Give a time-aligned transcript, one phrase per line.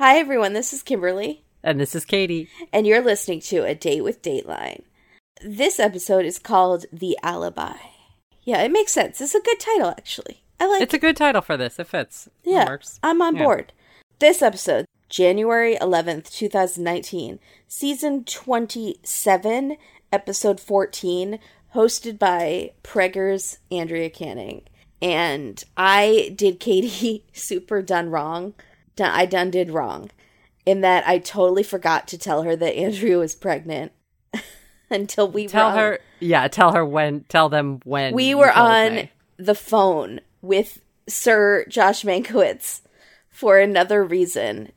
[0.00, 0.54] Hi, everyone.
[0.54, 2.48] This is Kimberly, And this is Katie.
[2.72, 4.80] and you're listening to A Date with Dateline.
[5.44, 7.76] This episode is called The Alibi.
[8.42, 9.20] Yeah, it makes sense.
[9.20, 10.42] It's a good title, actually.
[10.58, 11.78] I like It's a good title for this.
[11.78, 12.28] It fits.
[12.44, 12.98] It Yeah, works.
[13.02, 13.44] I'm on Yeah.
[13.44, 13.72] board.
[14.20, 17.38] This episode, January 11th, 2019,
[17.68, 19.76] season 27,
[20.10, 21.38] episode 14,
[21.74, 24.62] hosted by Preggers Andrea Canning.
[25.02, 28.54] And I did Katie super done wrong.
[28.96, 30.10] Done, I done did wrong
[30.66, 33.92] in that I totally forgot to tell her that Andrea was pregnant
[34.90, 38.14] until we Tell were on- her, yeah, tell her when, tell them when.
[38.14, 39.10] we were on me.
[39.38, 42.82] the phone with Sir Josh Mankiewicz
[43.30, 44.70] for another reason.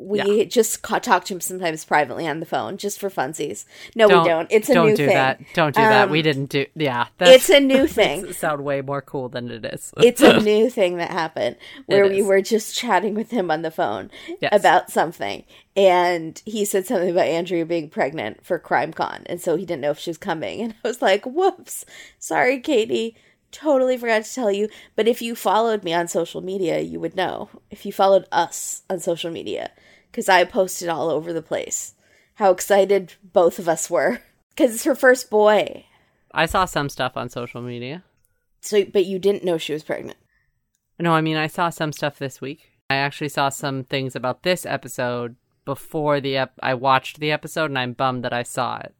[0.00, 0.44] We Yeah.
[0.44, 3.64] just ca- talk to him sometimes privately on the phone, just for funsies.
[3.96, 4.48] No, Don't, we don't.
[4.52, 4.74] It's a new thing.
[4.74, 5.14] don't new do thing.
[5.14, 5.40] that.
[5.54, 6.04] Don't do that.
[6.04, 6.66] Um, We didn't do.
[6.76, 8.26] Yeah, It's a new thing.
[8.28, 9.92] it sound way more cool than it is.
[9.96, 12.26] it's a new thing that happened where It we is.
[12.26, 14.50] were just chatting with him on the phone Yes.
[14.52, 15.42] about something
[15.76, 19.82] and he said something about andrea being pregnant for crime con and so he didn't
[19.82, 21.84] know if she was coming and i was like whoops
[22.18, 23.16] sorry katie
[23.52, 27.16] totally forgot to tell you but if you followed me on social media you would
[27.16, 29.70] know if you followed us on social media
[30.10, 31.94] because i posted all over the place
[32.34, 34.20] how excited both of us were
[34.50, 35.84] because it's her first boy
[36.32, 38.04] I saw some stuff on social media.
[38.60, 40.18] so but you didn't know she was pregnant
[40.98, 42.70] No, I mean I saw some stuff this week.
[42.90, 47.66] I actually saw some things about this episode before the ep- I watched the episode,
[47.70, 48.94] and I'm bummed that I saw it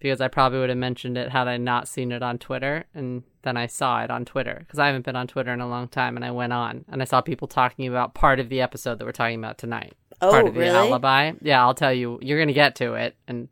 [0.00, 3.22] because I probably would have mentioned it had I not seen it on Twitter, and
[3.42, 5.88] then I saw it on Twitter because I haven't been on Twitter in a long
[5.88, 8.98] time, and I went on and I saw people talking about part of the episode
[8.98, 9.92] that we're talking about tonight.
[10.20, 11.32] Oh, part of the alibi.
[11.40, 12.18] Yeah, I'll tell you.
[12.20, 13.48] You're gonna get to it, and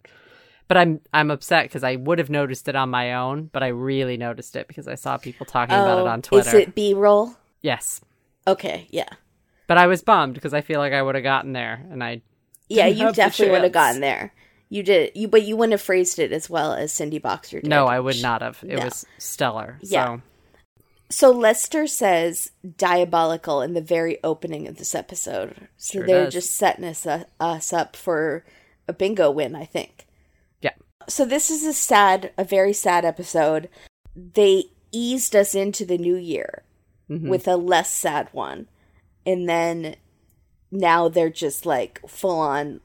[0.68, 3.68] but I'm I'm upset because I would have noticed it on my own, but I
[3.68, 6.50] really noticed it because I saw people talking about it oh, on Twitter.
[6.50, 8.00] Oh, is it b-roll Yes.
[8.46, 9.08] okay yeah
[9.66, 12.22] But I was bummed because I feel like I would have gotten there, and I
[12.68, 14.32] Yeah, you definitely would have gotten there.
[14.70, 17.68] You did, you but you wouldn't have phrased it as well as Cindy Boxer did.
[17.70, 18.58] no, I would not have.
[18.62, 18.84] It No.
[18.84, 19.78] was stellar.
[19.82, 20.16] Yeah.
[20.16, 20.22] So
[21.10, 25.68] So Lester says diabolical in the very opening of this episode.
[25.78, 26.34] So Sure they're does.
[26.34, 28.44] just setting us uh, us up for
[28.86, 30.06] a bingo win, I think.
[30.60, 30.72] yeah,
[31.08, 33.70] So this is a sad, a very sad episode.
[34.14, 36.62] They eased us into the new year
[37.10, 37.28] Mhm.
[37.28, 38.68] with a less sad one,
[39.24, 39.96] and then
[40.70, 42.80] now they're just like full on.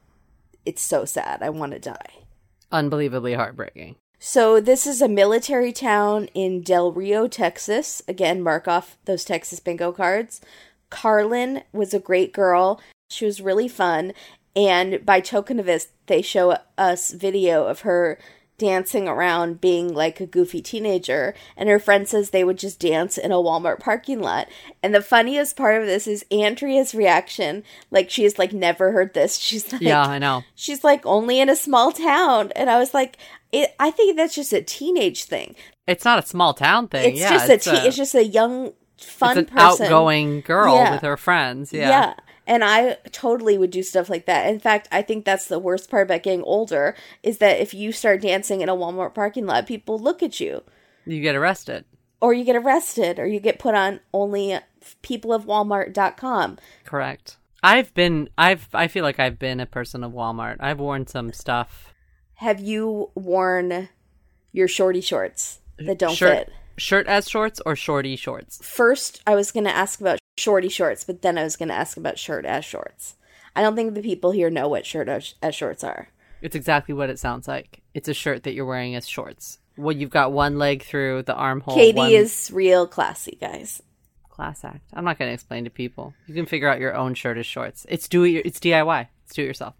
[0.66, 1.42] It's so sad.
[1.42, 2.24] I want to die.
[2.72, 3.96] unbelievably heartbreaking.
[4.20, 8.02] So this is a military town in Del Rio, Texas.
[8.08, 10.42] Again, mark off those Texas bingo cards.
[10.90, 12.82] Karlyn was a great girl.
[13.10, 14.14] She was really fun.
[14.56, 18.18] And by token of this, they show us video of her
[18.58, 21.34] dancing around being like a goofy teenager.
[21.58, 24.48] And her friend says they would just dance in a Walmart parking lot.
[24.82, 27.64] And the funniest part of this is Andrea's reaction.
[27.92, 29.38] Like she has like never heard this.
[29.40, 30.44] She's like, yeah, I know.
[30.56, 33.18] she's like only in a small town and i was like
[33.52, 35.56] it, i think that's just a teenage thing
[35.88, 37.12] It's not a small town thing.
[37.12, 40.42] it's yeah, just it's a te- it's just a young fun it's an person outgoing
[40.42, 40.92] girl Yeah.
[40.94, 41.74] with her friends.
[41.74, 41.90] Yeah.
[41.90, 42.14] yeah.
[42.48, 45.90] And i totally would do stuff like that in fact i think that's the worst
[45.90, 49.66] part about getting older is that if you start dancing in a walmart parking lot
[49.68, 50.62] people look at you
[51.06, 51.86] You get arrested.
[52.22, 54.58] or you get arrested or you get put on only
[55.02, 57.38] peopleofwalmart.com Correct.
[57.66, 58.30] I've been.
[58.38, 58.68] I've.
[58.74, 60.58] I feel like I've been a person of Walmart.
[60.60, 61.94] I've worn some stuff.
[62.36, 63.88] have you worn
[64.52, 68.60] your shorty shorts that don't fit Shirt as shorts or shorty shorts.
[68.64, 71.76] first I was going to ask about shorty shorts, but then I was going to
[71.76, 73.16] ask about shirt as shorts.
[73.56, 76.08] I don't think the people here know what shirt as, as shorts are.
[76.42, 77.82] It's exactly what it sounds like.
[77.94, 79.60] It's a shirt that you're wearing as shorts.
[79.78, 81.76] Well, you've got one leg through the armhole.
[81.76, 83.82] Katie one- is real classy, guys.
[84.30, 84.82] class act.
[84.94, 86.16] I'm not going to explain to people.
[86.26, 87.86] You can figure out your own shirt as shorts.
[87.88, 88.46] It's do it.
[88.48, 89.08] It's DIY.
[89.26, 89.76] It's do it yourself.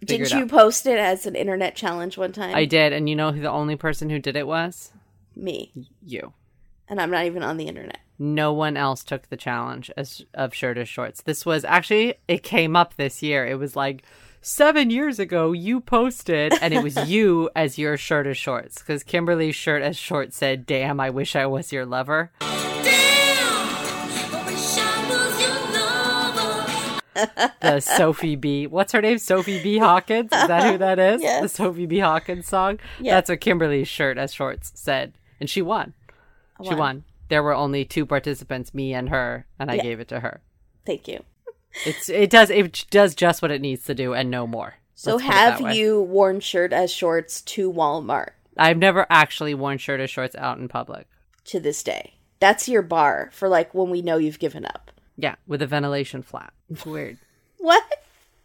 [0.00, 0.48] Figure Did it you out.
[0.50, 2.54] post it as an internet challenge one time?
[2.54, 4.90] I did, and you know who the only person who did it was
[5.36, 5.72] Me.
[6.02, 6.32] you.
[6.88, 8.00] And I'm not even on the internet.
[8.18, 11.22] No one else took the challenge as of shirt as shorts.
[11.22, 13.46] This was actually it came up this year.
[13.46, 14.02] It was like
[14.42, 19.04] seven years ago you posted, and it was you as your shirt as shorts because
[19.04, 22.30] Kimberly's shirt as shorts said, "Damn, I wish I was your lover."
[27.60, 28.66] the Sophie B.
[28.66, 29.18] What's her name?
[29.18, 29.78] Sophie B.
[29.78, 30.32] Hawkins.
[30.32, 31.22] Is that who that is?
[31.22, 31.42] Yes.
[31.42, 31.98] The Sophie B.
[31.98, 32.78] Hawkins song.
[33.00, 33.14] Yeah.
[33.14, 35.94] That's what Kimberly's shirt as shorts said, and she won.
[36.62, 36.78] She won.
[36.78, 37.04] won.
[37.28, 39.82] There were only two participants, me and her, and I Yeah.
[39.82, 40.40] gave it to her.
[40.84, 41.22] Thank you.
[41.86, 44.74] It's it does it does just what it needs to do and no more.
[44.96, 50.00] So Let's have you worn shirt as shorts to Walmart I've never actually worn shirt
[50.00, 51.06] as shorts out in public.
[51.44, 52.14] to this day?
[52.40, 54.90] That's your bar for like when we know you've given up.
[55.20, 56.54] Yeah, with a ventilation flap.
[56.70, 57.18] It's weird.
[57.62, 57.84] What?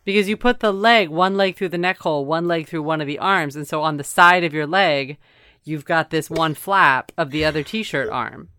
[0.03, 2.99] Because you put the leg, one leg through the neck hole, one leg through one
[2.99, 5.17] of the arms, and so on the side of your leg,
[5.63, 8.49] you've got this one flap of the other t-shirt arm.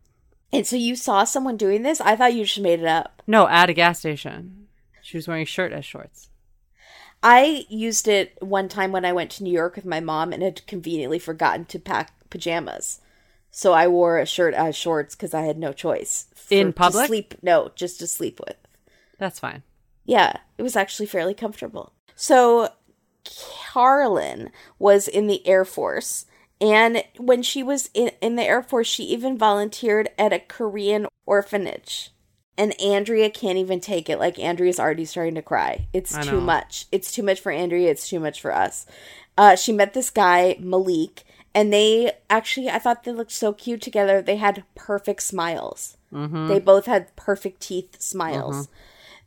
[0.52, 2.00] And so you saw someone doing this?
[2.00, 3.22] I thought you just made it up.
[3.26, 4.68] No, at a gas station.
[5.02, 6.30] She was wearing a shirt as shorts.
[7.22, 10.42] I used it one time when I went to New York with my mom and
[10.42, 13.00] had conveniently forgotten to pack pajamas.
[13.56, 16.26] So I wore a shirt as shorts because I had no choice.
[16.34, 17.06] For- In to public?
[17.06, 17.34] sleep?
[17.40, 18.58] No, just to sleep with.
[19.18, 19.62] That's fine.
[20.04, 21.94] Yeah, it was actually fairly comfortable.
[22.14, 22.68] So
[23.24, 26.26] Karlyn was in the Air Force.
[26.60, 31.06] And when she was in, in the Air Force, she even volunteered at a Korean
[31.24, 32.10] orphanage.
[32.58, 34.18] And Andrea can't even take it.
[34.18, 35.88] Like, Andrea's already starting to cry.
[35.94, 36.88] It's too much.
[36.92, 37.90] It's too much for Andrea.
[37.90, 38.84] It's too much for us.
[39.38, 41.24] Uh, she met this guy, Malik,
[41.56, 44.20] and they actually, I thought they looked so cute together.
[44.20, 45.96] They had perfect smiles.
[46.12, 46.48] Mm-hmm.
[46.48, 48.72] They both had perfect teeth smiles mm-hmm.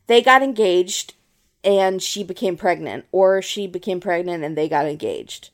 [0.05, 1.15] they got engaged
[1.63, 5.49] and she became pregnant, or she became pregnant and they got engaged.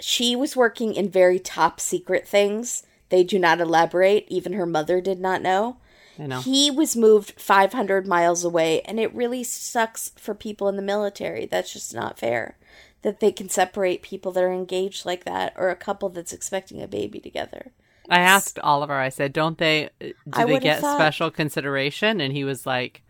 [0.00, 2.86] She was working in very top secret things.
[3.08, 4.24] They do not elaborate.
[4.28, 5.78] Even her mother did not know.
[6.18, 6.40] I know.
[6.40, 11.46] He was moved 500 miles away, and it really sucks for people in the military.
[11.46, 12.56] That's just not fair
[13.02, 16.80] that they can separate people that are engaged like that or a couple that's expecting
[16.82, 17.72] a baby together.
[18.08, 22.20] I asked Oliver, I said, don't they, uh, do I they get thought- special consideration?
[22.20, 23.02] And he was like,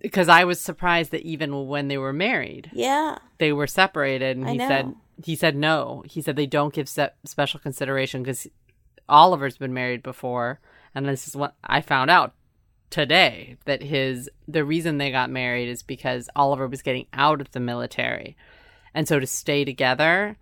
[0.00, 3.18] because I was surprised that even when they were married, Yeah.
[3.38, 4.36] they were separated.
[4.36, 4.68] And I he know.
[4.68, 4.94] said,
[5.24, 6.02] he said no.
[6.06, 8.46] He said they don't give se- special consideration because
[9.08, 10.60] Oliver's been married before.
[10.94, 12.34] And this is what I found out
[12.90, 17.50] today that his, the reason they got married is because Oliver was getting out of
[17.50, 18.36] the military.
[18.94, 20.36] And so to stay together,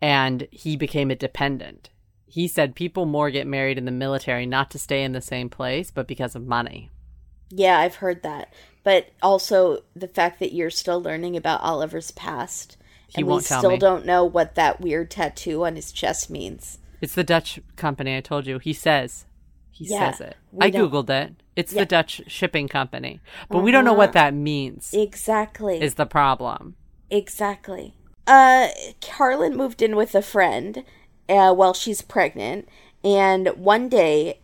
[0.00, 1.90] and he became a dependent.
[2.26, 5.48] He said people more get married in the military not to stay in the same
[5.48, 6.90] place, but because of money.
[7.50, 8.52] Yeah, I've heard that.
[8.84, 12.76] But also the fact that you're still learning about Oliver's past.
[13.08, 13.78] He and we still me.
[13.78, 16.78] don't know what that weird tattoo on his chest means.
[17.00, 18.58] It's the Dutch company I told you.
[18.58, 19.26] He says.
[19.72, 20.36] He Yeah, says it.
[20.60, 21.34] I don't- googled it.
[21.56, 21.82] It's Yeah.
[21.82, 23.20] the Dutch shipping company.
[23.48, 23.98] But we don't know uh-huh.
[23.98, 24.94] what that means.
[24.94, 25.80] Exactly.
[25.80, 26.76] Is the problem.
[27.10, 27.94] Exactly.
[28.26, 28.68] Uh,
[29.00, 30.84] Karlyn moved in with a friend
[31.28, 32.68] uh, while she's pregnant,
[33.02, 34.40] and one day,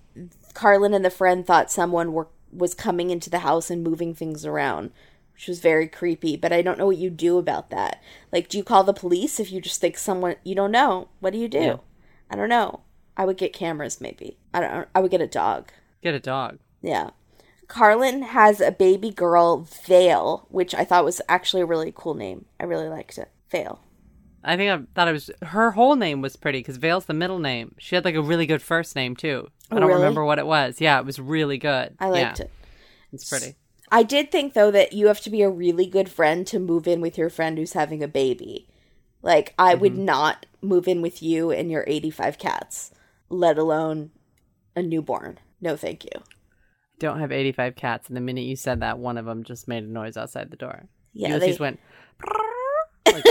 [0.54, 4.46] Karlyn and the friend thought someone were was coming into the house and moving things
[4.46, 4.90] around,
[5.34, 6.36] which was very creepy.
[6.36, 8.02] But I don't know what you do about that.
[8.32, 11.08] Like, do you call the police if you just think someone you don't know?
[11.20, 11.58] What do you do?
[11.58, 11.76] Yeah.
[12.30, 12.80] I don't know.
[13.16, 14.38] I would get cameras, maybe.
[14.52, 14.88] I don't.
[14.94, 15.70] I would get a dog.
[16.02, 16.58] Get a dog.
[16.82, 17.10] Yeah.
[17.68, 22.44] Karlyn has a baby girl, Vale, which I thought was actually a really cool name.
[22.60, 23.30] I really liked it.
[23.50, 23.80] Vale.
[24.44, 27.40] I think I thought it was her whole name was pretty because Vale's the middle
[27.40, 27.74] name.
[27.78, 29.48] She had like a really good first name too.
[29.70, 30.00] I Oh, don't really?
[30.00, 30.80] remember what it was.
[30.80, 31.96] Yeah, it was really good.
[31.98, 32.50] I liked Yeah, it.
[33.12, 33.56] It's pretty.
[33.90, 36.86] I did think though that you have to be a really good friend to move
[36.86, 38.68] in with your friend who's having a baby.
[39.22, 40.04] Like I would Mm-hmm.
[40.04, 42.92] not move in with you and your 85 cats,
[43.28, 44.10] let alone
[44.76, 45.38] a newborn.
[45.60, 46.10] No, thank you.
[46.98, 48.08] Don't have 85 cats.
[48.08, 50.56] And the minute you said that, one of them just made a noise outside the
[50.56, 50.86] door.
[51.12, 51.78] Yeah, they- went.
[53.12, 53.24] like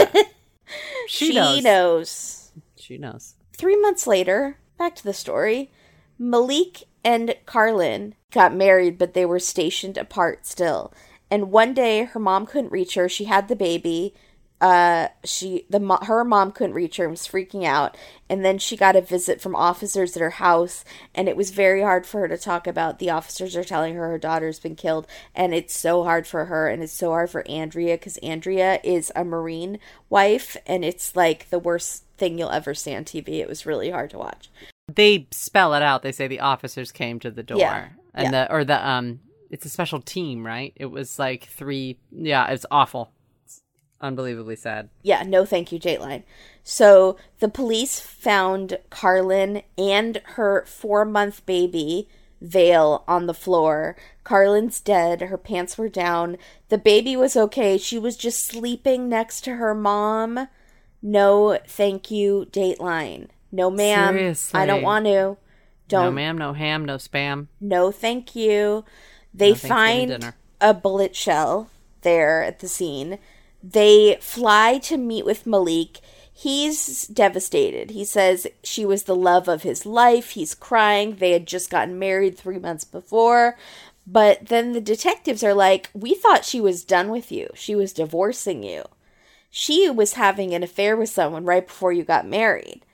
[1.08, 1.64] she, She knows.
[1.64, 2.52] knows.
[2.76, 3.36] She knows.
[3.56, 5.72] Three months later, back to the story.
[6.18, 10.94] Malik and Karlyn got married, but they were stationed apart still.
[11.32, 13.10] And one day, her mom couldn't reach her.
[13.10, 14.14] She had the baby.
[14.62, 17.98] Uh, she the mo- her mom couldn't reach her and was freaking out.
[18.30, 20.84] And then she got a visit from officers at her house,
[21.14, 23.00] and it was very hard for her to talk about.
[23.00, 26.68] The officers are telling her her daughter's been killed, and it's so hard for her,
[26.68, 31.50] and it's so hard for Andrea because Andrea is a Marine wife, and it's like
[31.50, 33.40] the worst thing you'll ever see on TV.
[33.40, 34.50] It was really hard to watch.
[34.94, 36.02] They spell it out.
[36.02, 37.58] They say the officers came to the door.
[37.58, 37.88] Yeah.
[38.14, 39.20] And the or the um
[39.50, 40.74] it's a special team, right?
[40.76, 43.12] It was like three yeah, it's awful.
[44.02, 44.90] Unbelievably sad.
[45.02, 46.24] Yeah, no thank you, Dateline.
[46.64, 52.10] So the police found Karlyn and her four month baby,
[52.42, 53.96] Vale, on the floor.
[54.26, 55.22] Karlyn's dead.
[55.22, 56.38] Her pants were down.
[56.70, 57.78] The baby was okay.
[57.78, 60.48] She was just sleeping next to her mom.
[61.02, 63.30] No thank you, Dateline.
[63.52, 64.16] No, ma'am.
[64.16, 64.60] Seriously.
[64.60, 65.38] I don't want to.
[65.88, 66.06] Don't.
[66.06, 67.48] No, ma'am, no ham, no spam.
[67.62, 68.84] No, thank you.
[69.34, 71.70] They No find a bullet shell
[72.02, 73.20] there at the scene.
[73.68, 76.00] They fly to meet with Malik.
[76.32, 77.92] He's devastated.
[77.92, 80.32] He says she was the love of his life.
[80.32, 81.16] He's crying.
[81.16, 83.58] They had just gotten married three months before.
[84.06, 87.50] But then the detectives are like, We thought she was done with you.
[87.56, 88.84] She was divorcing you.
[89.50, 92.86] She was having an affair with someone right before you got married.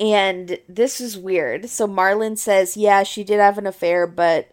[0.00, 1.68] And this is weird.
[1.68, 4.50] So Marlon says, Yeah, she did have an affair, but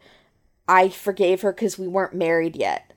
[0.68, 2.94] I forgave her because we weren't married yet.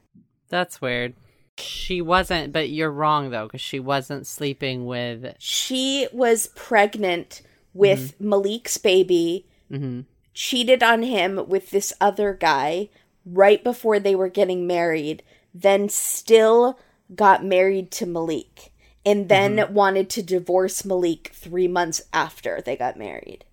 [0.51, 1.15] That's weird.
[1.59, 5.35] She wasn't, but you're wrong though, because she wasn't sleeping with.
[5.39, 7.43] She was pregnant
[7.73, 10.03] with Malik's baby, hmm
[10.35, 12.89] cheated on him with this other guy
[13.25, 15.23] right before they were getting married,
[15.55, 16.79] then still
[17.15, 18.73] got married to Malik,
[19.07, 23.45] and then wanted to divorce Malik three months after they got married.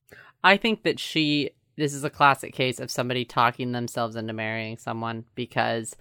[0.43, 1.51] I think that she.
[1.77, 5.95] This is a classic case of somebody talking themselves into marrying someone because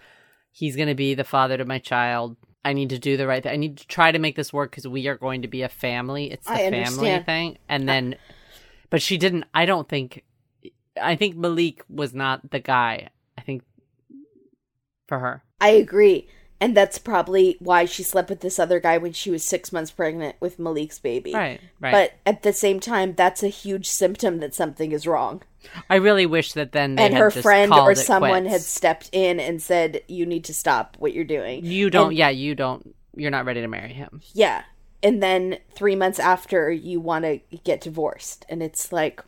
[0.50, 2.36] he's going to be the father to my child.
[2.64, 3.52] I need to do the right thing.
[3.52, 5.68] I need to try to make this work because we are going to be a
[5.68, 6.30] family.
[6.30, 7.58] It's the family thing.
[7.68, 8.16] And then,
[8.90, 9.44] but she didn't.
[9.54, 10.24] I don't think.
[11.00, 13.08] I think Malik was not the guy.
[13.38, 13.62] I think
[15.06, 15.42] for her.
[15.60, 16.28] I agree.
[16.60, 19.90] And that's probably why she slept with this other guy when she was six months
[19.90, 21.32] pregnant with Malik's baby.
[21.32, 21.90] Right, right.
[21.90, 25.42] But at the same time, that's a huge symptom that something is wrong.
[25.88, 29.40] I really wish that then they and had her friend or someone had stepped in
[29.40, 31.64] and said, You need to stop what you're doing.
[31.64, 32.08] You don't.
[32.08, 32.94] And- yeah, you don't.
[33.16, 34.20] You're not ready to marry him.
[34.32, 34.62] Yeah.
[35.02, 38.44] And then three months after, you want to get divorced.
[38.48, 39.22] And it's like,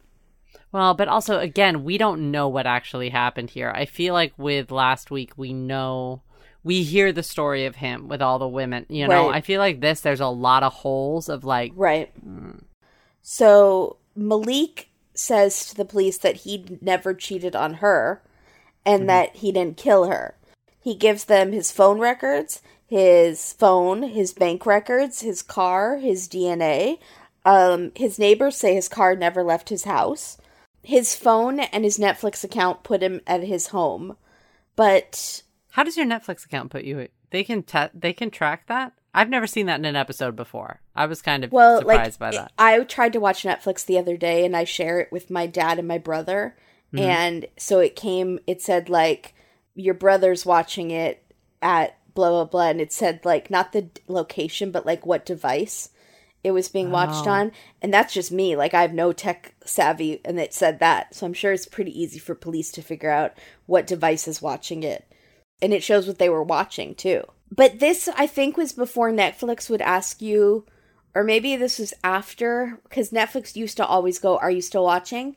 [0.70, 3.70] Well, but also again, we don't know what actually happened here.
[3.74, 6.22] I feel like with last week, we know
[6.64, 8.86] we hear the story of him with all the women.
[8.88, 9.36] You know, Right.
[9.36, 10.00] I feel like this.
[10.00, 12.12] There's a lot of holes of like, right.
[13.22, 18.22] So Malik says to the police that he never cheated on her
[18.84, 20.36] and that he didn't kill her.
[20.80, 26.98] He gives them his phone records, his phone, his bank records, his car, his DNA.
[27.44, 30.38] Um, his neighbors say his car never left his house.
[30.82, 34.16] His phone and his Netflix account put him at his home.
[34.74, 35.42] But
[35.72, 37.08] how does your Netflix account put you?
[37.30, 38.92] They can te- they can track that.
[39.14, 40.80] I've never seen that in an episode before.
[40.94, 42.52] I was kind of well, surprised like by that.
[42.58, 45.78] I tried to watch Netflix the other day and I share it with my dad
[45.78, 46.56] and my brother.
[46.92, 47.04] Mm-hmm.
[47.04, 49.34] And so it came it said like
[49.74, 51.24] your brother's watching it
[51.62, 55.88] at blah blah blah and it said like not the location but like what device
[56.44, 57.30] it was being watched Oh.
[57.30, 61.14] on and that's just me like I have no tech savvy and it said that.
[61.14, 63.32] So I'm sure it's pretty easy for police to figure out
[63.66, 65.06] what device is watching it.
[65.62, 67.22] And it shows what they were watching too.
[67.50, 70.66] But this I think was before Netflix would ask you
[71.14, 75.36] or maybe this was after because Netflix used to always go, "Are you still watching?"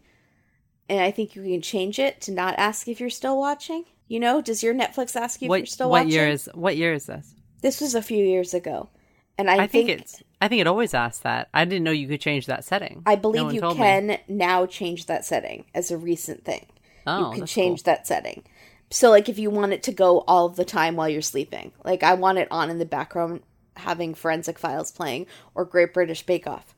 [0.88, 3.86] And I think you can change it to not ask if you're still watching.
[4.08, 6.12] You know, does your Netflix ask you if you're what still what watching?
[6.12, 7.34] year is what year is this?
[7.62, 8.90] This was a few years ago,
[9.38, 10.22] and I, I, think, it's.
[10.40, 11.50] I think it always asks that.
[11.54, 13.02] I didn't know you could change that setting.
[13.06, 13.84] I believe one you told me.
[13.84, 16.68] can now change that setting as a recent thing.
[17.08, 17.94] Oh, you can change cool.
[17.94, 18.44] that setting.
[18.92, 22.04] So, like, if you want it to go all the time while you're sleeping, like
[22.04, 23.42] I want it on in the background,
[23.76, 26.76] having Forensic Files playing or Great British Bake Off.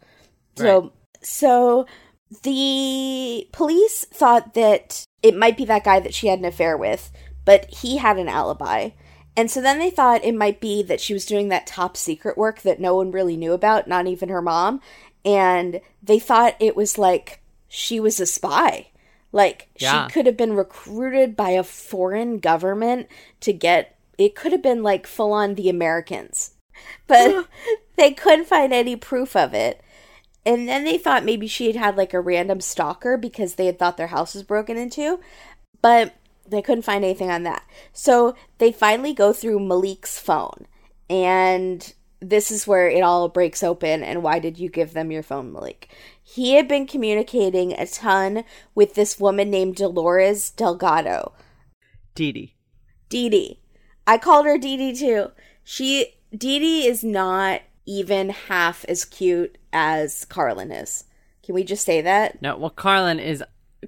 [0.56, 1.86] So, so
[2.44, 7.12] the police thought that it might be that guy that she had an affair with,
[7.46, 8.90] but he had an alibi.
[9.36, 12.38] And so then they thought it might be that she was doing that top secret
[12.38, 14.82] work that no one really knew about, not even her mom.
[15.24, 18.88] And they thought it was like she was a spy.
[19.31, 20.07] Like Yeah.
[20.07, 23.07] she could have been recruited by a foreign government
[23.41, 26.51] to get it could have been like full on the Americans.
[27.07, 27.48] But
[27.98, 29.81] they couldn't find any proof of it.
[30.46, 33.77] And then they thought maybe she had had like a random stalker because they had
[33.77, 35.19] thought their house was broken into.
[35.81, 36.15] But
[36.48, 37.63] they couldn't find anything on that.
[37.91, 40.65] So they finally go through Malik's phone.
[41.10, 44.03] And this is where it all breaks open.
[44.03, 45.89] And why did you give them your phone, Malik?
[46.29, 48.43] He had been communicating a ton
[48.75, 51.31] with this woman named Dolores Delgado.
[52.15, 52.55] Dee Dee.
[53.07, 53.62] Dee Dee.
[54.05, 55.31] I called her Dee Dee too.
[55.63, 61.05] She Dee Dee is not even half as cute as Karlyn is.
[61.43, 62.41] Can we just say that?
[62.41, 63.41] No, well, Karlyn is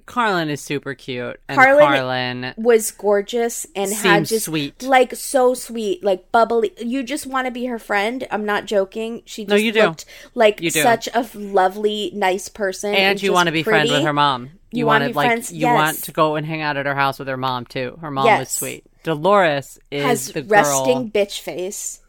[0.06, 4.82] Karlyn is super cute, and Karlyn- Karlyn, Was gorgeous and had just sweet.
[4.82, 6.72] like so sweet, like bubbly.
[6.78, 8.26] You just want to be her friend.
[8.30, 9.22] I'm not joking.
[9.24, 9.94] She just No, you do.
[10.34, 10.82] like You do.
[10.82, 14.50] such a lovely, nice person, and you want to be friends with her mom.
[14.72, 15.74] You You, wanted be like friends- you yes.
[15.74, 17.98] want to go and hang out at her house with her mom too.
[18.00, 18.84] Her mom was sweet.
[19.02, 20.60] Dolores is Has the girl.
[20.60, 22.00] resting bitch face.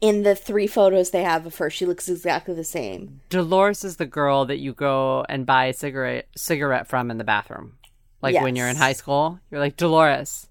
[0.00, 3.20] In the three photos they have of her, she looks exactly the same.
[3.30, 7.24] Dolores is the girl that you go and buy a cigarette cigarette from in the
[7.24, 7.78] bathroom.
[8.22, 10.48] Like when you're in high school, you're like Dolores,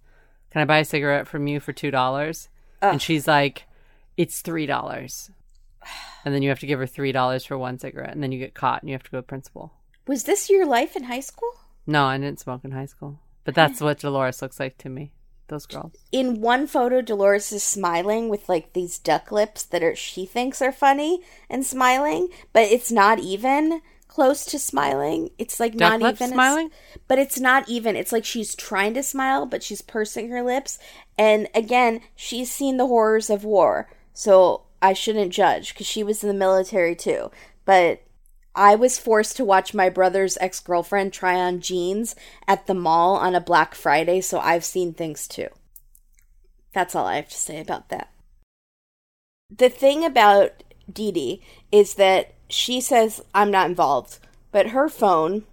[0.52, 2.50] can I buy a cigarette from you for two dollars?
[2.82, 3.64] And she's like,
[4.18, 5.32] it's three dollars.
[6.26, 8.40] And then you have to give her three dollars for one cigarette, and then you
[8.40, 9.72] get caught and you have to go to principal.
[10.08, 11.54] Was this your life in high school?
[11.86, 15.14] No, I didn't smoke in high school, but that's what Dolores looks like to me.
[15.48, 15.94] Those girls.
[16.12, 20.62] in one photo dolores is smiling with like these duck lips that are she thinks
[20.62, 23.82] are funny and smiling but it's not even
[24.18, 25.30] close to smiling.
[25.38, 26.72] It's like Duck not even smiling?
[27.08, 27.96] but it's not even.
[27.96, 30.80] It's like she's trying to smile, but she's pursing her lips.
[31.20, 36.24] And again, she's seen the horrors of war, so I shouldn't judge because she was
[36.24, 37.30] in the military too.
[37.64, 38.02] But
[38.58, 42.16] I was forced to watch my brother's ex girlfriend try on jeans
[42.48, 45.48] at the mall on a Black Friday, so I've seen things too.
[46.74, 48.10] That's all I have to say about that.
[49.56, 54.18] The thing about Dee Dee is that she says, I'm not involved,
[54.52, 55.44] but her phone,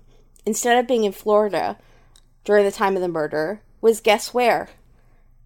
[0.46, 1.76] instead of being in Florida
[2.44, 4.70] during the time of the murder, was guess where?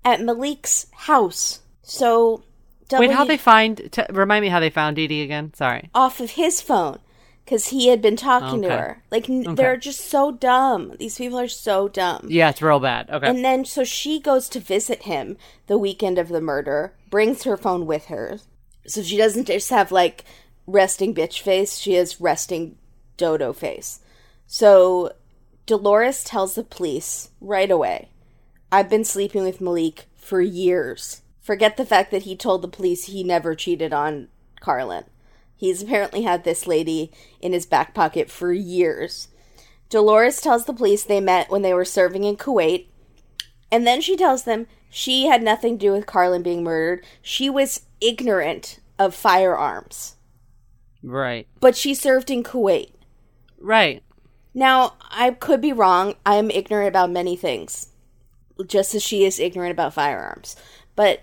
[0.04, 1.60] At Malik's house.
[1.82, 2.44] So,
[2.92, 3.88] Wait, how they find?
[3.90, 5.52] T- remind me how they found Dee Dee again.
[5.54, 5.90] Sorry.
[5.94, 7.00] off of his phone
[7.48, 9.02] because he had been talking to her.
[9.10, 9.54] Like n Okay.
[9.54, 10.94] they're just so dumb.
[10.98, 12.26] These people are so dumb.
[12.28, 13.08] Yeah, it's real bad.
[13.08, 13.26] Okay.
[13.26, 17.56] And then so she goes to visit him the weekend of the murder, brings her
[17.56, 18.38] phone with her.
[18.86, 20.26] So she doesn't just have like
[20.66, 22.76] resting bitch face, she has resting
[23.16, 24.00] dodo face.
[24.46, 25.12] So
[25.64, 28.10] Dolores tells the police right away,
[28.70, 31.22] I've been sleeping with Malik for years.
[31.40, 34.28] Forget the fact that he told the police he never cheated on
[34.60, 35.04] Karlyn.
[35.58, 37.10] He's apparently had this lady
[37.40, 39.28] in his back pocket for years.
[39.90, 42.86] Dolores tells the police they met when they were serving in Kuwait.
[43.70, 47.04] And then she tells them she had nothing to do with Karlyn being murdered.
[47.20, 50.14] She was ignorant of firearms.
[51.02, 51.48] right.
[51.60, 52.92] But she served in Kuwait.
[53.58, 54.02] Right.
[54.54, 56.14] Now, I could be wrong.
[56.24, 57.88] I'm ignorant about many things,
[58.66, 60.56] just as she is ignorant about firearms.
[60.94, 61.20] But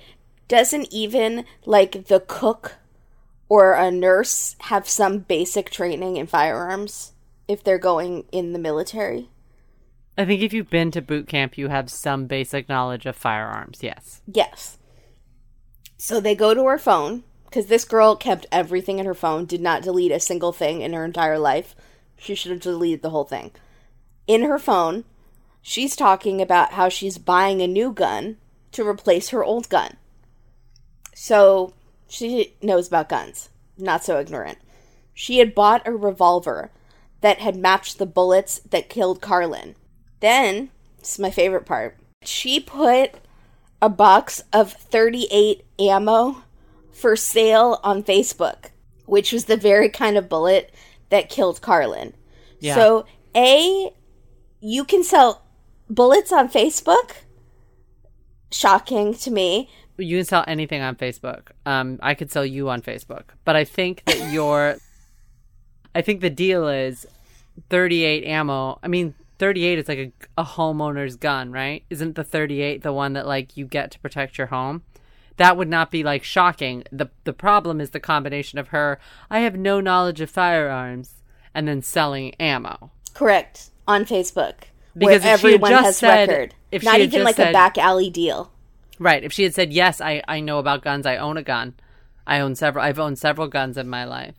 [0.48, 2.76] doesn't even, like, the cook
[3.50, 7.14] or a nurse have some basic training in firearms
[7.48, 9.30] if they're going in the military?
[10.18, 13.80] I think if you've been to boot camp, you have some basic knowledge of firearms.
[13.82, 14.22] Yes.
[14.26, 14.78] Yes.
[15.98, 19.62] So they go to her phone because this girl kept everything in her phone, did
[19.62, 21.76] not delete a single thing in her entire life.
[22.18, 23.52] She should have deleted the whole thing.
[24.28, 25.04] In her phone,
[25.62, 28.38] she's talking about how she's buying a new gun
[28.72, 29.98] to replace her old gun.
[31.14, 31.74] So
[32.08, 34.58] she knows about guns, not so ignorant.
[35.14, 36.72] She had bought a revolver
[37.22, 39.76] that had matched the bullets that killed Karlyn.
[40.20, 43.16] Then, this is my favorite part, she put
[43.82, 46.44] a box of 38 ammo
[46.92, 48.70] for sale on Facebook,
[49.06, 50.74] which was the very kind of bullet
[51.10, 52.14] that killed Karlyn.
[52.60, 52.76] Yeah.
[52.76, 53.94] So, A,
[54.60, 55.44] you can sell
[55.90, 57.12] bullets on Facebook.
[58.52, 59.70] Shocking to me.
[59.98, 61.50] You can sell anything on Facebook.
[61.66, 64.78] Um, I could sell you on Facebook, but I think that your,
[65.94, 67.06] I think the deal is,
[67.70, 68.80] thirty-eight ammo.
[68.84, 71.84] I mean, thirty-eight is like a, a homeowner's gun, right?
[71.90, 74.84] Isn't the thirty-eight the one that like you get to protect your home?
[75.38, 76.84] That would not be like shocking.
[76.92, 79.00] the The problem is the combination of her.
[79.30, 81.16] I have no knowledge of firearms,
[81.54, 82.92] and then selling ammo.
[83.14, 83.70] Correct.
[83.88, 84.56] On Facebook.
[84.98, 86.56] Because where if she had everyone has said- record.
[86.72, 88.52] if Not even like said- a back alley deal.
[89.00, 89.24] Right.
[89.24, 91.06] If she had said, "Yes, I I know about guns.
[91.06, 91.74] I own a gun.
[92.26, 92.84] I own several.
[92.86, 94.36] I've owned several guns in my life,"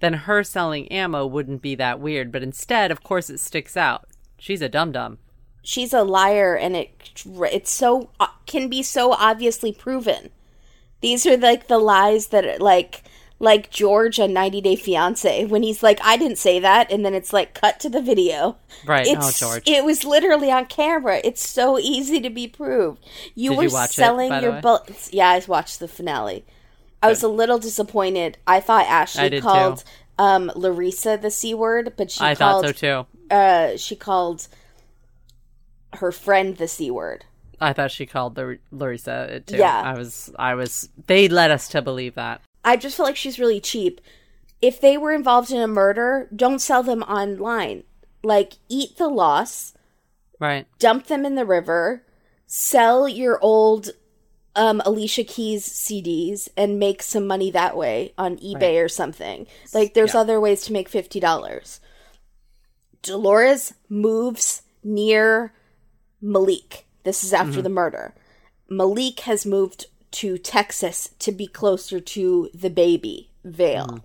[0.00, 2.30] then her selling ammo wouldn't be that weird.
[2.30, 4.06] But instead, of course, it sticks out.
[4.38, 5.18] She's a dum dum.
[5.62, 6.90] she's a liar and it
[7.52, 10.30] it's so uh, can be so obviously proven
[11.00, 13.02] these are like the lies that are like
[13.44, 17.14] like george on 90 day fiance when he's like i didn't say that and then
[17.14, 19.06] it's like cut to the video Right.
[19.06, 19.68] it's, oh, George.
[19.68, 23.04] it was literally on camera it's so easy to be proved
[23.34, 26.44] you Did were you it, selling by your bullets yeah i watched the finale
[27.02, 29.84] i was a little disappointed i thought ashley did called too.
[30.18, 33.34] um larissa the c word but she I called thought so too.
[33.34, 34.48] uh she called
[35.94, 37.24] her friend the c word
[37.60, 39.56] I thought she called the Larissa it too.
[39.56, 39.80] Yeah.
[39.80, 40.30] I was.
[40.38, 40.88] I was.
[41.06, 42.42] They led us to believe that.
[42.64, 44.00] I just feel like she's really cheap.
[44.62, 47.84] If they were involved in a murder, don't sell them online.
[48.22, 49.74] Like, eat the loss,
[50.38, 50.66] Right.
[50.78, 52.04] dump them in the river,
[52.46, 53.90] sell your old
[54.56, 59.48] um, Alicia Keys CDs, and make some money that way on eBay or something.
[59.72, 60.20] Like, there's Yeah.
[60.20, 61.80] other ways to make $50.
[63.02, 65.52] Dolores moves near
[66.20, 66.86] Malik.
[67.02, 68.14] This is after the murder.
[68.70, 73.86] Malik has moved to Texas to be closer to the baby, Vale.
[73.86, 73.98] Mm-hmm.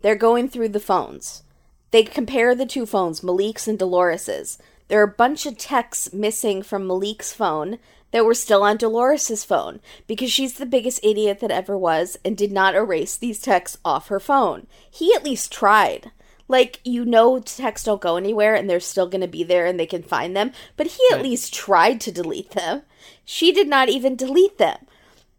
[0.00, 1.42] They're going through the phones.
[1.90, 4.58] They compare the two phones, Malik's and Dolores's.
[4.88, 7.78] There are a bunch of texts missing from Malik's phone
[8.10, 12.36] that were still on Dolores's phone because she's the biggest idiot that ever was and
[12.36, 14.66] did not erase these texts off her phone.
[14.90, 16.10] He at least tried.
[16.48, 19.78] Like, you know, texts don't go anywhere and they're still going to be there and
[19.78, 21.24] they can find them, but he at Right.
[21.24, 22.82] least tried to delete them.
[23.24, 24.78] She did not even delete them.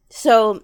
[0.09, 0.63] So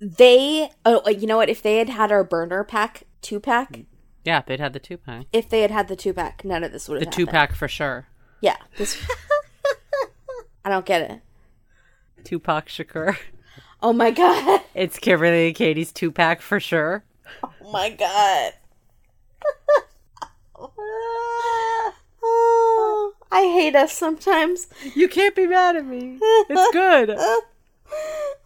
[0.00, 1.48] they, oh, uh, you know what?
[1.48, 3.80] If they had had our burner pack, two pack,
[4.24, 5.26] Yeah, they'd had the two pack.
[5.32, 7.12] If they had had the two pack, none of this would have happened.
[7.12, 8.06] The two pack for sure.
[8.42, 8.56] Yeah.
[8.76, 9.02] This.
[10.64, 11.20] I don't get it.
[12.24, 13.16] Tupac Shakur.
[13.82, 14.60] Oh my god.
[14.74, 17.04] It's Kimberly and Katie's two pack for sure.
[17.42, 18.52] Oh my god.
[23.30, 24.68] I hate us sometimes.
[24.94, 26.18] You can't be mad at me.
[26.20, 27.18] It's good.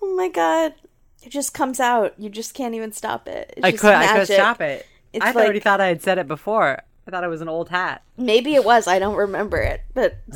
[0.01, 0.75] Oh my god.
[1.23, 2.15] It just comes out.
[2.19, 3.55] You just can't even stop it.
[3.57, 4.87] It's I could I could stop it.
[5.13, 6.83] It's I already thought I had said it before.
[7.07, 8.03] I thought it was an old hat.
[8.17, 8.87] Maybe it was.
[8.87, 9.83] I don't remember it.
[9.95, 10.19] But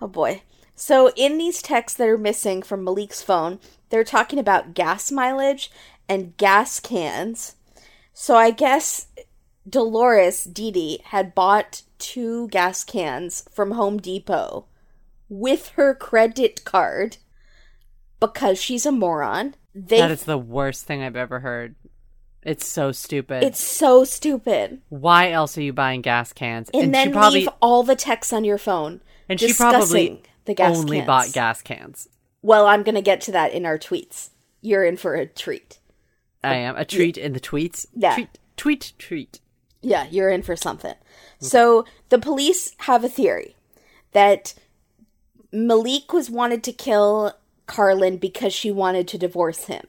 [0.00, 0.42] oh boy.
[0.74, 3.60] So in these texts that are missing from Malik's phone,
[3.90, 5.70] they're talking about gas mileage
[6.08, 7.54] and gas cans.
[8.12, 9.06] So I guess
[9.68, 14.66] Dolores Dee Dee had bought two gas cans from Home Depot
[15.28, 17.18] with her credit card
[18.20, 19.54] because she's a moron.
[19.74, 21.74] They That is the worst thing I've ever heard.
[22.42, 23.44] It's so stupid.
[23.44, 24.80] it's so stupid.
[24.88, 26.68] Why else are you buying gas cans?
[26.74, 29.00] And, she then probably leave all the texts on your phone.
[29.28, 31.06] and she probably the gas only cans.
[31.06, 32.08] bought gas cans.
[32.42, 34.30] Well, I'm going to get to that in our tweets.
[34.60, 35.78] You're in for a treat.
[36.42, 37.86] I am a treat in the tweets.
[37.94, 38.14] Yeah.
[38.14, 39.40] Treat, tweet, treat.
[39.82, 40.94] Yeah, you're in for something.
[40.94, 41.46] Mm.
[41.46, 43.56] So the police have a theory
[44.12, 44.54] that
[45.52, 47.34] Malik was wanted to kill
[47.66, 49.86] Karlyn because she wanted to divorce him.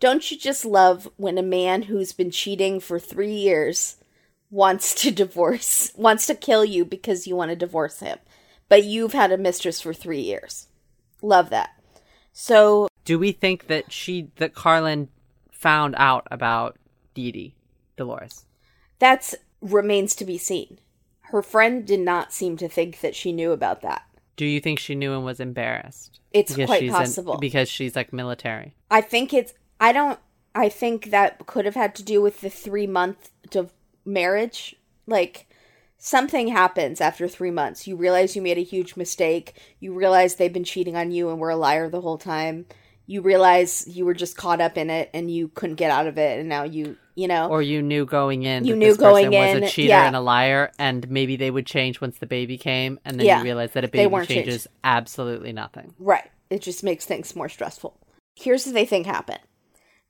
[0.00, 3.96] Don't you just love when a man who's been cheating for three years
[4.50, 8.18] wants to divorce, wants to kill you because you want to divorce him,
[8.68, 10.68] but you've had a mistress for three years?
[11.22, 11.70] Love that.
[12.32, 15.08] So Do we think that she that Karlyn
[15.52, 16.76] found out about
[17.14, 17.54] Dee Dee,
[17.96, 18.44] Dolores?
[18.98, 20.78] That's remains to be seen.
[21.22, 24.02] Her friend did not seem to think that she knew about that.
[24.36, 26.20] Do you think she knew and was embarrassed?
[26.32, 27.38] It's quite possible.
[27.38, 28.74] because she's like military.
[28.90, 30.18] I think it's I don't
[30.54, 33.72] I think that could have had to do with the 3 month of
[34.04, 34.76] marriage.
[35.06, 35.46] Like
[35.98, 37.86] something happens after 3 months.
[37.86, 39.54] You realize you made a huge mistake.
[39.80, 42.66] You realize they've been cheating on you and were a liar the whole time.
[43.06, 46.16] You realize you were just caught up in it and you couldn't get out of
[46.18, 47.48] it and now you, you know.
[47.48, 50.06] Or you knew going in You that knew going was a cheater yeah.
[50.06, 53.38] and a liar, and maybe they would change once the baby came, and then Yeah.
[53.38, 54.46] you realize that a baby weren't changed.
[54.46, 55.94] changes absolutely nothing.
[55.98, 56.30] Right.
[56.50, 57.98] It just makes things more stressful.
[58.36, 59.40] Here's what they think happened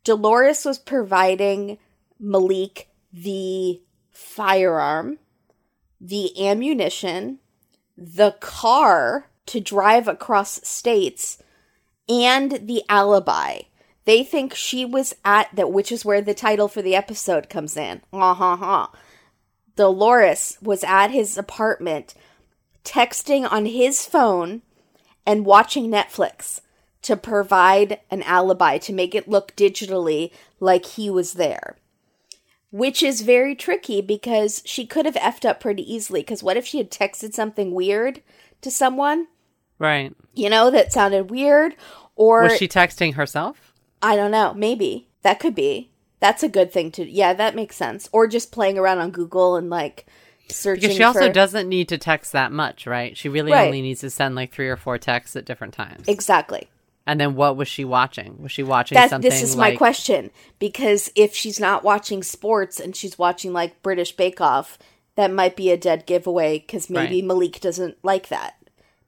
[0.05, 1.79] Dolores was providing
[2.21, 3.81] Malik the
[4.11, 5.19] firearm,
[6.01, 7.39] the ammunition,
[7.97, 11.39] the car to drive across states,
[12.09, 13.61] and the alibi.
[14.05, 17.77] They think she was at that, which is where the title for the episode comes
[17.77, 18.03] in.
[18.13, 18.91] Ha ha ha.
[19.77, 22.15] Dolores was at his apartment
[22.85, 24.63] texting on his phone
[25.27, 26.61] and watching Netflix
[27.03, 31.77] to provide an alibi to make it look digitally like he was there.
[32.71, 36.21] Which is very tricky because she could have effed up pretty easily.
[36.21, 38.21] Because what if she had texted something weird
[38.63, 39.29] to someone,
[39.79, 40.15] Right.
[40.35, 41.75] you know, that sounded weird?
[42.17, 43.73] Or Was she texting herself?
[44.03, 45.09] I don't know, maybe.
[45.23, 45.91] That could be.
[46.21, 48.09] That's a good thing to Yeah, that makes sense.
[48.13, 50.07] Or just playing around on Google and like
[50.49, 53.17] searching Because she also for- doesn't need to text that much, right?
[53.17, 53.67] She really Right.
[53.67, 56.07] only needs to send like three or four texts at different times.
[56.09, 56.69] Exactly.
[57.07, 58.41] and then what was she watching?
[58.41, 62.81] Was she watching that something this is my question because if she's not watching sports
[62.81, 64.79] and she's watching like British Bake Off,
[65.17, 67.25] that might be a dead giveaway because maybe Right.
[67.25, 68.55] Malik doesn't like that.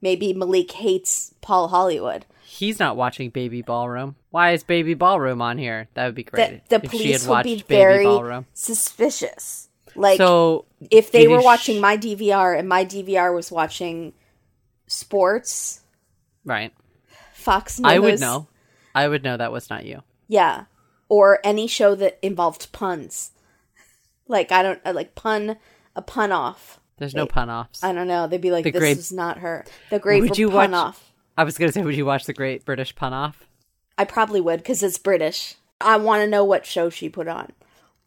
[0.06, 2.24] Maybe Malik hates Paul Hollywood.
[2.44, 4.14] he's not watching Baby Ballroom?
[4.30, 5.88] Why is Baby Ballroom on here?
[5.94, 6.68] That would be great.
[6.68, 8.46] The she police would be very Ballroom.
[8.54, 9.68] suspicious.
[9.96, 14.12] Like So if they were watching sh- my DVR and my DVR was watching
[14.86, 15.80] sports,
[16.44, 16.72] right,
[17.32, 18.46] Fox News, I would know.
[18.94, 20.02] I would know that was not you.
[20.28, 20.66] Yeah,
[21.08, 23.32] or any show that involved puns.
[24.28, 25.56] Like I don't uh, like pun
[25.96, 26.78] a pun off.
[26.98, 27.82] There's no pun offs.
[27.84, 28.26] I don't know.
[28.26, 30.78] They'd be like, The "This great- is not her." The great Would you pun watch-
[30.80, 31.12] off.
[31.38, 33.44] I was gonna say, would you watch the Great British Pun Off?
[33.98, 35.56] I probably would because it's British.
[35.82, 37.52] I want to know what show she put on.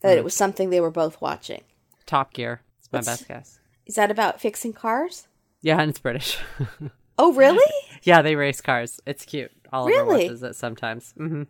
[0.00, 0.18] That Hmm.
[0.18, 1.62] it was something they were both watching.
[2.06, 2.62] Top Gear.
[2.80, 3.58] It's my What's- best guess.
[3.86, 5.28] Is that about fixing cars?
[5.62, 6.38] Yeah, and it's British.
[7.22, 7.62] Oh, really?
[8.02, 8.98] yeah, they race cars.
[9.04, 9.52] It's cute.
[9.72, 10.24] Oliver Really?
[10.24, 11.12] watches it sometimes.
[11.18, 11.42] hmm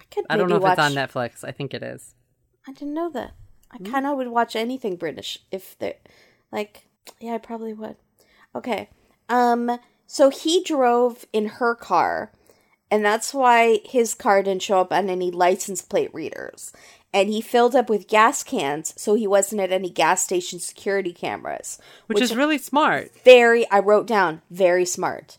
[0.00, 0.24] I could.
[0.30, 0.78] I don't know if watch...
[0.78, 1.42] it's on Netflix.
[1.42, 2.14] I think it is.
[2.68, 3.32] I didn't know that.
[3.72, 3.84] I Hmm.
[3.90, 5.96] kind of would watch anything British if they
[6.56, 6.88] like
[7.20, 7.96] yeah, I probably would.
[8.54, 8.88] Okay.
[9.28, 12.32] Um so he drove in her car
[12.90, 16.72] and that's why his car didn't show up on any license plate readers.
[17.12, 21.12] And he filled up with gas cans so he wasn't at any gas station security
[21.12, 21.78] cameras.
[22.06, 23.10] Which, is really smart.
[23.24, 25.38] very I wrote down very smart.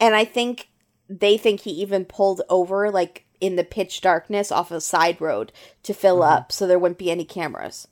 [0.00, 0.68] And I think
[1.08, 5.52] they think he even pulled over like in the pitch darkness off a side road
[5.82, 7.88] to fill up so there wouldn't be any cameras.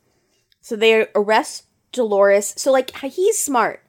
[0.60, 2.54] So they arrest Dolores.
[2.56, 3.82] So like he's smart.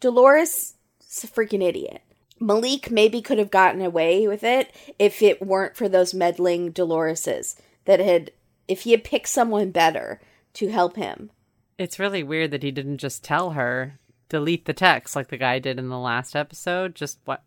[0.00, 0.74] Dolores
[1.08, 2.02] is a freaking idiot.
[2.40, 7.56] Malik maybe could have gotten away with it if it weren't for those meddling Doloreses
[7.84, 8.30] that had
[8.68, 10.20] if he had picked someone better
[10.54, 11.30] to help him.
[11.78, 15.58] It's really weird that he didn't just tell her delete the text like the guy
[15.58, 16.94] did in the last episode.
[16.94, 17.42] Just what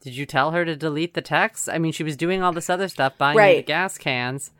[0.00, 1.68] did you tell her to delete the text?
[1.68, 3.56] I mean, she was doing all this other stuff, buying right.
[3.58, 4.50] the gas cans.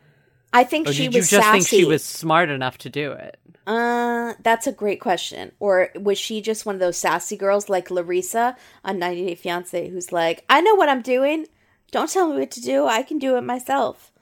[0.55, 1.17] I think or she did was.
[1.17, 1.53] you just sassy.
[1.53, 3.39] think she was smart enough to do it?
[3.67, 5.53] Uh, that's a great question.
[5.59, 9.89] Or was she just one of those sassy girls like Larissa on 90 Day Fiance,
[9.89, 11.47] who's like, "I know what I'm doing.
[11.91, 12.87] Don't tell me what to do.
[12.87, 14.13] I can do it myself."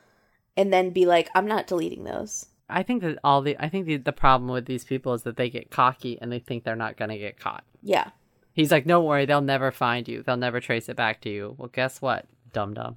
[0.56, 3.86] And then be like, "I'm not deleting those." I think that all the I think
[3.86, 6.76] the, the problem with these people is that they get cocky and they think they're
[6.76, 7.64] not going to get caught.
[7.82, 8.10] Yeah.
[8.54, 10.22] He's like, "Don't worry, they'll never find you.
[10.22, 12.96] They'll never trace it back to you." Well, guess what, dum dum.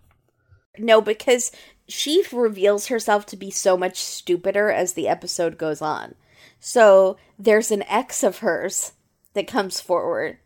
[0.80, 1.52] No, because
[1.88, 6.16] she reveals herself to be so much stupider as the episode goes on.
[6.60, 8.94] So there's an ex of hers
[9.34, 10.38] that comes forward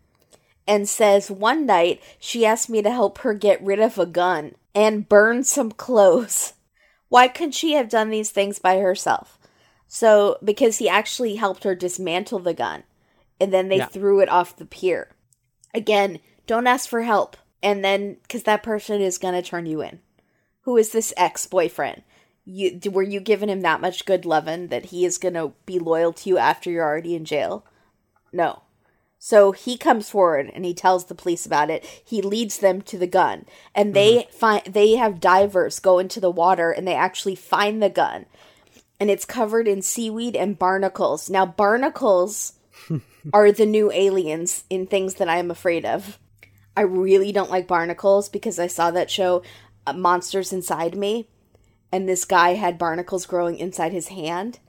[0.67, 4.55] and says one night she asked me to help her get rid of a gun
[4.75, 6.53] and burn some clothes.
[7.09, 9.39] Why couldn't she have done these things by herself?
[9.87, 12.83] So, because he actually helped her dismantle the gun
[13.39, 13.87] and then they yeah.
[13.87, 15.09] threw it off the pier.
[15.73, 17.37] Again, don't ask for help.
[17.63, 19.99] And then, because that person is going to turn you in
[20.69, 22.03] who is this ex boyfriend?
[22.45, 26.13] You were you giving him that much good loving that he is gonna be loyal
[26.13, 27.65] to you after you're already in jail?
[28.31, 28.61] No.
[29.17, 31.83] So he comes forward and he tells the police about it.
[32.05, 34.31] He leads them to the gun, and they mm-hmm.
[34.31, 38.27] find they have divers go into the water and they actually find the gun,
[38.99, 41.31] and it's covered in seaweed and barnacles.
[41.31, 42.53] Now barnacles
[43.33, 46.19] are the new aliens in things that I am afraid of.
[46.77, 49.41] I really don't like barnacles because I saw that show
[49.95, 51.27] monsters inside me
[51.91, 54.59] and this guy had barnacles growing inside his hand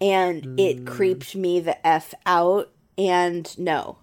[0.00, 0.60] and mm.
[0.60, 3.98] it creeped me the f out and no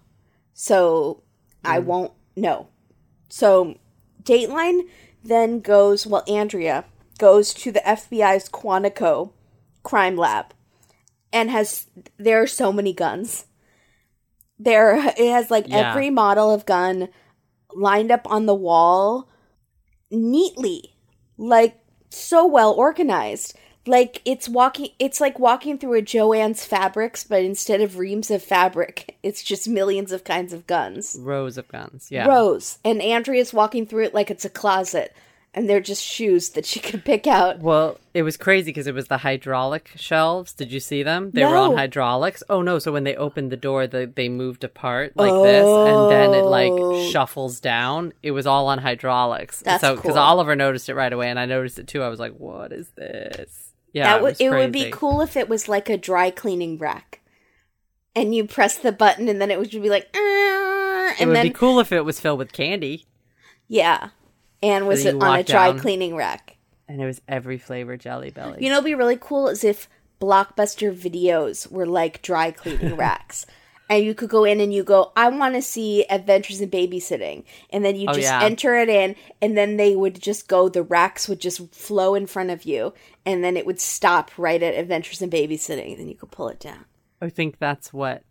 [0.54, 1.22] so
[1.64, 1.70] mm.
[1.70, 2.68] i won't no
[3.30, 3.78] so
[4.24, 4.82] dateline
[5.24, 6.86] then goes well andrea
[7.18, 9.32] goes to the fbi's quantico
[9.84, 10.54] crime lab
[11.32, 13.46] and has there are so many guns
[14.58, 15.92] there it has like yeah.
[15.92, 17.10] every model of gun
[17.74, 19.30] lined up on the wall
[20.12, 20.96] neatly,
[21.38, 23.58] like so well organized.
[23.88, 28.42] Like it's walking it's like walking through a Joann's fabrics, but instead of reams of
[28.42, 31.18] fabric, it's just millions of kinds of guns.
[31.20, 32.28] Rows of guns, yeah.
[32.28, 32.80] Rows.
[32.84, 35.16] And Andrea's walking through it like it's a closet
[35.56, 37.60] and they're just shoes that she could pick out.
[37.60, 40.54] Well, it was crazy because it was the hydraulic shelves.
[40.54, 41.32] Did you see them?
[41.32, 41.50] They no.
[41.50, 42.44] were on hydraulics.
[42.50, 42.78] Oh no!
[42.78, 45.44] So when they opened the door, the, they moved apart like oh.
[45.44, 47.10] this, and then it like oh.
[47.10, 48.14] shuffles down.
[48.22, 49.62] It was all on hydraulics.
[49.62, 50.20] That's so because cool.
[50.20, 52.04] Oliver noticed it right away, and I noticed it too.
[52.04, 55.38] I was like, "What is this?" Yeah, that would it, it would be cool if
[55.38, 57.22] it was like a dry cleaning rack,
[58.14, 60.10] and you press the button, and then it would be like.
[60.14, 61.48] Ah, and it would then...
[61.48, 63.06] be cool if it was filled with candy.
[63.68, 64.10] Yeah,
[64.66, 66.58] and was on a dry down, cleaning rack.
[66.88, 68.64] And it was every flavor Jelly Belly.
[68.64, 69.88] You know, it'd be really cool is if
[70.20, 73.46] blockbuster videos were like dry cleaning racks.
[73.88, 77.44] And you could go in and you go, I want to see Adventures in Babysitting.
[77.70, 78.42] And then you oh, just yeah.
[78.42, 82.26] enter it in, and then they would just go, the racks would just flow in
[82.26, 82.96] front of you,
[83.28, 85.92] and then it would stop right at Adventures in Babysitting.
[85.92, 86.86] And then you could pull it down.
[87.22, 88.24] I think that's what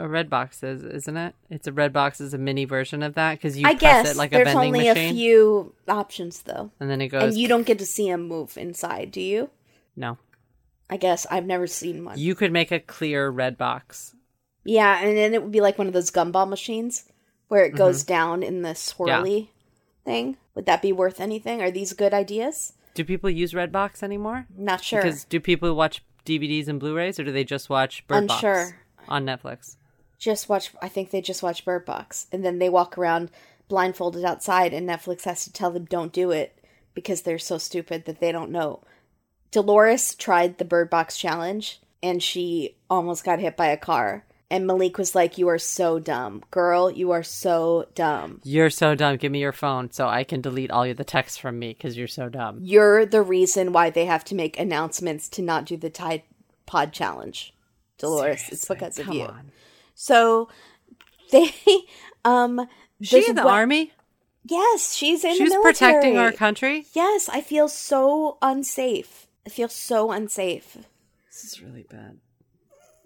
[0.00, 1.34] a Redbox is, isn't it?
[1.50, 4.10] It's a red box is a mini version of that because you I press guess
[4.10, 5.10] it like there's a vending only machine.
[5.10, 7.22] a few options though, and then it goes.
[7.22, 9.50] and you don't get to see them move inside, do you?
[9.96, 10.18] No.
[10.88, 12.18] I guess I've never seen one.
[12.18, 14.14] You could make a clear red box.
[14.64, 17.04] Yeah, and then it would be like one of those gumball machines
[17.48, 18.12] where it goes mm-hmm.
[18.12, 19.46] down in the swirly yeah.
[20.04, 20.36] thing.
[20.54, 21.62] Would that be worth anything?
[21.62, 22.72] Are these good ideas?
[22.94, 24.46] Do people use Redbox anymore?
[24.56, 25.02] Not sure.
[25.02, 28.64] Because do people watch DVDs and Blu-rays, or do they just watch Bird Unsure.
[28.64, 28.74] Box
[29.08, 29.76] on Netflix?
[30.20, 33.30] Just watch I think they just watch Bird Box and then they walk around
[33.66, 36.56] blindfolded outside and Netflix has to tell them don't do it
[36.94, 38.82] because they're so stupid that they don't know.
[39.50, 44.24] Dolores tried the Bird Box challenge and she almost got hit by a car.
[44.52, 46.42] And Malik was like, You are so dumb.
[46.50, 48.40] Girl, you are so dumb.
[48.42, 49.16] You're so dumb.
[49.16, 51.96] Give me your phone so I can delete all of the texts from me because
[51.96, 52.58] you're so dumb.
[52.60, 56.22] You're the reason why they have to make announcements to not do the Tide
[56.66, 57.54] Pod challenge.
[57.98, 58.54] Dolores, Seriously?
[58.54, 59.26] it's because of you.
[59.26, 59.52] On.
[60.00, 60.48] So
[61.30, 61.52] they
[62.24, 62.66] um
[63.02, 63.92] She in the army?
[64.46, 66.86] Yes, she's in she's protecting our country.
[66.94, 69.26] Yes, I feel so unsafe.
[69.46, 70.78] I feel so unsafe.
[71.26, 72.16] This is really bad.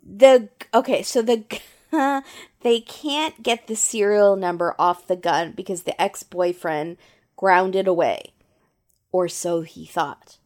[0.07, 1.43] The okay, so the
[2.61, 6.97] they can't get the serial number off the gun because the ex-boyfriend
[7.35, 8.35] grounded away
[9.11, 10.39] or so he thought.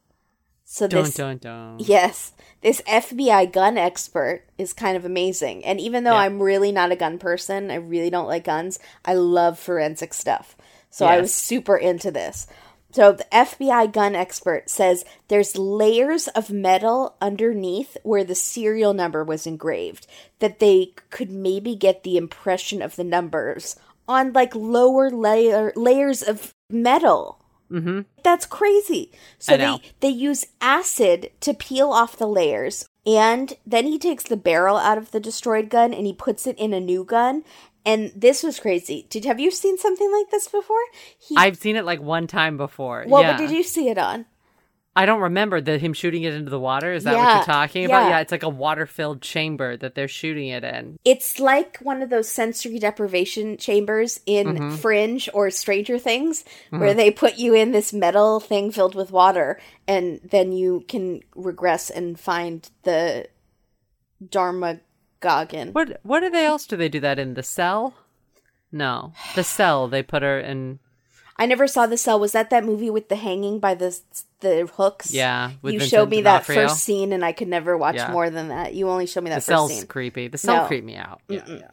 [0.70, 1.76] So this dun dun.
[1.78, 5.64] Yes, this FBI gun expert is kind of amazing.
[5.64, 6.20] And even though Yeah.
[6.20, 10.56] I'm really not a gun person, I really don't like guns, I love forensic stuff.
[10.90, 12.46] So I was super into this.
[12.90, 19.24] So the FBI gun expert says there's layers of metal underneath where the serial number
[19.24, 20.06] was engraved
[20.38, 23.76] that they could maybe get the impression of the numbers
[24.06, 27.40] on like lower layer layers of metal.
[27.70, 28.00] Mm-hmm.
[28.22, 29.12] That's crazy.
[29.38, 34.36] So they they use acid to peel off the layers, and then he takes the
[34.36, 37.44] barrel out of the destroyed gun and he puts it in a new gun.
[37.84, 39.06] And this was crazy.
[39.08, 40.76] Did have you seen something like this before?
[41.18, 43.04] He, I've seen it like one time before.
[43.06, 43.36] what yeah.
[43.38, 44.26] did you see it on?
[44.98, 46.92] I don't remember the him shooting it into the water.
[46.92, 48.06] Is that what you're talking about?
[48.06, 48.08] yeah.
[48.08, 50.98] Yeah, it's like a water filled chamber that they're shooting it in.
[51.04, 54.76] It's like one of those sensory deprivation chambers in Mm-hmm.
[54.76, 59.60] Fringe or Stranger Things, where they put you in this metal thing filled with water,
[59.86, 63.28] and then you can regress and find the
[64.26, 64.80] Dharma
[65.20, 65.72] Goggin.
[65.74, 67.34] What what they else do they do that in?
[67.34, 67.94] The cell?
[68.72, 69.12] No.
[69.36, 70.80] The cell they put her in
[71.38, 72.18] I never saw the cell.
[72.18, 73.98] Was that that movie with the hanging by the
[74.40, 75.12] the hooks?
[75.12, 76.68] Yeah, you Vincent showed me that D'Onofrio.
[76.68, 78.10] first scene, and I could never watch Yeah.
[78.10, 78.74] more than that.
[78.74, 79.86] You only showed me that the first cell's scene.
[79.86, 80.28] creepy.
[80.28, 80.66] The cell No.
[80.66, 81.20] creeped me out.
[81.28, 81.70] Yeah, yeah.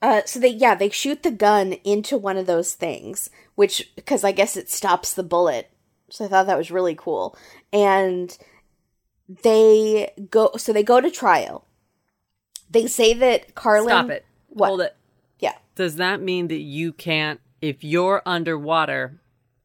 [0.00, 4.22] Uh, so they yeah they shoot the gun into one of those things, which because
[4.22, 5.70] I guess it stops the bullet.
[6.10, 7.36] So I thought that was really cool,
[7.72, 8.36] and
[9.42, 11.64] they go so they go to trial.
[12.70, 13.86] They say that Karlyn.
[13.88, 14.24] Stop it.
[14.48, 14.68] What?
[14.68, 14.96] Hold it.
[15.40, 19.20] Yeah, Does that mean that you can't if you're underwater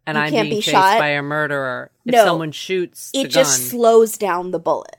[0.05, 0.99] and You I'm can't being be chased shot?
[0.99, 2.25] by a murderer, if No.
[2.25, 4.97] someone shoots it just gun, slows down the bullet.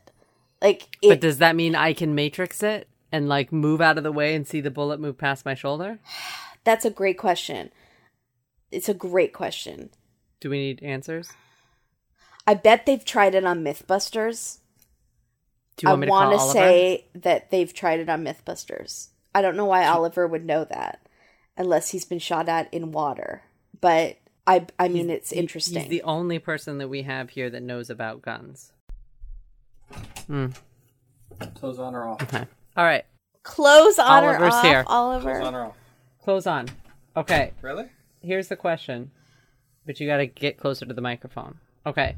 [0.63, 4.05] Like it, but does that mean I can matrix it and like move out of
[4.05, 5.99] the way and see the bullet move past my shoulder?
[6.65, 7.71] that's a great question.
[8.71, 9.91] It's a great question.
[10.41, 11.31] Do we need answers?
[12.47, 14.59] I bet they've tried it on MythBusters.
[15.77, 19.09] Do you want me I want to say that they've tried it on MythBusters.
[19.35, 21.01] I don't know why Oliver would know that
[21.57, 23.43] unless he's been shot at in water.
[23.81, 25.81] But I I mean it's interesting.
[25.83, 28.73] He's the only person that we have here that knows about guns.
[30.27, 30.47] Hmm.
[31.55, 32.23] Clothes on or off?
[32.23, 32.45] Okay.
[32.77, 33.05] All right.
[33.43, 34.85] Close on or Oliver's off, here.
[34.87, 35.31] Oliver.
[35.33, 35.77] Clothes on or off?
[36.23, 36.69] Close on.
[37.17, 37.53] Okay.
[37.61, 37.87] Really?
[38.23, 39.11] Here's the question,
[39.85, 41.59] but you got to get closer to the microphone.
[41.85, 42.17] Okay.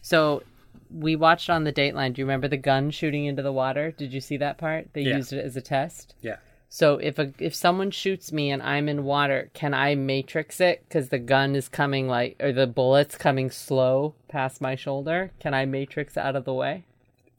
[0.00, 0.42] So
[0.90, 2.14] we watched on the Dateline.
[2.14, 3.90] Do you remember the gun shooting into the water?
[3.90, 4.88] Did you see that part?
[4.92, 5.16] They Yeah.
[5.16, 6.14] used it as a test.
[6.20, 6.36] Yeah.
[6.72, 10.84] So if a if someone shoots me and I'm in water, can I matrix it
[10.88, 15.32] because the gun is coming like or the bullets coming slow past my shoulder?
[15.40, 16.84] Can I matrix out of the way?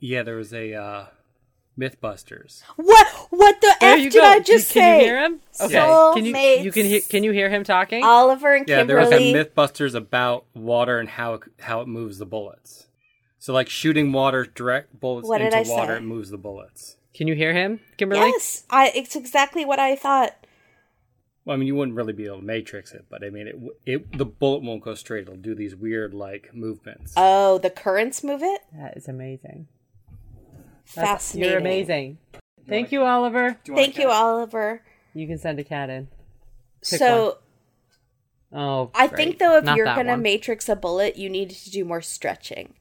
[0.01, 1.05] Yeah, there was a uh,
[1.79, 2.63] MythBusters.
[2.75, 4.21] What what the There f did go.
[4.21, 4.81] I just can say?
[4.81, 5.39] Can you hear him?
[5.61, 5.73] Okay.
[5.73, 6.63] Can you Soulmates.
[6.65, 8.03] you can hear can you hear him talking?
[8.03, 9.01] Oliver and Kimberly.
[9.01, 12.87] Yeah, there was a MythBusters about water and how it, how it moves the bullets.
[13.39, 15.97] So like shooting water direct bullets What into water, say?
[15.97, 16.97] it moves the bullets.
[17.13, 18.21] Can you hear him, Kimberly?
[18.21, 20.35] yes, I it's exactly what I thought.
[21.43, 23.55] Well, I mean, you wouldn't really be able to matrix it, but I mean, it
[23.85, 25.23] it the bullet won't go straight.
[25.23, 27.13] It'll do these weird like movements.
[27.17, 28.61] Oh, the currents move it.
[28.73, 29.67] That is amazing.
[30.95, 31.49] That's- Fascinating.
[31.51, 32.17] You're amazing.
[32.67, 33.57] Thank you, Oliver.
[33.65, 34.83] Thank you, Oliver.
[35.13, 36.07] You can send a cat in.
[36.87, 37.37] Pick so
[38.53, 39.17] Oh, I great.
[39.17, 40.21] think though, if Not you're gonna one.
[40.21, 42.73] matrix a bullet, you need to do more stretching.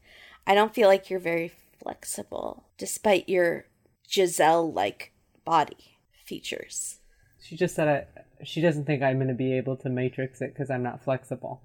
[0.47, 3.67] I don't feel like you're very flexible, despite your
[4.11, 5.13] Giselle-like
[5.45, 6.99] body features.
[7.43, 10.53] she just said I, she doesn't think I'm going to be able to matrix it
[10.53, 11.63] because I'm not flexible.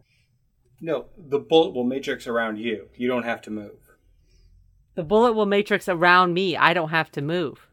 [0.81, 2.89] No, the bullet will matrix around you.
[2.95, 3.77] You don't have to move.
[4.95, 6.55] The bullet will matrix around me.
[6.55, 7.67] I don't have to move.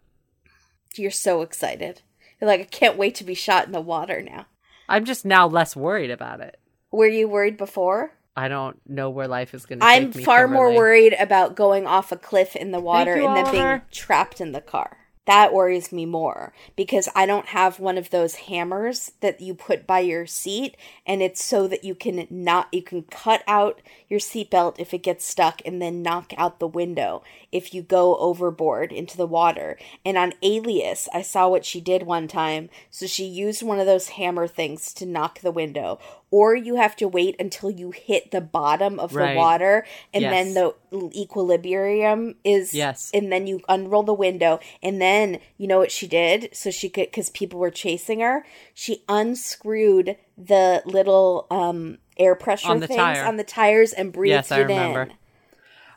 [0.97, 2.03] You're so excited.
[2.41, 4.47] You're like, I can't wait to be shot in the water now.
[4.89, 6.59] I'm just now less worried about it.
[6.91, 8.13] Were you worried before?
[8.37, 10.25] I don't know where life is going to I'm take me.
[10.25, 10.77] far more Kimberly.
[10.77, 14.53] worried about going off a cliff in the water you, and then being trapped in
[14.53, 14.99] the car.
[15.25, 19.87] That worries me more because I don't have one of those hammers that you put
[19.87, 24.19] by your seat and it's so that you can not you can cut out your
[24.19, 28.91] seatbelt if it gets stuck and then knock out the window if you go overboard
[28.91, 29.79] into the water.
[30.05, 32.69] And on Alias, I saw what she did one time.
[32.91, 36.01] So she used one of those hammer things to knock the window.
[36.33, 39.35] Or you have to wait until you hit the bottom of Right.
[39.35, 40.33] the water and Yes.
[40.33, 40.75] then the
[41.15, 43.11] equilibrium is Yes.
[43.13, 46.89] and then you unroll the window and then you know what she did so she
[46.89, 52.97] could because people were chasing her she unscrewed the little um air pressure On things
[52.97, 53.25] tire.
[53.25, 55.03] on the tires and breathed Yes, I it remember.
[55.03, 55.13] in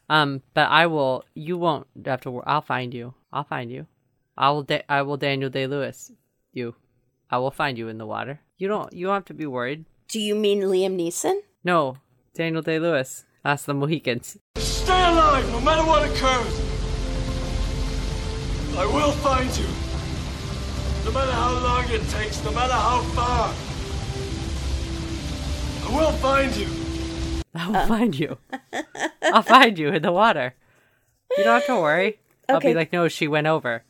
[0.10, 1.24] Um, but I will.
[1.34, 2.40] You won't have to.
[2.46, 3.16] I'll find you.
[3.34, 3.88] I'll find you.
[4.38, 4.62] I will.
[4.62, 5.18] Da- I will.
[5.18, 6.12] Daniel Day Lewis.
[6.54, 6.76] You.
[7.32, 8.40] I will find you in the water.
[8.60, 8.94] You don't.
[8.94, 9.86] You don't have to be worried.
[10.08, 11.98] Do you mean liam neeson No,
[12.34, 13.26] Daniel Day Lewis.
[13.44, 14.38] That's the Mohicans.
[14.58, 16.56] Stay alive no matter what occurs.
[18.78, 19.68] I will find you.
[21.06, 23.54] No matter how long it takes, no matter how far.
[25.86, 26.68] I will find you.
[27.56, 28.38] I will find you.
[29.22, 30.56] I'll find you in the water.
[31.38, 32.20] You don't have to worry.
[32.50, 33.84] I'll be like, no, she went over.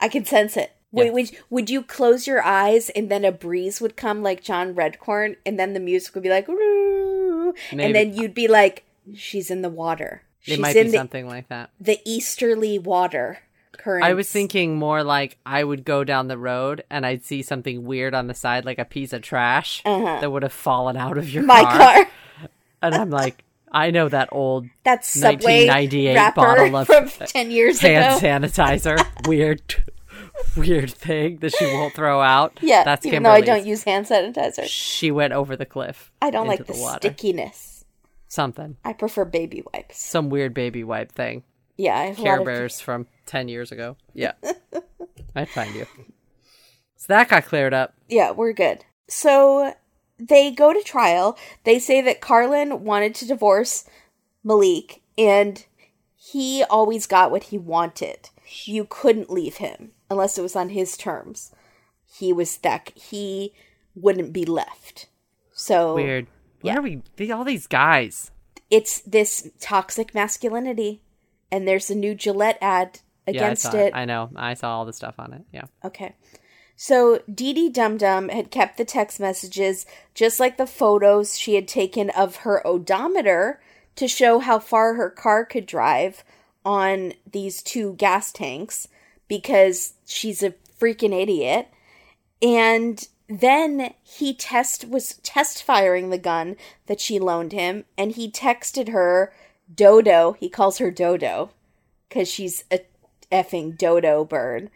[0.00, 0.72] I can sense it.
[0.92, 1.10] Yeah.
[1.10, 5.36] Would, would you close your eyes and then a breeze would come like John Redcorn
[5.46, 8.84] and then the music would be like, and then you'd be like,
[9.14, 10.22] she's in the water.
[10.44, 11.70] It She's might in be the, something like that.
[11.80, 13.38] the easterly water
[13.72, 14.04] current.
[14.04, 17.84] I was thinking more like I would go down the road and I'd see something
[17.84, 21.30] weird on the side, like a piece of trash that would have fallen out of
[21.30, 21.62] your Uh-huh.
[21.62, 22.06] my car.
[22.84, 27.78] And I'm like, I know that old That Subway 1998 bottle of from 10 years
[27.80, 28.26] hand ago.
[28.48, 28.98] sanitizer.
[29.28, 29.62] weird,
[30.56, 32.58] weird thing that she won't throw out.
[32.62, 34.64] Yeah, that's even though I don't use hand sanitizer.
[34.66, 36.12] She went over the cliff.
[36.20, 36.98] I don't into like the, water.
[37.00, 37.84] stickiness.
[38.28, 39.98] Something, I prefer baby wipes.
[39.98, 41.44] some weird baby wipe thing.
[41.76, 43.96] Yeah, I have Care lot of Bears from ten years ago.
[44.14, 44.32] Yeah,
[45.34, 45.86] I'd find you.
[46.96, 47.94] So that got cleared up.
[48.08, 48.84] Yeah, we're good.
[49.08, 49.74] So
[50.18, 51.36] they go to trial.
[51.64, 53.84] They say that Karlyn wanted to divorce
[54.44, 55.64] Malik and
[56.16, 58.30] he always got what he wanted.
[58.64, 61.52] You couldn't leave him unless it was on his terms.
[62.04, 63.54] He was that he
[63.94, 65.06] wouldn't be left.
[65.52, 66.26] So Weird.
[66.60, 66.78] Where Yeah.
[66.78, 67.30] are we?
[67.32, 68.30] All these guys.
[68.70, 71.02] it's this toxic masculinity
[71.50, 73.94] and there's a new Gillette ad against yeah, I saw it.
[73.94, 74.30] I know.
[74.34, 75.42] I saw all the stuff on it.
[75.52, 75.64] Yeah.
[75.84, 76.14] Okay.
[76.76, 79.84] So Dee Dee Dum Dum had kept the text messages
[80.14, 83.60] just like the photos she had taken of her odometer
[83.96, 86.24] to show how far her car could drive
[86.64, 88.88] on these two gas tanks
[89.28, 91.68] because she's a freaking idiot.
[92.40, 96.56] And then he test was test firing the gun
[96.86, 99.32] that she loaned him and he texted her
[99.74, 100.32] Dodo.
[100.38, 101.50] He calls her Dodo
[102.10, 102.80] cuz she's a
[103.32, 104.70] effing dodo bird.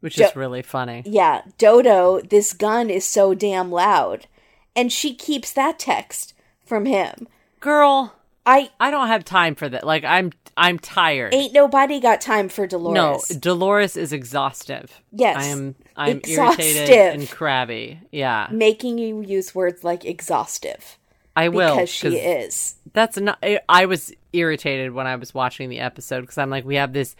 [0.00, 1.02] Which Jo- is really funny.
[1.04, 4.26] Yeah, Dodo, this gun is so damn loud.
[4.74, 6.32] And she keeps that text
[6.64, 7.28] from him.
[7.60, 8.14] Girl,
[8.46, 9.84] I I don't have time for that.
[9.84, 11.32] Like I'm I'm tired.
[11.34, 12.94] ain't nobody got time for Dolores.
[13.30, 13.96] no, Dolores.
[13.96, 15.00] Is exhaustive.
[15.12, 15.36] Yes.
[15.38, 16.64] I am I'm Exhaustive.
[16.66, 18.00] irritated and crabby.
[18.10, 18.48] Yeah.
[18.50, 20.98] Making you use words like exhaustive.
[21.36, 22.74] I will Because she is.
[22.92, 26.64] That's not I- I was irritated when I was watching the episode because I'm like
[26.64, 27.14] we have this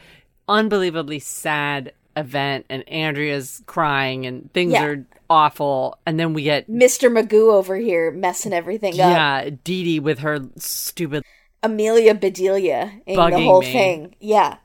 [0.49, 4.85] unbelievably sad event and Andrea's crying and things Yeah.
[4.85, 7.09] are awful and then we get Mr.
[7.11, 8.99] Magoo over here messing everything up.
[8.99, 11.23] yeah, Dee Dee with her stupid
[11.63, 13.73] Amelia Bedelia in the whole me.
[13.73, 14.15] thing.
[14.19, 14.57] Yeah.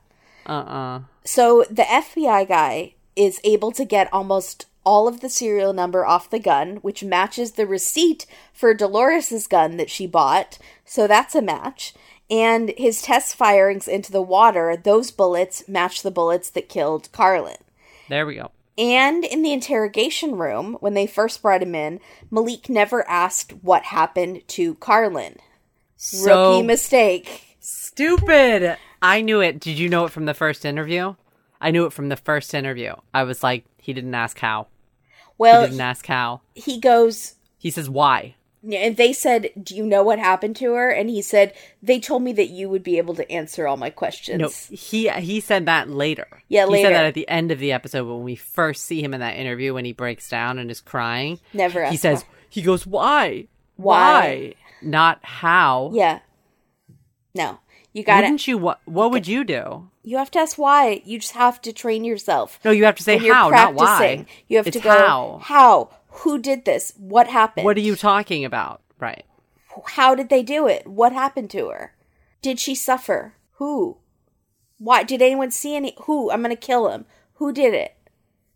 [0.46, 1.00] uh-uh.
[1.24, 6.30] So the FBI guy is able to get almost all of the serial number off
[6.30, 10.58] the gun, which matches the receipt for Dolores's gun that she bought.
[10.84, 11.92] So that's a match.
[12.30, 17.58] And his test firings into the water, those bullets match the bullets that killed Karlyn.
[18.08, 18.50] There we go.
[18.78, 22.00] And in the interrogation room, when they first brought him in,
[22.30, 25.36] Malik never asked what happened to Karlyn.
[25.96, 27.56] So Rookie mistake.
[27.60, 28.76] stupid.
[29.00, 29.60] I knew it.
[29.60, 31.14] Did you know it from the first interview?
[31.60, 32.94] I knew it from the first interview.
[33.14, 34.66] I was like, he didn't ask how.
[35.08, 36.42] He Well, didn't ask how.
[36.54, 38.34] he goes, He says why.
[38.62, 41.52] And they said, "Do you know what happened to her?" And he said,
[41.82, 45.08] "They told me that you would be able to answer all my questions." No, he
[45.08, 46.26] he said that later.
[46.48, 49.14] Yeah, He said that at the end of the episode when we first see him
[49.14, 51.38] in that interview when he breaks down and is crying.
[51.52, 52.28] Never He says why.
[52.50, 53.46] he goes why
[53.76, 54.54] Why?
[54.82, 55.90] not how.
[55.94, 56.20] Yeah.
[57.34, 57.58] No,
[57.92, 58.58] you got Wouldn't you?
[58.58, 59.90] What What would you do?
[60.02, 61.02] You have to ask why.
[61.04, 62.60] You just have to train yourself.
[62.64, 64.24] No, you have to say how, not why.
[64.48, 65.38] you have It's to go how.
[65.42, 65.90] How?
[66.18, 66.92] Who did this?
[66.96, 67.64] What happened?
[67.64, 68.82] What are you talking about?
[68.98, 69.24] Right.
[69.88, 70.86] How did they do it?
[70.86, 71.94] What happened to her?
[72.42, 73.34] Did she suffer?
[73.54, 73.98] Who?
[74.78, 75.02] Why?
[75.02, 75.94] Did anyone see any?
[76.04, 76.30] Who?
[76.30, 77.04] I'm gonna kill him.
[77.34, 77.96] Who did it?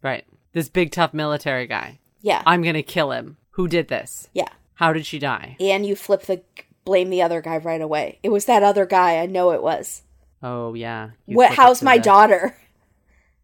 [0.03, 0.25] Right.
[0.53, 1.99] This big tough military guy.
[2.23, 2.43] Yeah.
[2.47, 3.37] I'm gonna kill him.
[3.53, 4.29] Who did this?
[4.33, 4.49] yeah.
[4.75, 5.57] How did she die?
[5.61, 6.41] And you flip the
[6.87, 8.19] blame the other guy right away.
[8.23, 9.19] It was that other guy.
[9.19, 10.03] I know it was.
[10.43, 11.11] Oh yeah.
[11.27, 11.53] You what?
[11.53, 12.57] How's my the- daughter?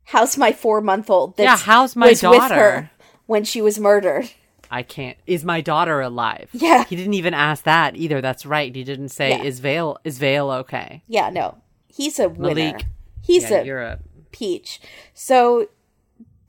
[0.05, 1.35] How's my four month old?
[1.37, 2.91] Yeah, how's my daughter?
[3.27, 4.31] When she was murdered?
[4.71, 5.17] I can't.
[5.27, 6.49] Is my daughter alive?
[6.53, 6.85] Yeah.
[6.85, 8.21] He didn't even ask that either.
[8.21, 8.75] That's right.
[8.75, 9.43] He didn't say Yeah.
[9.43, 11.03] is Vale is Vale okay?
[11.07, 11.59] Yeah, no,
[11.89, 12.55] he's a winner.
[12.55, 12.87] Malik.
[13.23, 13.99] He's yeah, a you're a
[14.33, 14.81] peach.
[15.15, 15.69] So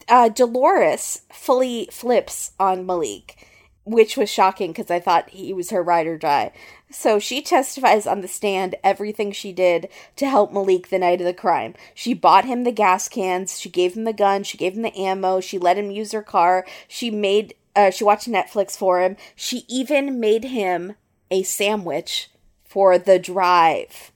[0.07, 3.47] uh, Dolores fully flips on Malik,
[3.87, 6.51] which was shocking because I thought he was her ride or die.
[6.91, 11.25] So she testifies on the stand everything she did to help Malik the night of
[11.25, 11.73] the crime.
[11.95, 14.97] She bought him the gas cans, she gave him the gun, she gave him the
[14.97, 19.15] ammo, she let him use her car, she made uh, she watched Netflix for him.
[19.35, 20.95] She even made him
[21.29, 22.29] a sandwich
[22.63, 24.11] for the drive.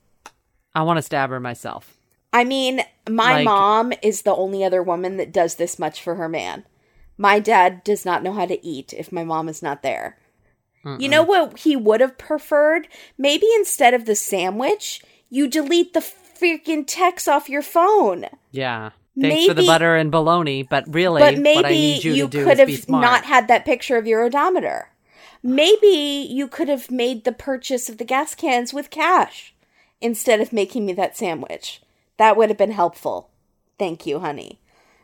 [0.73, 1.95] I want to stab her myself.
[2.33, 6.15] I mean, my Like- mom is the only other woman that does this much for
[6.15, 6.65] her man.
[7.21, 10.17] My dad does not know how to eat if my mom is not there.
[10.97, 12.87] You know what he would have preferred?
[13.15, 18.25] Maybe instead of the sandwich, you delete the freaking text off your phone.
[18.49, 18.89] Yeah.
[19.19, 22.27] Thanks for the butter and bologna, but really, But what I maybe need you, you,
[22.27, 24.89] could have not had that picture of your odometer.
[25.43, 29.53] Maybe you could have made the purchase of the gas cans with cash
[29.99, 31.83] instead of making me that sandwich.
[32.17, 33.29] That would have been helpful.
[33.77, 34.60] Thank you, honey.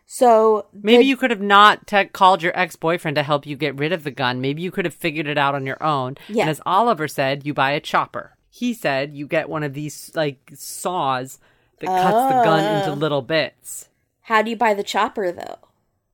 [0.09, 3.57] So Maybe the- you could have not te- called your ex boyfriend to help you
[3.57, 4.39] get rid of the gun.
[4.39, 6.15] Maybe you could have figured it out on your own.
[6.29, 6.43] Yeah.
[6.43, 8.37] And as Oliver said, you buy a chopper.
[8.49, 11.39] He said you get one of these like saws
[11.79, 12.77] that cuts the gun Oh.
[12.79, 13.89] into little bits.
[14.21, 15.57] How do you buy the chopper though?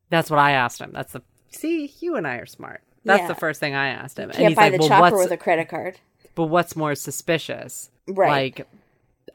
[0.09, 0.91] That's what I asked him.
[0.91, 1.21] That's the
[1.51, 2.81] see, you and I are smart.
[3.05, 3.27] That's Yeah.
[3.27, 4.29] the first thing I asked him.
[4.29, 5.99] and Can't he's buy like, the well, chopper what's with a credit card.
[6.33, 7.91] but what's more suspicious?
[8.07, 8.57] Right.
[8.57, 8.67] Like,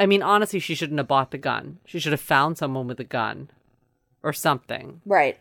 [0.00, 1.78] I mean, honestly, she shouldn't have bought the gun.
[1.86, 3.50] She should have found someone with a gun
[4.22, 5.38] or something Right.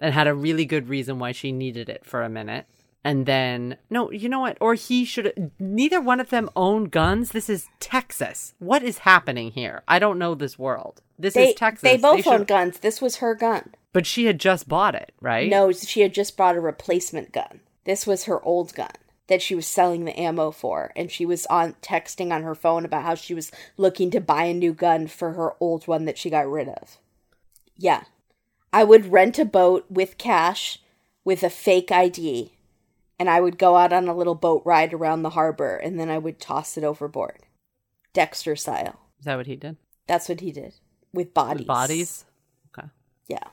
[0.00, 2.66] and had a really good reason why she needed it for a minute.
[3.04, 4.58] And then, no, you know what?
[4.60, 5.52] Or he should.
[5.60, 7.30] Neither one of them own guns.
[7.30, 8.54] This is Texas.
[8.58, 9.82] What is happening here?
[9.86, 11.00] I don't know this world.
[11.18, 11.82] This They is Texas.
[11.88, 12.80] they both should- own guns.
[12.80, 13.72] This was her gun.
[13.92, 15.48] But she had just bought it, right?
[15.48, 17.60] No, she had just bought a replacement gun.
[17.84, 18.90] This was her old gun
[19.28, 22.84] that she was selling the ammo for, and she was on texting on her phone
[22.84, 26.18] about how she was looking to buy a new gun for her old one that
[26.18, 26.98] she got rid of.
[27.76, 28.04] Yeah.
[28.72, 30.80] I would rent a boat with cash
[31.24, 32.52] with a fake ID,
[33.18, 36.10] and I would go out on a little boat ride around the harbor, and then
[36.10, 37.40] I would toss it overboard.
[38.12, 39.00] Dexter style.
[39.18, 39.76] Is that what he did?
[40.06, 40.74] That's what he did
[41.12, 41.58] with bodies.
[41.58, 42.24] With bodies?
[42.68, 42.88] Okay.
[43.26, 43.44] Yeah.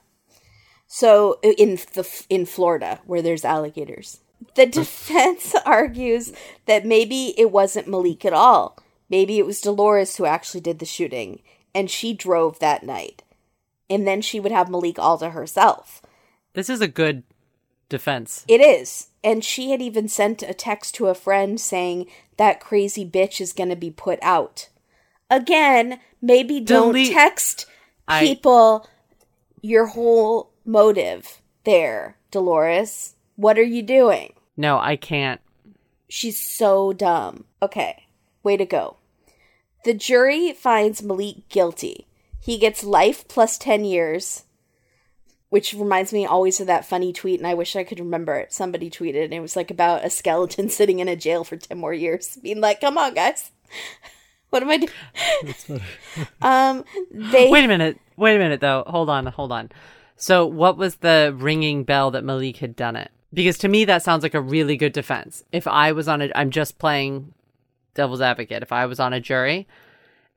[0.86, 4.20] So in the in Florida where there's alligators.
[4.54, 6.32] The defense argues
[6.66, 8.78] that maybe it wasn't Malik at all.
[9.08, 11.42] Maybe it was Dolores who actually did the shooting
[11.74, 13.22] and she drove that night.
[13.88, 16.02] And then she would have Malik all to herself.
[16.54, 17.22] This is a good
[17.88, 18.44] defense.
[18.48, 19.08] It is.
[19.22, 22.06] And she had even sent a text to a friend saying
[22.36, 24.68] that crazy bitch is going to be put out.
[25.30, 27.66] Again, maybe don't text
[28.08, 28.88] I- people
[29.60, 33.14] your whole motive there, Dolores.
[33.36, 34.32] What are you doing?
[34.56, 35.40] No, I can't.
[36.08, 37.44] She's so dumb.
[37.60, 38.06] Okay,
[38.42, 38.96] way to go.
[39.84, 42.06] The jury finds Malik guilty.
[42.46, 44.44] He gets life plus 10 years,
[45.48, 48.52] which reminds me always of that funny tweet, and I wish I could remember it.
[48.52, 51.76] Somebody tweeted, and it was like about a skeleton sitting in a jail for 10
[51.76, 53.50] more years, being like, come on, guys.
[54.50, 55.80] What am I doing?
[56.40, 57.50] um, they.
[57.50, 57.98] Wait a minute.
[58.16, 58.84] Wait a minute, though.
[58.86, 59.26] Hold on.
[59.26, 59.70] Hold on.
[60.14, 63.10] So, what was the ringing bell that Malik had done it?
[63.34, 65.42] Because to me, that sounds like a really good defense.
[65.50, 67.34] If I was on a, I'm just playing
[67.94, 68.62] devil's advocate.
[68.62, 69.66] If I was on a jury,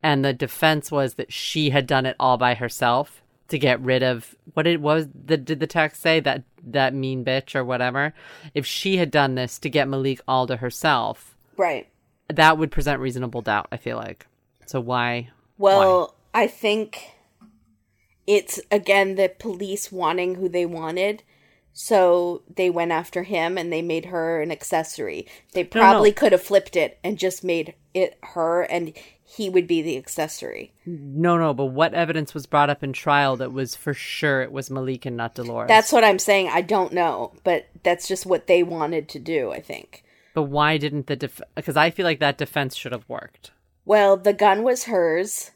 [0.02, 4.04] and the defense was that she had done it all by herself to get rid
[4.04, 5.08] of what it was.
[5.26, 8.14] The, did the text say that that mean bitch or whatever?
[8.54, 11.88] If she had done this to get Malik all to herself, Right.
[12.28, 13.68] that would present reasonable doubt.
[13.72, 14.28] I feel like.
[14.66, 15.30] So why?
[15.58, 17.12] Well, I think
[18.28, 21.24] it's again the police wanting who they wanted.
[21.74, 25.28] So they went after him and they made her an accessory.
[25.54, 25.70] They no.
[25.70, 28.94] probably could have flipped it and just made it her and
[29.24, 30.74] he would be the accessory.
[30.86, 34.52] No, no, but what evidence was brought up in trial that was for sure it
[34.52, 35.68] was Malik and not Dolores?
[35.68, 36.50] That's what I'm saying.
[36.50, 40.04] I don't know, but that's just what they wanted to do, I think.
[40.34, 41.42] But why didn't the def?
[41.56, 43.52] Because I feel like that defense should have worked.
[43.86, 45.52] Well, the gun was hers,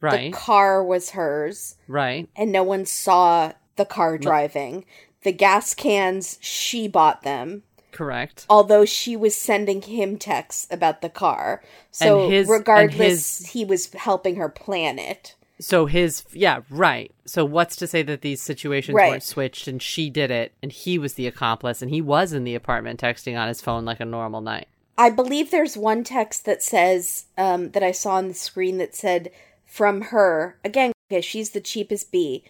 [0.00, 2.28] Right, the car was hers, right.
[2.34, 4.84] and no one saw the car driving.
[5.22, 7.62] The gas cans, she bought them.
[7.92, 8.46] Correct.
[8.48, 11.62] although she was sending him texts about the car.
[11.90, 15.34] So his- regardless, his- he was helping her plan it.
[15.60, 17.12] So his, yeah, right.
[17.26, 19.10] So what's to say that these situations Right.
[19.10, 22.44] weren't switched and she did it and he was the accomplice and he was in
[22.44, 24.68] the apartment texting on his phone like a normal night?
[24.96, 28.96] I believe there's one text that says um, that I saw on the screen that
[28.96, 29.30] said
[29.66, 30.92] from her again.
[31.12, 32.42] Okay, she's the cheapest bee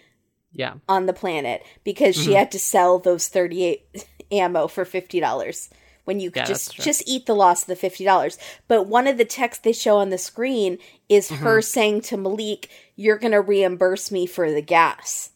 [0.52, 0.74] Yeah.
[0.88, 2.24] on the planet because Mm-hmm.
[2.24, 5.68] she had to sell those 38 ammo for $50
[6.04, 8.38] when you could Yeah, just just eat the loss of the $50
[8.68, 10.78] but one of the texts they show on the screen
[11.08, 11.44] is Mm-hmm.
[11.44, 15.30] her saying to malik you're going to reimburse me for the gas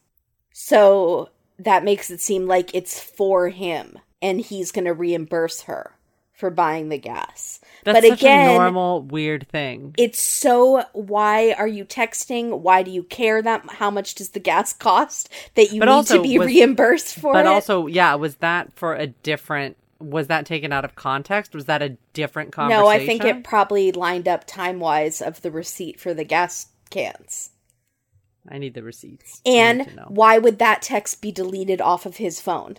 [0.52, 5.92] so that makes it seem like it's for him and he's going to reimburse her
[6.36, 9.94] for buying the gas That's but again a normal weird thing.
[9.98, 14.38] it's so why are you texting why do you care that how much does the
[14.40, 17.86] gas cost that you But need also to be was- reimbursed for But it also,
[17.86, 21.54] yeah, was that for a different was that taken out of context?
[21.54, 22.82] Was that a different conversation?
[22.82, 26.66] No, I think it probably lined up time wise of the receipt for the gas
[26.90, 27.48] cans.
[28.46, 29.40] I need the receipts.
[29.46, 32.76] I need to And why would that text be deleted off of his phone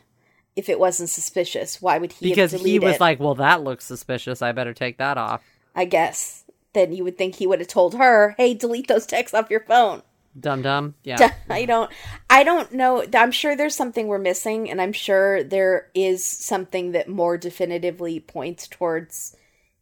[0.58, 1.82] if it wasn't suspicious?
[1.82, 3.01] Why would he because he was it?
[3.01, 4.41] like, "Well, that looks suspicious.
[4.41, 5.43] I better take that off."
[5.76, 6.43] I guess.
[6.74, 9.62] Then you would think he would have told her, "Hey, delete those texts off your
[9.62, 10.01] phone."
[10.39, 10.95] Dum dum.
[11.03, 11.32] Yeah.
[11.49, 11.89] I don't
[12.30, 13.03] I don't know.
[13.14, 18.20] I'm sure there's something we're missing and I'm sure there is something that more definitively
[18.20, 19.36] points towards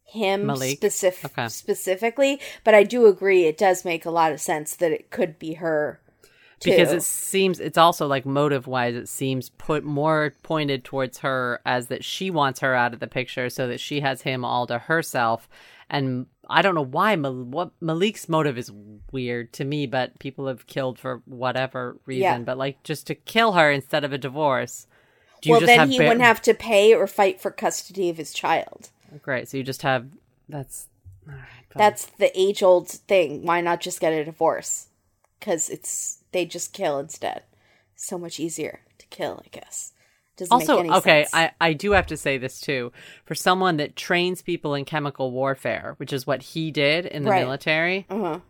[0.04, 1.48] him specific Okay.
[1.48, 5.38] specifically, but I do agree it does make a lot of sense that it could
[5.38, 6.00] be her
[6.60, 6.70] too.
[6.70, 11.60] because it seems it's also like motive wise it seems put more pointed towards her
[11.66, 14.66] as that she wants her out of the picture so that she has him all
[14.66, 15.48] to herself
[15.90, 18.70] and i don't know why Mal- what malik's motive is
[19.12, 22.38] weird to me but people have killed for whatever reason Yeah.
[22.38, 24.86] but like just to kill her instead of a divorce
[25.42, 28.16] do you well, then he Bar- wouldn't have to pay or fight for custody of
[28.16, 28.90] his child.
[29.22, 30.06] great so you just have
[30.48, 30.86] that's
[31.28, 31.42] all right.
[31.74, 33.44] That's the age old thing.
[33.44, 34.86] Why not just get a divorce?
[35.38, 37.42] Because it's they just kill instead.
[37.96, 39.92] So much easier to kill, I guess.
[40.36, 41.34] Doesn't also make any okay sense.
[41.34, 42.92] I, I do have to say this too
[43.24, 47.30] for someone that trains people in chemical warfare which is what he did in the
[47.30, 47.42] Right.
[47.42, 48.40] military Uh-huh.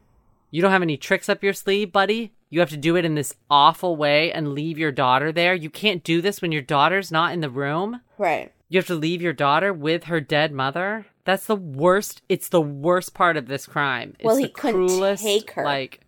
[0.51, 3.14] you don't have any tricks up your sleeve buddy you have to do it in
[3.14, 7.12] this awful way and leave your daughter there you can't do this when your daughter's
[7.12, 8.51] not in the room right.
[8.68, 12.61] you have to leave your daughter with her dead mother that's the worst it's the
[12.61, 15.62] worst part of this crime it's Well, he couldn't cruelest take her.
[15.64, 16.01] like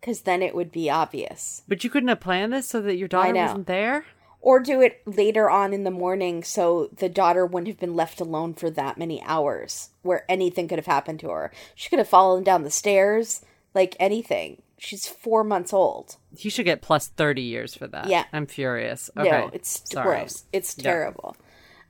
[0.00, 1.62] Because then it would be obvious.
[1.68, 4.04] but you couldn't have planned this so that your daughter wasn't there
[4.40, 8.20] Or do it later on in the morning so the daughter wouldn't have been left
[8.20, 11.52] alone for that many hours where anything could have happened to her.
[11.74, 13.42] She could have fallen down the stairs,
[13.74, 14.62] like anything.
[14.78, 16.16] She's four months old.
[16.34, 18.24] he should get plus 30 years for that Yeah.
[18.32, 20.20] i'm furious okay No, it's Sorry.
[20.20, 20.44] gross.
[20.54, 20.84] It's Yeah.
[20.84, 21.36] terrible.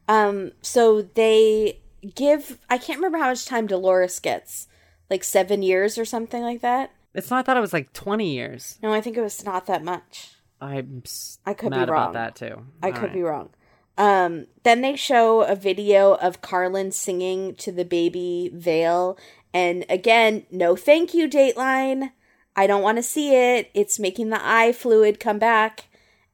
[0.09, 1.79] Um, so they
[2.17, 4.67] give I can't remember how much time Dolores gets.
[5.09, 6.91] Like seven years or something like that.
[7.15, 7.41] It's not.
[7.41, 8.79] I thought it was like twenty years.
[8.83, 10.33] No, I think it was not that much.
[10.61, 11.03] I'm
[11.47, 11.89] I could be wrong.
[11.89, 12.67] about that too.
[12.83, 13.13] I All could right.
[13.15, 13.51] be wrong.
[13.99, 19.19] Um, then they show a video of Karlyn singing to the baby Vale,
[19.53, 22.13] and again, no thank you, Dateline.
[22.57, 23.71] I don't want to see it.
[23.75, 25.85] It's making the eye fluid come back,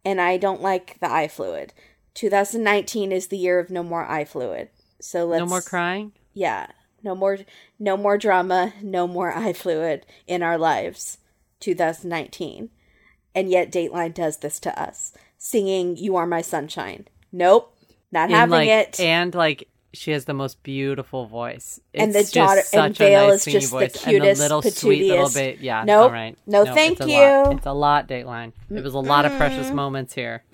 [0.05, 1.73] and I don't like the eye fluid.
[2.15, 4.71] 2019 is the year of no more eye fluid.
[5.01, 6.13] So let's No more crying.
[6.35, 6.69] Yeah,
[7.07, 7.39] no more,
[7.79, 11.19] no more drama, no more eye fluid in our lives.
[11.61, 12.69] 2019,
[13.35, 17.75] and yet Dateline does this to us, singing "You Are My Sunshine." Nope,
[18.13, 19.01] not And, having like, it.
[19.01, 21.81] And like she has the most beautiful voice.
[21.95, 24.35] And It's the daughter- and such a Vale nice is just the cutest, and the
[24.35, 25.61] little sweet little bit.
[25.61, 25.85] Yeah.
[25.85, 26.03] Nope.
[26.05, 26.37] All right.
[26.47, 27.17] No, Nope, thank it's you.
[27.19, 27.53] Lot.
[27.57, 28.07] It's a lot.
[28.07, 28.53] Dateline.
[28.71, 30.45] It was a lot of precious moments here.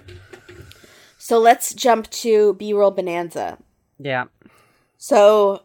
[1.18, 3.59] so let's jump to B-roll bonanza.
[3.98, 4.26] Yeah.
[4.98, 5.62] So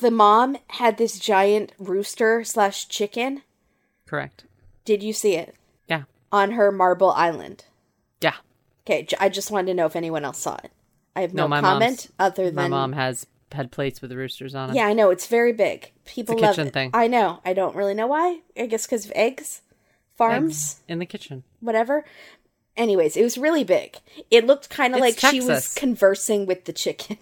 [0.00, 3.42] the mom had this giant rooster slash chicken.
[4.06, 4.44] Correct.
[4.84, 5.54] Did you see it
[5.88, 6.02] Yeah.
[6.32, 7.64] on her marble island?
[8.20, 8.34] Yeah.
[8.86, 10.70] Okay, I just wanted to know if anyone else saw it.
[11.16, 14.70] I have no, No, comment other than My mom has had plates with roosters on
[14.70, 14.76] it.
[14.76, 15.92] Yeah, I know it's very big.
[16.04, 16.72] People a love kitchen it.
[16.74, 16.90] thing.
[16.92, 17.40] I know.
[17.44, 18.40] I don't really know why.
[18.58, 19.62] I guess because of eggs,
[20.16, 21.44] farms, in the kitchen.
[21.60, 22.04] whatever.
[22.76, 23.98] Anyways, it was really big.
[24.30, 27.18] It looked kind of like It's she was conversing with the chicken.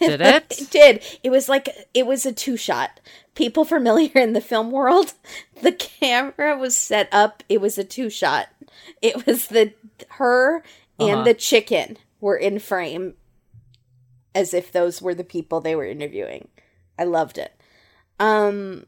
[0.00, 0.56] Did it?
[0.60, 1.02] It did.
[1.24, 3.00] It was like it was a two shot.
[3.34, 5.12] People familiar in the film world,
[5.62, 7.42] the camera was set up.
[7.48, 8.48] It was a two shot.
[9.02, 9.72] It was the
[10.10, 10.62] her
[10.98, 11.22] and Uh-huh.
[11.24, 13.14] the chicken were in frame,
[14.34, 16.48] as if those were the people they were interviewing.
[16.98, 17.52] I loved it.
[18.18, 18.86] Um,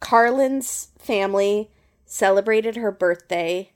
[0.00, 1.70] Karlyn's family
[2.04, 3.72] celebrated her birthday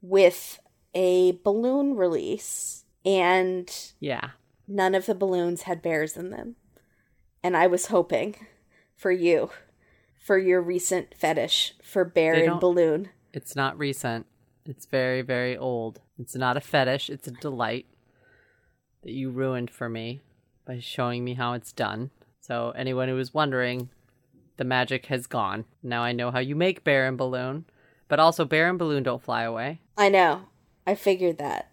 [0.00, 0.58] with
[0.94, 3.70] a balloon release, and
[4.00, 4.30] Yeah.
[4.72, 6.56] None of the balloons had bears in them.
[7.42, 8.36] And I was hoping
[8.96, 9.50] for you,
[10.18, 13.08] for your recent fetish for bear They and don't- balloon.
[13.32, 14.26] It's not recent.
[14.64, 16.00] It's very, very old.
[16.18, 17.10] It's not a fetish.
[17.10, 17.86] It's a delight
[19.02, 20.20] that you ruined for me
[20.64, 22.10] by showing me how it's done.
[22.40, 23.88] So, anyone who was wondering,
[24.58, 25.64] the magic has gone.
[25.82, 27.64] Now I know how you make bear and balloon.
[28.08, 29.80] But also, bear and balloon don't fly away.
[29.96, 30.42] I know.
[30.86, 31.72] I figured that.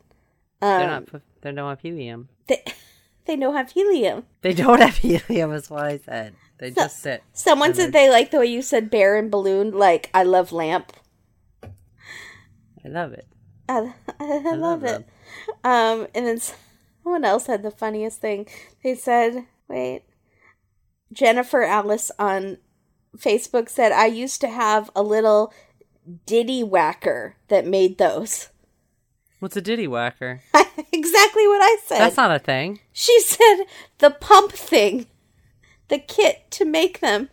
[0.61, 1.05] Um, They're not.
[1.07, 2.29] pu- They don't have helium.
[2.47, 2.63] They,
[3.29, 4.25] they don't have helium.
[4.41, 5.51] They don't have helium.
[5.53, 6.33] Is what I said.
[6.57, 7.23] They So- just sit.
[7.31, 9.71] Someone said they like the way you said bear and balloon.
[9.71, 10.91] Like I love lamp.
[11.63, 13.27] I love it.
[13.67, 15.07] I, I love, love it.
[15.63, 16.39] Um, and then
[17.03, 18.47] someone else had the funniest thing.
[18.83, 20.03] They said, "Wait."
[21.13, 22.57] Jennifer Alice on
[23.17, 25.53] Facebook said, "I used to have a little
[26.25, 28.49] ditty whacker that made those."
[29.39, 30.41] What's a diddy whacker?
[30.53, 31.99] exactly what I said.
[31.99, 32.79] That's not a thing.
[32.91, 33.63] she said
[33.99, 35.07] the pump thing,
[35.87, 37.29] the kit to make them.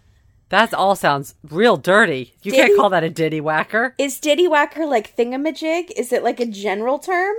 [0.50, 2.34] That all sounds real dirty.
[2.42, 3.94] You Diddy- can't call that a diddy whacker.
[3.98, 5.90] Is diddy whacker like thingamajig?
[5.96, 7.34] Is it like a general term?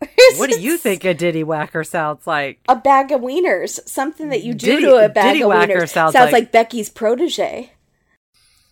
[0.36, 2.60] What do you think a diddy whacker sounds like?
[2.68, 5.72] A bag of wieners, something that you do Diddy- to a bag diddy of whacker
[5.80, 5.88] wieners.
[5.90, 6.32] sounds like...
[6.32, 7.72] like- Becky's protege.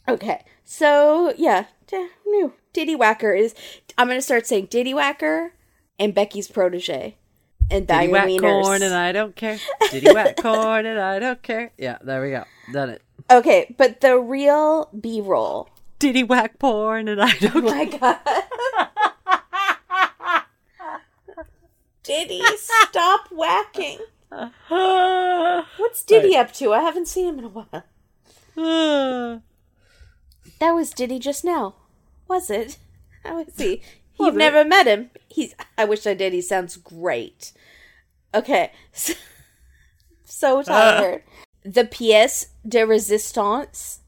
[0.06, 3.54] Okay, so yeah, d- no, Diddy Whacker is.
[3.96, 5.54] I'm gonna start saying Diddy Whacker
[5.98, 7.16] and Becky's protege
[7.70, 8.62] and Diddy whack wieners.
[8.62, 9.58] corn and I don't care.
[9.90, 11.72] Diddy whack corn and I don't care.
[11.78, 12.44] Yeah, there we go.
[12.72, 13.02] Done it.
[13.30, 15.70] Okay, but the real B-roll.
[15.98, 18.18] Diddy whack porn and I oh don't Oh my god.
[22.02, 23.98] Diddy, stop whacking.
[24.68, 26.72] What's Diddy up to?
[26.74, 29.40] I haven't seen him in a while.
[30.60, 31.74] That was Diddy just now.
[32.28, 32.78] Was it?
[33.22, 33.82] How is he?
[34.18, 34.38] You've it?
[34.38, 35.10] never met him.
[35.28, 36.32] He's I wish I did.
[36.32, 37.52] He sounds great.
[38.34, 38.72] Okay.
[40.26, 41.22] So, so tired.
[41.64, 43.98] the pièce de résistance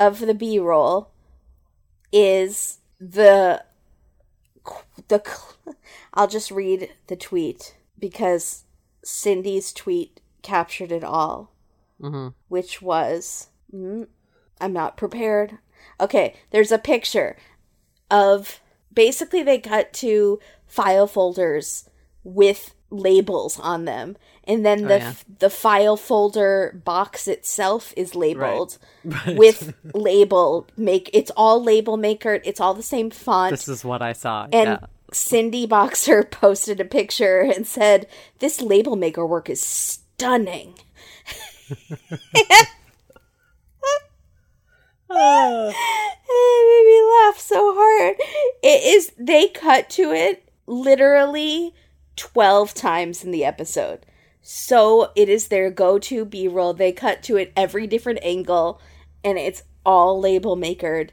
[0.00, 1.10] of the B-roll
[2.12, 3.62] is the
[5.08, 5.22] the
[6.14, 8.64] I'll just read the tweet because
[9.04, 11.52] Cindy's tweet captured it all
[12.00, 12.34] mhm.
[12.48, 14.06] which was mm,
[14.60, 15.58] I'm not prepared.
[15.98, 17.36] Okay, there's a picture
[18.10, 18.60] of
[18.92, 21.88] basically they cut to file folders
[22.24, 25.14] with labels on them and then Oh, the yeah.
[25.38, 29.36] the file folder box itself is labeled Right.
[29.36, 34.02] with label make it's all label maker it's all the same font This is what
[34.02, 34.48] I saw.
[34.52, 34.78] and yeah.
[35.12, 38.06] Cindy Boxer posted a picture and said,
[38.38, 40.74] This label maker work is stunning.
[45.74, 45.74] it
[46.28, 48.16] made me laugh so hard.
[48.62, 51.74] It is, they cut to it literally
[52.16, 54.06] 12 times in the episode.
[54.42, 56.72] So it is their go to B roll.
[56.74, 58.80] They cut to it every different angle
[59.24, 61.10] and it's all label makered.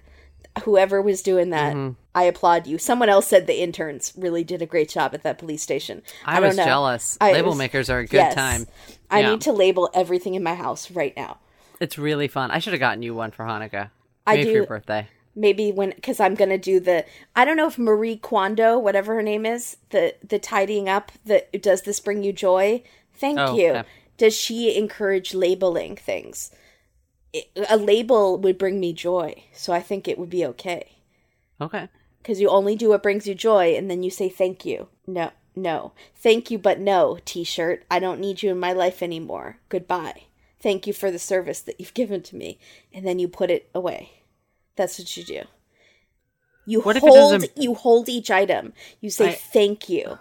[0.64, 1.94] Whoever was doing that, Mm-hmm.
[2.16, 2.80] I applaud you.
[2.80, 6.02] Someone else said the interns really did a great job at that police station.
[6.26, 6.66] I, don't was know.
[6.66, 7.16] jealous.
[7.22, 8.34] I Label was- makers are a good Yes.
[8.34, 8.66] time.
[9.12, 9.32] I Yeah.
[9.32, 11.38] need to label everything in my house right now.
[11.80, 12.52] It's really fun.
[12.52, 13.90] I should have gotten you one for Hanukkah.
[14.26, 15.08] I Maybe for your birthday.
[15.36, 17.06] maybe when because i'm gonna do the
[17.36, 21.46] i don't know if marie kondo whatever her name is the the tidying up the
[21.62, 22.82] does this bring you joy?
[23.14, 23.84] Thank Oh, you.
[24.18, 26.52] does she encourage labeling things?
[27.34, 30.98] It- a label would bring me joy so i think it would be okay.
[31.62, 31.88] Okay.
[32.22, 34.88] because you only do what brings you joy and then you say thank you.
[35.06, 35.94] No no.
[36.16, 37.84] Thank you but no t-shirt.
[37.90, 39.58] I don't need you in my life anymore.
[39.70, 40.24] Goodbye
[40.60, 42.58] thank you for the service that you've given to me
[42.94, 44.12] and then you put it away
[44.76, 45.42] that's what you do
[46.66, 50.18] you What hold you hold each item you say I- thank you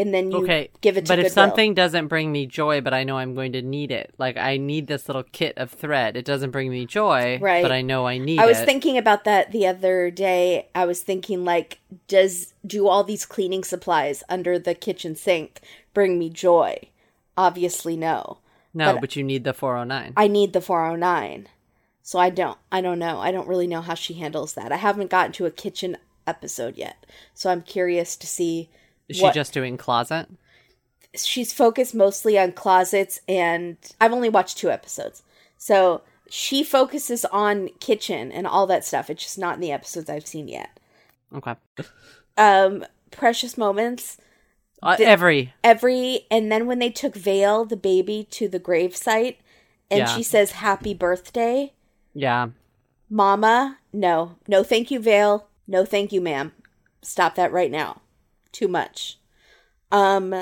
[0.00, 0.70] and then you Okay.
[0.80, 3.50] give it to but if something doesn't bring me joy, but I know I'm going
[3.54, 6.16] to need it, like I need this little kit of thread.
[6.16, 7.62] It doesn't bring me joy, Right.
[7.62, 8.64] but I know I need I was it.
[8.64, 10.68] thinking about that the other day.
[10.72, 15.62] I was thinking like does do all these cleaning supplies under the kitchen sink
[15.94, 16.78] bring me joy?
[17.36, 18.38] Obviously no.
[18.78, 20.14] No, but- but, you need the 409.
[20.16, 21.48] I need the 409.
[22.02, 23.18] So I don't I don't know.
[23.20, 24.72] I don't really know how she handles that.
[24.72, 27.04] I haven't gotten to a kitchen episode yet.
[27.34, 28.70] So I'm curious to see
[29.08, 30.26] Is she just doing closet?
[31.14, 35.22] she's focused mostly on closets and I've only watched two episodes.
[35.56, 39.08] So she focuses on kitchen and all that stuff.
[39.10, 40.78] It's just not in the episodes I've seen yet.
[41.34, 41.54] Okay.
[42.36, 44.16] Um precious moments
[44.82, 49.36] Uh, The- every every and then when they took Vale the baby to the gravesite
[49.90, 50.06] and Yeah.
[50.06, 51.72] she says happy birthday
[52.14, 52.48] yeah.
[53.10, 54.36] Mama, no.
[54.46, 55.46] No thank you, Vale.
[55.66, 56.52] No thank you, ma'am.
[57.02, 58.02] Stop that right now.
[58.52, 59.18] Too much.
[59.90, 60.34] Um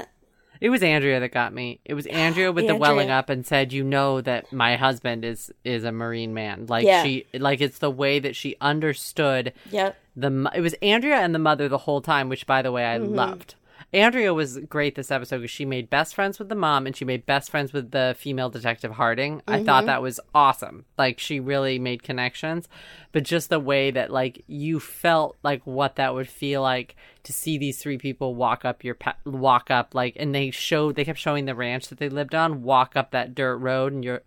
[0.61, 1.81] It was Andrea that got me.
[1.85, 5.53] It was Andrea with the welling up and said, "You know that my husband is
[5.65, 7.03] is a marine man." Like Yeah.
[7.03, 9.97] she like it's the way that she understood yep.
[10.17, 12.99] the it was Andrea and the mother the whole time, which by the way I
[12.99, 13.15] Mm-hmm.
[13.15, 13.55] loved.
[13.93, 17.05] Andrea was great this episode because she made best friends with the mom and she
[17.05, 19.41] made best friends with the female detective Harding.
[19.47, 19.65] I Mm-hmm.
[19.67, 20.85] thought that was awesome.
[20.99, 22.69] Like she really made connections,
[23.13, 27.33] but just the way that like you felt like what that would feel like to
[27.33, 31.05] see these three people walk up your pa- walk up like and they showed they
[31.05, 34.23] kept showing the ranch that they lived on walk up that dirt road and you're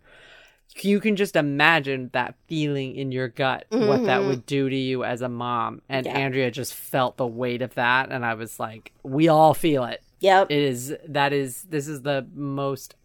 [0.81, 5.03] you can just imagine that feeling in your gut what that would do to you
[5.03, 6.15] as a mom and Mm-hmm.
[6.15, 6.23] Yeah.
[6.25, 10.01] andrea just felt the weight of that and i was like we all feel it
[10.21, 10.51] Yep.
[10.51, 12.95] it is that is this is the most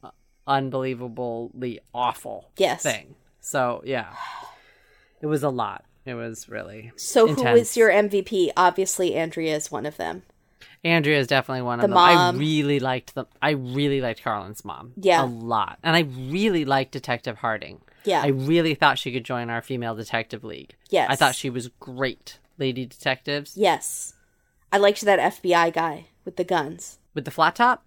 [0.46, 2.82] unbelievably awful Yes.
[2.82, 4.12] thing so yeah
[5.20, 7.60] it was a lot it was really So who intense.
[7.70, 8.50] is your MVP?
[8.58, 10.22] Obviously Andrea is one of them.
[10.85, 11.97] Andrea is definitely one of The them.
[11.99, 13.26] I really liked them.
[13.41, 14.93] I really liked Karlyn's mom.
[14.97, 15.24] Yeah.
[15.24, 17.80] a lot, and I really liked Detective Harding.
[18.05, 18.20] Yeah.
[18.22, 20.74] I really thought she could join our female detective league.
[20.91, 21.09] Yes.
[21.11, 22.39] I thought she was great.
[22.59, 24.14] Lady detectives Yes.
[24.70, 26.99] I liked that FBI guy with the guns.
[27.14, 27.85] with the flat top.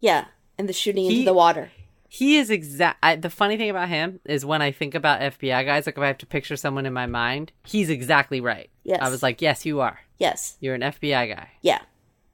[0.00, 0.24] Yeah.
[0.58, 1.70] And the shooting He- into the water.
[2.12, 3.22] He is exact.
[3.22, 6.08] The funny thing about him is when I think about FBI guys, like if I
[6.08, 8.68] have to picture someone in my mind, he's exactly right.
[8.82, 8.98] Yes.
[9.00, 10.00] I was like, yes, you are.
[10.18, 10.56] Yes.
[10.60, 11.50] You're an FBI guy.
[11.62, 11.78] Yeah.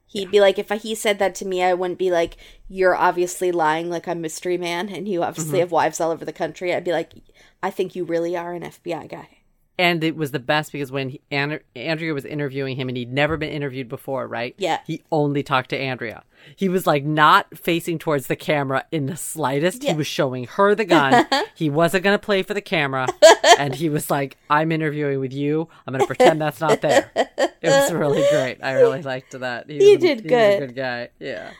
[0.07, 2.37] He'd be like, if he said that to me, I wouldn't be like,
[2.69, 5.59] you're obviously lying like I'm mystery man and you obviously Mm-hmm.
[5.59, 6.73] have wives all over the country.
[6.73, 7.13] I'd be like,
[7.61, 9.36] I think you really are an FBI guy.
[9.79, 13.13] And it was the best because when he, An- Andrea was interviewing him and he'd
[13.13, 14.55] never been interviewed before, right?
[14.57, 14.79] Yeah.
[14.87, 16.23] He only talked to Andrea.
[16.55, 19.83] He was like not facing towards the camera in the slightest.
[19.83, 21.27] He was showing her the gun.
[21.55, 23.07] he wasn't going to play for the camera.
[23.59, 25.67] and he was like, I'm interviewing with you.
[25.85, 27.11] I'm going to pretend that's not there.
[27.15, 28.57] It was really great.
[28.63, 29.69] I really liked that.
[29.69, 30.59] He did he was a good.
[30.67, 31.09] good guy.
[31.19, 31.51] Yeah.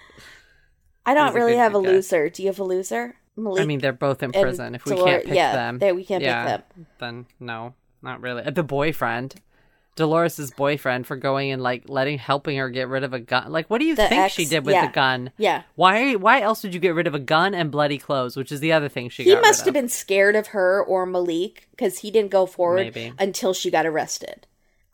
[1.06, 1.90] I don't a really good have a guy.
[1.90, 2.30] loser.
[2.30, 3.16] Do you have a loser?
[3.36, 3.62] Malik?
[3.62, 4.76] I mean, they're both in prison.
[4.76, 6.64] If we Dolor- can't pick yeah, them, they- we can't pick them.
[7.00, 8.44] Then no, not really.
[8.44, 9.36] Uh, The boyfriend,
[9.96, 13.52] Dolores's boyfriend, for going and like letting helping her get rid of a gun.
[13.52, 14.86] Like, what do you The think ex- she did with yeah.
[14.88, 15.32] the gun?
[15.38, 15.64] yeah.
[15.76, 16.14] Why?
[16.14, 18.38] Why else would you get rid of a gun and bloody clothes?
[18.38, 21.68] Which is the other thing she He must have been scared of her or Malik
[21.72, 23.14] because he didn't go forward Maybe.
[23.18, 24.46] until she got arrested.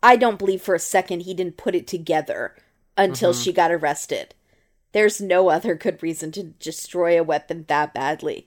[0.02, 2.54] I don't believe for a second he didn't put it together
[2.96, 3.42] until Mm-hmm.
[3.42, 4.34] she got arrested.
[4.92, 8.46] There's no other good reason to destroy a weapon that badly.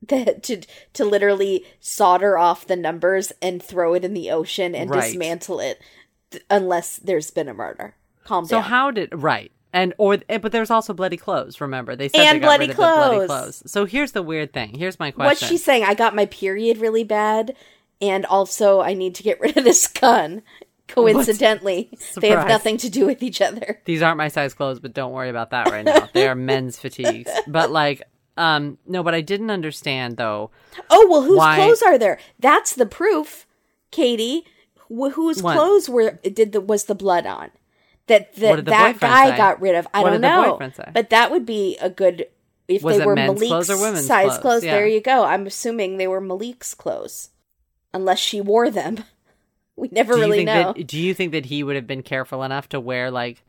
[0.08, 0.60] That to
[0.94, 5.02] to literally solder off the numbers and throw it in the ocean and Right.
[5.02, 5.80] dismantle it,
[6.30, 7.94] th- unless there's been a murder.
[8.24, 8.62] Calm So down.
[8.70, 9.50] how did right?
[9.72, 11.60] And or eh, but there's also bloody clothes.
[11.60, 13.26] Remember they said And they got bloody the bloody clothes.
[13.26, 13.62] clothes.
[13.70, 14.74] So here's the weird thing.
[14.78, 15.26] Here's my question.
[15.26, 17.56] What's she saying, I got my period really bad,
[18.00, 20.42] and also I need to get rid of this gun.
[20.88, 21.90] Coincidentally,
[22.20, 23.80] they have nothing to do with each other.
[23.84, 26.08] These aren't my size clothes, but don't worry about that right now.
[26.12, 27.30] they are men's fatigues.
[27.46, 28.02] But like,
[28.38, 30.50] um, no, but I didn't understand though.
[30.90, 32.18] Oh well, whose Why- clothes are there?
[32.38, 33.46] That's the proof,
[33.90, 34.44] Katie.
[34.88, 35.56] Wh- whose What?
[35.56, 37.50] clothes were did the was the blood on?
[38.06, 39.36] That that the that guy say?
[39.36, 39.86] got rid of.
[39.92, 40.58] I What don't know,
[40.94, 42.26] but that would be a good
[42.68, 44.38] if Was they were Malik's clothes or women's size clothes?
[44.40, 44.64] clothes.
[44.64, 44.74] Yeah.
[44.76, 45.24] There you go.
[45.24, 47.30] I'm assuming they were Malik's clothes,
[47.92, 49.04] unless she wore them.
[49.76, 50.72] We never do really know.
[50.72, 53.44] That, do you think that he would have been careful enough to wear like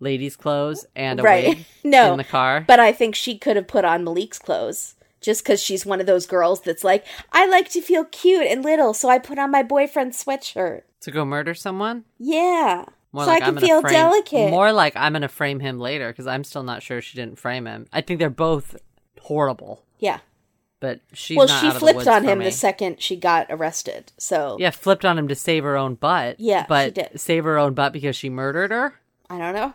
[0.00, 1.48] ladies' clothes and a Right.
[1.48, 2.64] wig No, in the car?
[2.66, 6.06] But I think she could have put on Malik's clothes just because she's one of
[6.06, 9.50] those girls that's like, I like to feel cute and little, so I put on
[9.50, 10.82] my boyfriend's sweatshirt.
[11.00, 12.04] to go murder someone?
[12.18, 12.84] Yeah.
[13.12, 14.50] More so like I I'm can feel frame, delicate.
[14.50, 17.66] More like I'm gonna frame him later because I'm still not sure she didn't frame
[17.66, 17.86] him.
[17.92, 18.76] I think they're both
[19.22, 20.18] horrible, yeah.
[20.78, 22.44] but she well, not she out of the flipped on him me.
[22.44, 24.12] the second she got arrested.
[24.18, 26.38] So Yeah, flipped on him to save her own butt.
[26.38, 27.18] Yeah, she but did.
[27.20, 28.94] save her own butt because she murdered her.
[29.30, 29.72] I don't know.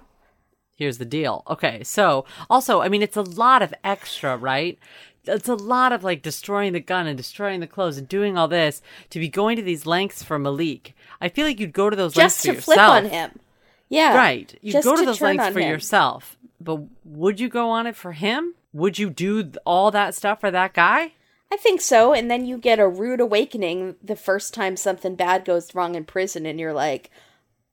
[0.84, 1.44] Here's the deal.
[1.50, 4.78] Okay, so also, I mean, it's a lot of extra, right?
[5.24, 8.50] It's a lot of like destroying the gun and destroying the clothes and doing all
[8.50, 8.82] this
[9.12, 10.94] to be going to these lengths for Malik.
[11.22, 12.98] I feel like you'd go to those Just to lengths for flip yourself.
[12.98, 13.40] on him.
[13.88, 14.14] Yeah.
[14.14, 14.54] Right.
[14.62, 15.70] You go to to those lengths for him.
[15.70, 16.38] yourself.
[16.60, 18.56] But would you go on it for him?
[18.74, 21.14] Would you do all that stuff for that guy?
[21.50, 22.14] I think so.
[22.14, 26.04] And then you get a rude awakening the first time something bad goes wrong in
[26.04, 27.10] prison, and you're like,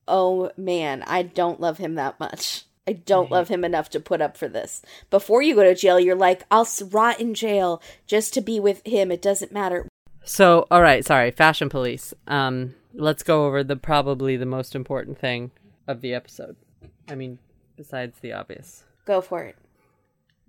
[0.07, 2.65] oh man, I don't love him that much.
[2.91, 4.83] I don't love him enough to put up for this.
[5.11, 8.85] Before you go to jail, you're like, I'll rot in jail just to be with
[8.85, 9.13] him.
[9.13, 9.87] It doesn't matter.
[10.25, 12.13] So, all right, sorry, fashion police.
[12.27, 15.53] Um, let's go over the probably the most important thing
[15.87, 16.57] of the episode.
[17.09, 17.39] I mean,
[17.77, 18.83] besides the obvious.
[19.05, 19.55] Go for it.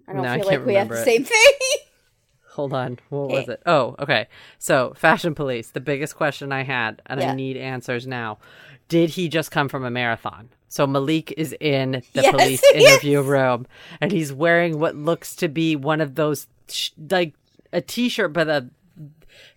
[0.07, 1.05] I don't No, I feel can't like we have the it.
[1.05, 1.53] same thing.
[2.53, 2.97] Hold on.
[3.09, 3.61] What was it?
[3.67, 4.27] Oh, okay.
[4.57, 5.69] So, fashion police.
[5.69, 7.31] The biggest question I had, and Yeah.
[7.31, 8.39] I need answers now.
[8.91, 10.49] Did he just come from a marathon?
[10.67, 13.65] So Malik is in the Yes, police interview room,
[14.01, 17.33] and he's wearing what looks to be one of those, sh- like
[17.71, 18.69] a t-shirt, but a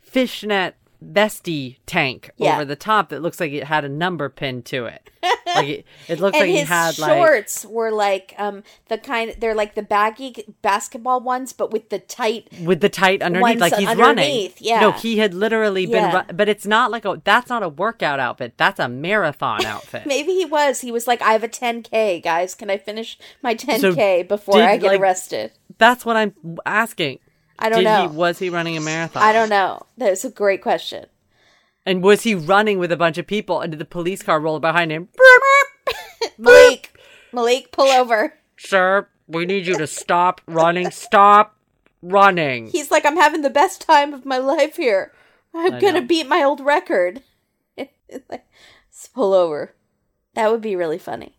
[0.03, 2.55] fishnet vesty tank Yeah.
[2.55, 5.11] over the top that looks like it had a number pinned to it.
[5.47, 9.55] like it, it looks like he had like shorts were like um the kind they're
[9.55, 12.49] like the baggy basketball ones, but with the tight.
[12.63, 14.53] with the tight underneath, like he's running.
[14.59, 14.81] yeah.
[14.81, 16.25] No, he had literally been, Yeah.
[16.29, 17.21] ru- but it's not like a.
[17.25, 18.55] That's not a workout outfit.
[18.57, 20.07] That's a marathon outfit.
[20.07, 20.81] Maybe he was.
[20.81, 22.55] He was like, I have a 10k, guys.
[22.55, 25.53] Can I finish my 10k before did, I get like- arrested?
[25.79, 26.35] That's what I'm
[26.67, 27.19] asking.
[27.59, 28.09] I don't Did know.
[28.09, 28.17] he?
[28.17, 29.23] Was he running a marathon?
[29.23, 29.83] I don't know.
[29.97, 31.07] That's a great question.
[31.87, 33.61] And was he running with a bunch of people?
[33.61, 35.09] And did the police car roll behind him?
[36.39, 36.99] Malik,
[37.33, 38.35] Malik, pull over.
[38.57, 40.91] Sir, we need you to stop running.
[40.91, 41.57] Stop
[42.03, 42.69] running.
[42.69, 45.13] He's like, I'm having the best time of my life here.
[45.55, 46.07] I'm I gonna know.
[46.07, 47.23] beat my old record.
[47.79, 49.75] "Just pull over.
[50.35, 51.37] That would be really funny.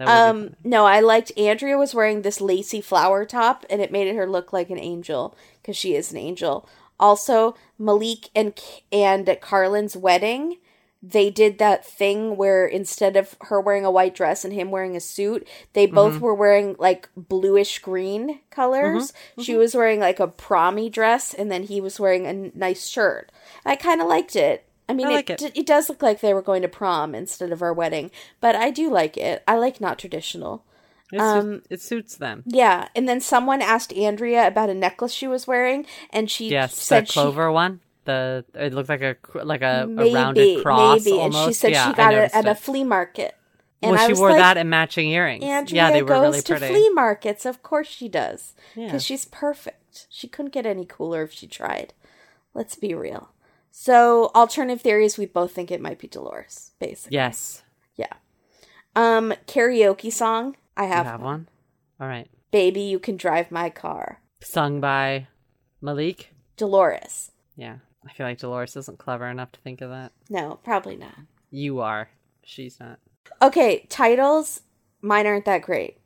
[0.00, 4.26] Um, no, I liked Andrea was wearing this lacy flower top, and it made her
[4.28, 6.68] look like an angel because she is an angel.
[6.98, 8.58] Also, Malik and
[8.90, 10.58] and Karlyn's wedding,
[11.02, 14.96] they did that thing where instead of her wearing a white dress and him wearing
[14.96, 19.12] a suit, they both were wearing like bluish green colors.
[19.40, 23.30] She was wearing like a promy dress, and then he was wearing a nice shirt.
[23.64, 24.64] I kind of liked it.
[24.88, 25.54] I mean, I like it, it.
[25.54, 28.10] d- it does look like they were going to prom instead of our wedding,
[28.40, 29.42] but I do like it.
[29.48, 30.64] I like not traditional.
[31.12, 32.42] It's um, just- it suits them.
[32.46, 36.76] Yeah, and then someone asked Andrea about a necklace she was wearing, and she Yes,
[36.76, 37.80] said the clover one.
[38.04, 41.36] The it looked like a like a, she a rounded cross maybe, almost.
[41.38, 43.34] and she said yeah, she got it at a flea market.
[43.80, 45.42] And well, I she wore like, that and matching earrings.
[45.44, 47.46] Andrea yeah, they were goes really to flea markets.
[47.46, 48.86] Of course she does, Yeah.
[48.86, 50.06] because she's perfect.
[50.10, 51.94] She couldn't get any cooler if she tried.
[52.52, 53.30] Let's be real.
[53.76, 57.16] So, alternative theories, we both think it might be Dolores, basically.
[57.16, 57.64] yes,
[57.96, 58.12] Yeah.
[58.94, 60.56] Um, karaoke song.
[60.76, 61.48] I you have, have one.
[62.00, 64.20] All right, Baby, You Can Drive My Car.
[64.40, 65.26] sung by
[65.80, 66.32] Malik.
[66.56, 67.32] Dolores.
[67.56, 70.12] Yeah, I feel like Dolores isn't clever enough to think of that.
[70.30, 71.16] No, probably not.
[71.50, 72.10] You are.
[72.44, 73.00] She's not.
[73.42, 74.60] Okay, titles.
[75.02, 75.98] Mine aren't that great.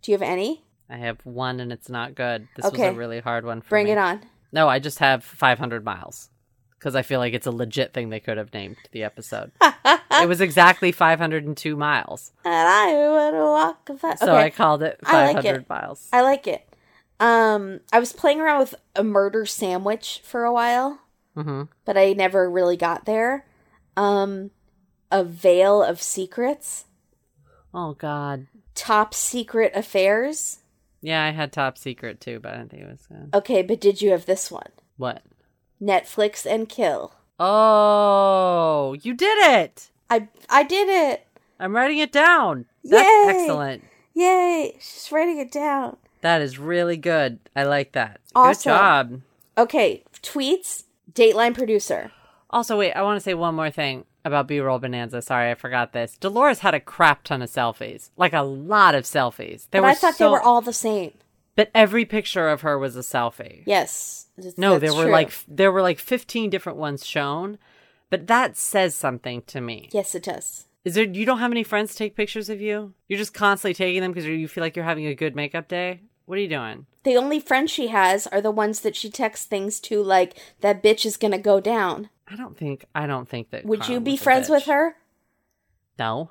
[0.00, 0.62] Do you have any?
[0.88, 2.46] I have one and it's not good.
[2.54, 3.68] This was a really hard one for me.
[3.70, 3.92] Bring me.
[3.92, 4.20] it on.
[4.52, 6.30] No, I just have 500 miles
[6.78, 9.52] because I feel like it's a legit thing they could have named the episode.
[9.62, 14.44] it was exactly 502 miles, And I would walk fa- so okay.
[14.44, 15.68] I called it I like 500 it.
[15.68, 16.08] miles.
[16.12, 16.66] I like it.
[17.18, 21.00] Um, I was playing around with a murder sandwich for a while,
[21.34, 23.46] hmm but I never really got there.
[23.96, 24.50] Um,
[25.10, 26.84] a veil of secrets,
[27.72, 28.46] Oh God.
[28.74, 30.58] top secret affairs.
[31.00, 33.30] Yeah, I had top secret too, but I didn't think it was good.
[33.34, 34.70] Okay, but did you have this one?
[34.96, 35.22] What?
[35.82, 37.14] Netflix and kill.
[37.38, 39.90] Oh, you did it!
[40.10, 41.26] I I did it.
[41.58, 42.66] I'm writing it down.
[42.84, 43.24] That's Yay!
[43.42, 43.84] excellent.
[44.14, 44.76] Yay!
[44.80, 45.96] She's writing it down.
[46.22, 47.38] That is really good.
[47.54, 48.20] I like that.
[48.34, 48.52] Awesome.
[48.52, 49.20] Good job.
[49.58, 50.84] Okay, tweets.
[51.12, 52.10] Dateline producer.
[52.50, 55.22] Also, wait, I want to say one more thing about B roll bonanza.
[55.22, 56.16] Sorry, I forgot this.
[56.18, 59.66] Dolores had a crap ton of selfies, like a lot of selfies.
[59.70, 61.12] There But I thought so- they were all the same.
[61.56, 63.62] But every picture of her was a selfie.
[63.66, 64.26] Yes.
[64.56, 65.12] no, there were true.
[65.12, 67.58] like there were like fifteen different ones shown,
[68.10, 69.88] but that says something to me.
[69.92, 70.66] Yes, it does.
[70.84, 71.04] Is there?
[71.04, 72.92] You don't have any friends take pictures of you?
[73.08, 76.02] You're just constantly taking them because you feel like you're having a good makeup day.
[76.26, 76.86] What are you doing?
[77.04, 80.82] The only friends she has are the ones that she texts things to, like that
[80.82, 82.10] bitch is gonna go down.
[82.28, 82.84] I don't think.
[82.94, 83.64] I don't think that.
[83.64, 84.96] Would you be friends with her?
[85.98, 86.30] No.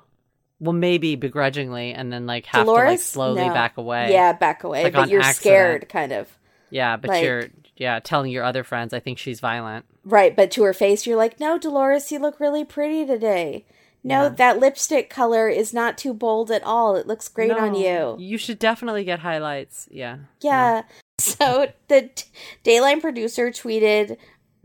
[0.58, 2.86] Well, maybe begrudgingly, and then like have Dolores?
[2.86, 3.52] to like slowly No.
[3.54, 4.10] back away.
[4.12, 4.84] Yeah, back away.
[4.84, 5.36] Like but you're accident.
[5.36, 6.28] scared, kind of.
[6.70, 7.44] Yeah, but Like- you're
[7.76, 8.92] yeah telling your other friends.
[8.94, 9.84] I think she's violent.
[10.04, 13.66] Right, but to her face, you're like, no, Dolores, you look really pretty today.
[14.04, 14.28] No, Yeah.
[14.30, 16.94] that lipstick color is not too bold at all.
[16.96, 18.14] It looks great on you.
[18.18, 19.88] You should definitely get highlights.
[19.90, 20.18] Yeah.
[20.40, 20.82] Yeah.
[21.18, 22.26] So the t-
[22.62, 24.18] Dateline producer tweeted,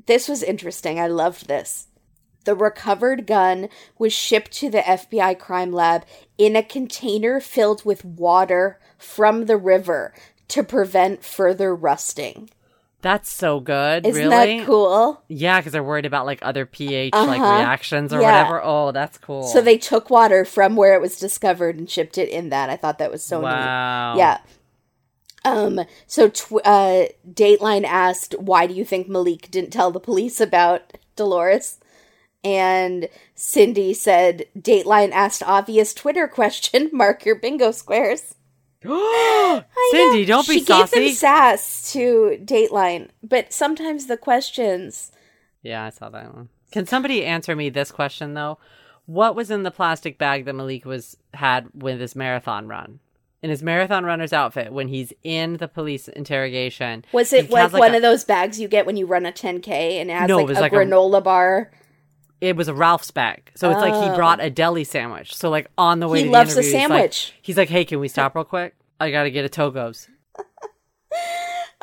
[0.05, 0.99] This was interesting.
[0.99, 1.87] I loved this.
[2.43, 3.69] The recovered gun
[3.99, 6.05] was shipped to the FBI crime lab
[6.37, 10.13] in a container filled with water from the river
[10.49, 12.49] to prevent further rusting.
[13.01, 14.05] That's so good.
[14.05, 14.59] Isn't really?
[14.59, 15.23] that cool?
[15.27, 17.57] Yeah, because they're worried about like other pH like Uh-huh.
[17.57, 18.43] reactions or Yeah.
[18.43, 18.61] whatever.
[18.63, 19.43] Oh, that's cool.
[19.43, 22.69] So they took water from where it was discovered and shipped it in that.
[22.69, 23.45] I thought that was so neat.
[23.45, 24.15] wow.
[24.17, 24.37] Yeah.
[25.43, 25.81] Um.
[26.05, 30.93] So, tw- uh, Dateline asked, "Why do you think Malik didn't tell the police about
[31.15, 31.79] Dolores?"
[32.43, 36.89] And Cindy said, "Dateline asked obvious Twitter question.
[36.93, 38.35] Mark your bingo squares."
[38.83, 40.95] Cindy, don't be she saucy.
[40.95, 45.11] gave them sass to Dateline, but sometimes the questions.
[45.61, 46.49] Yeah, I saw that one.
[46.71, 48.57] Can somebody answer me this question though?
[49.05, 52.99] What was in the plastic bag that Malik was had with his marathon run?
[53.43, 57.73] In his marathon runner's outfit, when he's in the police interrogation, Was it like has,
[57.73, 59.67] one a- of those bags you get when you run a 10k
[59.99, 61.71] and it has No, it like was a like a- granola bar?
[62.41, 64.15] It was a Ralph's bag, so it's like he Oh.
[64.15, 65.35] brought a deli sandwich.
[65.35, 67.33] So like on the way, He to loves the interview, he's like- sandwich.
[67.41, 68.73] He's like, "Hey, can we stop real quick?
[68.99, 70.07] I gotta get a Togo's."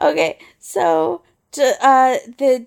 [0.00, 2.66] Okay, so to, uh the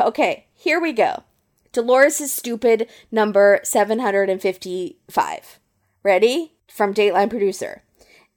[0.00, 1.24] okay, here we go.
[1.72, 5.58] Dolores is stupid number 755.
[6.04, 6.52] Ready?
[6.68, 7.82] From Dateline producer.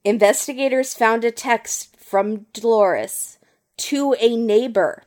[0.04, 3.38] Investigators found a text from Dolores
[3.78, 5.04] to a neighbor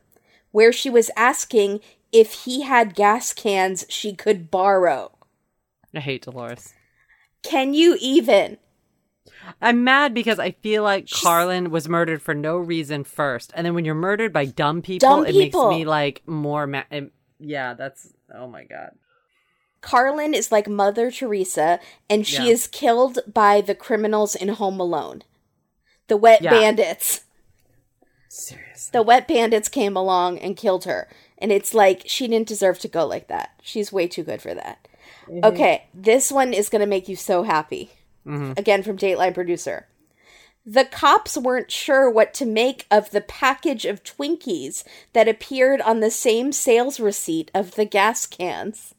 [0.52, 1.80] where she was asking
[2.12, 5.12] if he had gas cans she could borrow.
[5.96, 6.74] I hate Dolores.
[7.44, 8.58] Can you even?
[9.62, 13.74] I'm mad because I feel like Karlyn was murdered for no reason first, and then
[13.74, 15.70] when you're murdered by dumb people, Dumb it people.
[15.70, 16.68] makes me like more.
[16.68, 18.92] Ma- um, yeah, that's oh my god.
[19.82, 21.80] Karlyn is like Mother Teresa,
[22.10, 22.52] and she Yeah.
[22.54, 25.24] is killed by the criminals in Home Alone.
[26.08, 26.52] The wet Yeah.
[26.52, 27.22] bandits.
[28.28, 28.90] Serious.
[28.90, 31.08] The wet bandits came along and killed her.
[31.42, 33.52] And it's like, she didn't deserve to go like that.
[33.62, 34.88] She's way too good for that.
[35.44, 37.92] Okay, this one is going to make you so happy.
[38.58, 39.88] Again, from Dateline producer.
[40.66, 44.84] The cops weren't sure what to make of the package of Twinkies
[45.14, 48.94] that appeared on the same sales receipt of the gas cans.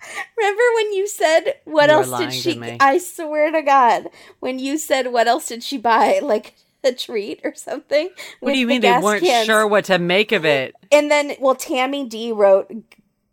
[0.36, 2.76] Remember when you said what You else did she.
[2.80, 7.40] I swear to god when you said what else did she buy like a treat
[7.44, 8.10] or something
[8.40, 9.46] What do you with the mean they weren't cans.
[9.46, 10.74] sure what to make of it?
[10.92, 12.70] And then, well, Tammy D wrote,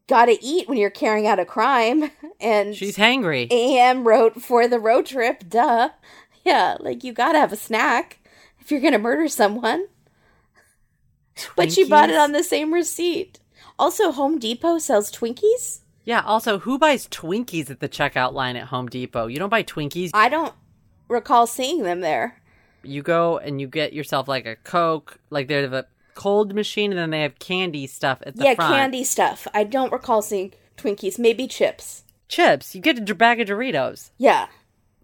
[0.07, 3.51] "Gotta eat when you're carrying out a crime," and She's hangry.
[3.51, 5.89] AM wrote, "For the road trip, duh."
[6.43, 8.19] Yeah, like you gotta have a snack
[8.59, 9.87] if you're gonna murder someone.
[11.55, 13.39] But she bought it on the same receipt.
[13.79, 15.79] Also, Home Depot sells Twinkies.
[16.03, 19.27] Yeah, also, who buys Twinkies at the checkout line at Home Depot?
[19.27, 20.11] You don't buy Twinkies.
[20.13, 20.53] I don't
[21.07, 22.40] recall seeing them there.
[22.83, 26.91] You go and you get yourself like a Coke, like they have a cold machine,
[26.91, 28.73] and then they have candy stuff at the yeah, front.
[28.73, 29.47] candy stuff.
[29.53, 31.19] I don't recall seeing Twinkies.
[31.19, 32.03] Maybe chips.
[32.27, 32.75] Chips.
[32.75, 34.11] You get a bag of Doritos.
[34.17, 34.47] Yeah.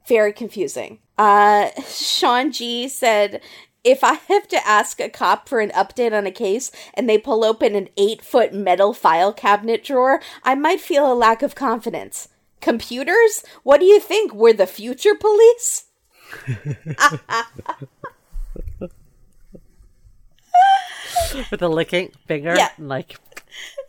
[0.08, 1.00] Very confusing.
[1.18, 3.42] Uh Sean G said
[3.84, 7.18] if I have to ask a cop for an update on a case and they
[7.18, 11.56] pull open an eight foot metal file cabinet drawer, I might feel a lack of
[11.56, 12.28] confidence.
[12.60, 13.44] Computers?
[13.64, 14.34] What do you think?
[14.34, 15.86] We're the future police?
[21.52, 22.56] With a licking finger.
[22.56, 22.70] Yeah.
[22.80, 23.20] Like,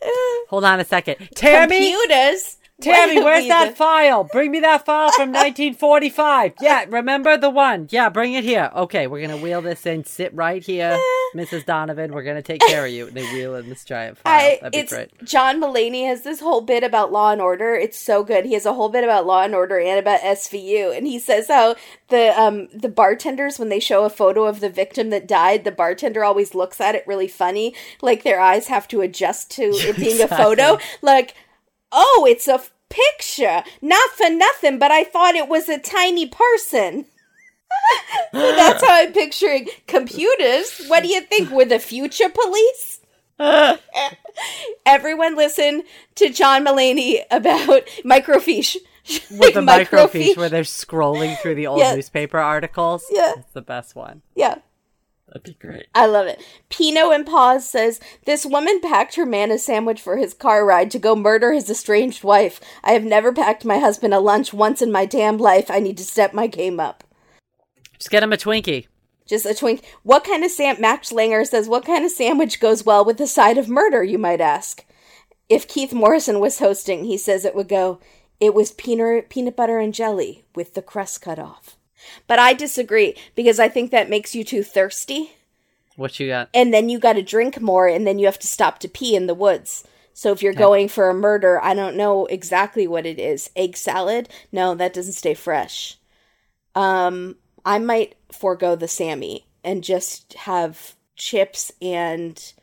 [0.03, 0.09] uh,
[0.49, 1.15] hold on a second.
[1.35, 1.93] Tammy!
[1.93, 2.57] Computers?
[2.81, 4.23] Tammy, where's that file?
[4.23, 6.53] Bring me that file from 1945.
[6.61, 7.87] Yeah, remember the one?
[7.89, 8.71] Yeah, bring it here.
[8.73, 10.05] Okay, we're gonna wheel this in.
[10.05, 10.97] Sit right here,
[11.35, 11.65] Mrs.
[11.65, 12.13] Donovan.
[12.13, 13.09] We're gonna take care of you.
[13.11, 14.33] They wheel in this giant file.
[14.33, 15.23] I, That'd be it's great.
[15.25, 17.75] John Mulaney has this whole bit about Law and Order.
[17.75, 18.45] It's so good.
[18.45, 21.49] He has a whole bit about Law and Order and about SVU, and he says
[21.49, 21.75] how
[22.07, 25.71] the um the bartenders when they show a photo of the victim that died, the
[25.71, 29.95] bartender always looks at it really funny, like their eyes have to adjust to it
[29.97, 31.35] being a photo, like
[31.91, 36.27] oh, it's a f- picture, not for nothing, but I thought it was a tiny
[36.27, 37.05] person.
[38.31, 40.81] so that's how I'm picturing computers.
[40.87, 41.49] What do you think?
[41.51, 42.99] We're the future police?
[44.85, 45.83] Everyone listen
[46.15, 48.75] to John Mulaney about microfiche.
[49.31, 51.95] With the microfiche where they're scrolling through the old Yeah.
[51.95, 53.05] newspaper articles.
[53.11, 53.33] Yeah.
[53.37, 54.21] It's the best one.
[54.35, 54.55] Yeah,
[55.29, 55.85] That'd be great.
[55.93, 56.41] I love it.
[56.69, 60.89] Pino and Pause says this woman packed her man a sandwich for his car ride
[60.91, 62.59] to go murder his estranged wife.
[62.83, 65.69] I have never packed my husband a lunch once in my damn life.
[65.69, 67.03] I need to step my game up.
[67.97, 68.87] Just get him a Twinkie.
[69.27, 69.85] Just a twink.
[70.01, 70.77] What kind of sam?
[70.81, 74.17] Max Langer says, "What kind of sandwich goes well with the side of murder?" You
[74.17, 74.83] might ask.
[75.47, 77.99] If Keith Morrison was hosting, he says it would go.
[78.39, 81.77] It was peanut peanut butter and jelly with the crust cut off.
[82.27, 85.31] But I disagree because I think that makes you too thirsty,
[85.95, 86.49] What you got?
[86.53, 89.15] and then you got to drink more, and then you have to stop to pee
[89.15, 89.83] in the woods.
[90.13, 93.49] So if you're going for a murder, I don't know exactly what it is.
[93.55, 94.27] Egg salad?
[94.51, 95.97] No, that doesn't stay fresh.
[96.75, 102.53] Um, I might forego the Sammy and just have chips and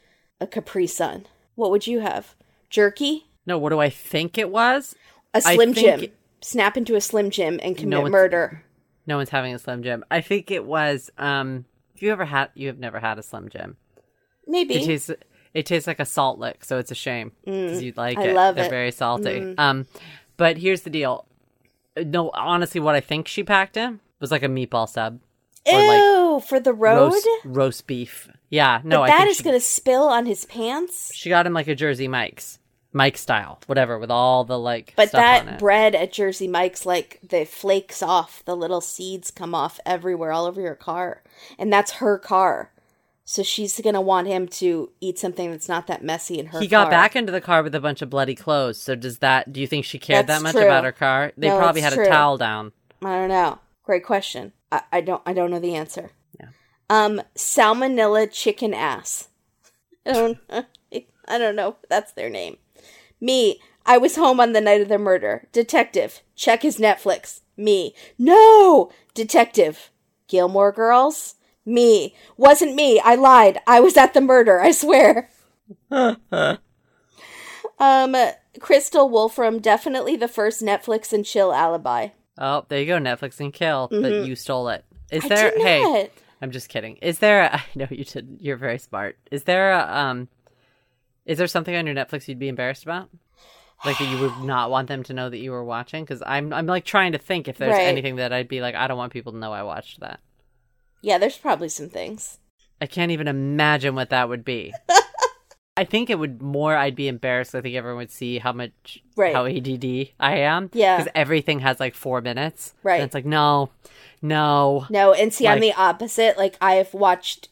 [0.41, 1.27] a Capri Sun.
[1.55, 2.35] What would you have?
[2.69, 3.27] Jerky?
[3.47, 4.95] No, what do I think it was?
[5.33, 6.13] A Slim think- Jim.
[6.43, 8.63] Snap into a Slim Jim and commit it's- murder.
[9.07, 10.05] No one's having a Slim Jim.
[10.11, 11.11] I think it was.
[11.19, 12.51] Um, have you ever had?
[12.55, 13.77] You have never had a Slim Jim.
[14.47, 14.75] Maybe.
[14.77, 15.11] It tastes.
[15.55, 18.25] It tastes like a salt lick, so it's a shame because you'd like Mm, I
[18.25, 18.35] love it.
[18.35, 18.69] love They're it.
[18.69, 18.71] Mm.
[18.71, 19.55] very salty.
[19.57, 19.87] Um,
[20.37, 21.27] but here's the deal.
[21.97, 25.19] No, honestly, what I think she packed in was like a meatball sub,
[25.67, 27.13] Ew, like for the road?
[27.13, 28.29] roast roast beef.
[28.51, 31.11] Yeah, no, but I that is she, going to spill on his pants.
[31.15, 32.59] she got him like a Jersey Mike's,
[32.97, 34.95] Mike style, whatever, with all the like.
[34.97, 39.31] But stuff on that bread at Jersey Mike's, like the flakes off, the little seeds
[39.31, 41.23] come off everywhere, all over your car,
[41.59, 42.73] and that's her car.
[43.29, 46.61] So she's gonna want him to eat something that's not that messy in her.
[46.61, 46.91] he got car.
[46.91, 48.81] back into the car with a bunch of bloody clothes.
[48.81, 49.53] So does that?
[49.53, 50.65] Do you think she cared That's that much true.
[50.65, 51.33] about her car?
[51.37, 52.07] They No, probably had true.
[52.07, 52.73] a towel down.
[53.05, 53.59] I don't know.
[53.83, 54.53] Great question.
[54.73, 55.23] I, I don't.
[55.27, 56.11] I don't know the answer.
[56.39, 56.47] Yeah.
[56.89, 59.29] Um, salmonella chicken ass.
[60.07, 60.39] I don't.
[61.29, 61.77] I don't know.
[61.91, 62.59] That's their name.
[63.21, 63.61] Me.
[63.85, 65.47] I was home on the night of the murder.
[65.53, 66.23] Detective.
[66.35, 67.41] Check his Netflix.
[67.57, 67.95] Me.
[68.19, 68.91] No.
[69.15, 69.91] Detective.
[70.29, 71.35] Gilmore Girls.
[71.65, 72.15] Me.
[72.37, 73.01] Wasn't me.
[73.01, 73.59] I lied.
[73.67, 74.61] I was at the murder.
[74.61, 75.31] I swear.
[75.91, 76.59] um,
[78.61, 79.61] Crystal Wolfram.
[79.61, 82.09] Definitely the first Netflix and chill alibi.
[82.39, 83.89] Oh, there you go, Netflix and kill.
[83.91, 84.85] But you stole it.
[85.11, 85.33] Is Mm-hmm.
[85.33, 85.53] I there?
[85.57, 86.11] Hey.
[86.43, 86.97] I'm just kidding.
[86.97, 87.45] Is there?
[87.45, 88.39] A, I know you did.
[88.41, 89.17] You're very smart.
[89.31, 89.73] Is there?
[89.73, 90.29] A, um,
[91.27, 93.11] is there something on your Netflix you'd be embarrassed about?
[93.85, 96.03] Like that you would not want them to know that you were watching?
[96.05, 97.89] Because I'm I'm like trying to think if there's Right.
[97.89, 100.21] anything that I'd be like, I don't want people to know I watched that.
[101.03, 102.39] Yeah, there's probably some things.
[102.81, 104.73] I can't even imagine what that would be.
[105.79, 106.75] I think it would more.
[106.75, 107.55] I'd be embarrassed.
[107.55, 109.35] I think everyone would see how much Right.
[109.35, 110.71] how ADD I am.
[110.73, 110.97] Yeah.
[110.97, 112.73] because everything has like four minutes.
[112.83, 112.95] Right.
[112.97, 113.69] and it's like no,
[114.23, 114.87] no.
[114.89, 116.39] No, and see, I'm the opposite.
[116.39, 117.51] Like, I have watched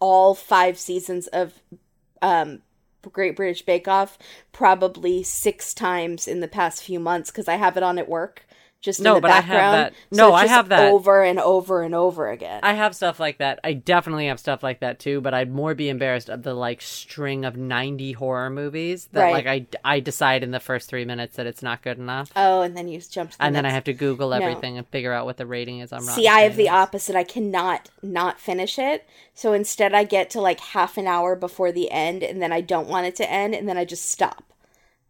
[0.00, 1.54] all five seasons of
[2.20, 2.60] um,
[3.10, 4.18] Great British Bake Off
[4.52, 8.44] probably six times in the past few months because I have it on at work,
[8.82, 9.74] just No, in the but I have background.
[10.10, 10.92] that- no, it's I have that.
[10.92, 12.60] over and over and over again.
[12.62, 13.60] I have stuff like that.
[13.64, 16.82] I definitely have stuff like that too, but I'd more be embarrassed of the like
[16.82, 19.32] string of 90 horror movies that Right.
[19.32, 22.30] like I, I decide in the first three minutes that it's not good enough.
[22.36, 24.36] oh, and then you jump to the and then I have to Google No.
[24.36, 27.14] everything and figure out what the rating is Rotten See, I have the opposite.
[27.16, 29.06] I cannot not finish it.
[29.34, 32.60] So instead, I get to like half an hour before the end, and then I
[32.60, 34.44] don't want it to end, and then I just stop.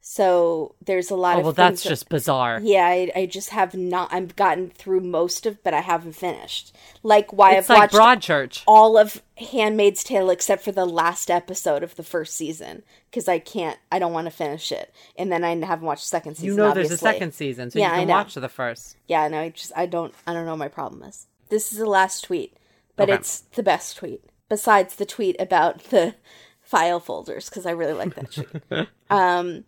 [0.04, 2.60] So there's a lot Oh, of well, that's that- just bizarre.
[2.60, 4.12] Yeah, I, I just have not.
[4.12, 6.74] I've gotten through most of, but I haven't finished.
[7.04, 8.62] Like why It's I've like watched Broadchurch.
[8.66, 13.38] all of *Handmaid's Tale* except for the last episode of the first season because I
[13.38, 13.78] can't.
[13.92, 16.48] I don't want to finish it, and then I haven't watched the second season.
[16.48, 18.14] You know there's a second season, so Yeah, you I can know.
[18.14, 18.96] watch the first.
[19.06, 21.28] Yeah, no, I just I don't I don't know what my problem is.
[21.48, 22.56] This is the last tweet,
[22.96, 23.18] but Okay.
[23.18, 26.16] it's the best tweet besides the tweet about the
[26.60, 28.88] file folders because I really like that tweet.
[29.10, 29.64] um,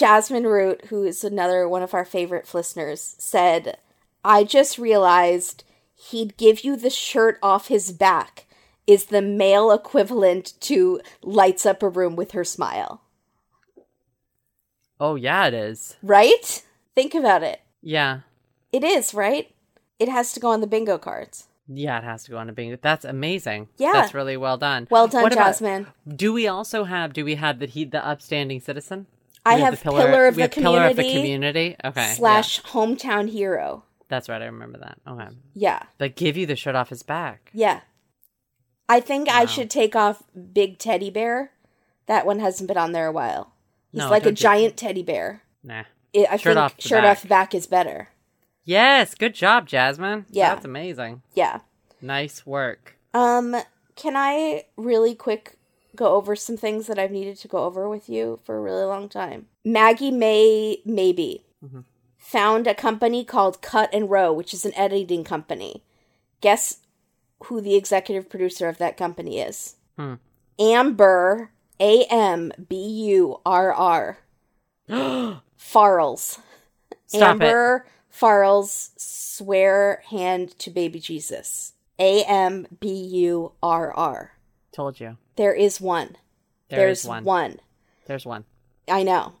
[0.00, 3.78] Jasmine Root, who is another one of our favorite listeners, said,
[4.22, 5.64] "I just realized
[5.94, 8.44] he'd give you the shirt off his back."
[8.86, 13.00] Is the male equivalent to lights up a room with her smile,
[15.00, 15.96] Oh yeah, it is.
[16.04, 16.62] right?
[16.94, 17.60] Think about it.
[17.82, 18.20] Yeah,
[18.72, 19.50] It is, right?
[19.98, 21.48] It has to go on the bingo cards.
[21.66, 22.78] yeah, it has to go on a bingo.
[22.80, 23.68] That's amazing.
[23.76, 23.90] Yeah.
[23.94, 24.86] that's really well done.
[24.88, 25.88] Well done, What about- Jasmine.
[26.06, 27.12] do we also have?
[27.12, 29.06] Do we have the he the upstanding citizen?
[29.46, 31.76] I We have the pillar, of the have pillar of the community.
[31.84, 33.84] Okay, slash hometown hero.
[34.08, 34.42] that's right.
[34.42, 34.98] I remember that.
[35.06, 37.50] Okay, Yeah, but give you the shirt off his back.
[37.54, 37.80] yeah.
[38.88, 41.50] I think I should take off Big Teddy Bear.
[42.06, 43.52] That one hasn't been on there a while.
[43.90, 45.42] He's No, like a giant teddy bear.
[45.64, 45.82] Nah.
[46.12, 47.18] It, I Shirt think off shirt back.
[47.24, 48.10] off back is better.
[48.64, 50.26] Yes, good job, Jasmine.
[50.30, 50.54] Yeah.
[50.54, 51.22] that's amazing.
[51.34, 51.60] Yeah.
[52.00, 52.96] Nice work.
[53.12, 53.56] Um,
[53.96, 55.55] can I really quick
[55.96, 58.84] go over some things that I've needed to go over with you for a really
[58.84, 59.46] long time?
[59.64, 61.80] Maggie May maybe Mm-hmm.
[62.18, 65.82] found a company called Cut and Row, which is an editing company.
[66.42, 66.78] Guess
[67.44, 69.76] who the executive producer of that company is?
[69.98, 70.14] Hmm.
[70.60, 71.50] Amber
[71.80, 74.18] A M B U R R
[75.58, 76.38] Farrells.
[77.06, 77.42] Stop it.
[77.42, 81.72] Amber Farrell's swear hand to baby Jesus.
[81.98, 84.32] A M B U R R.
[84.72, 85.16] Told you.
[85.36, 86.16] There is one.
[86.68, 87.24] There is There's one.
[87.24, 87.60] one.
[88.06, 88.44] There's one.
[88.88, 89.34] I know.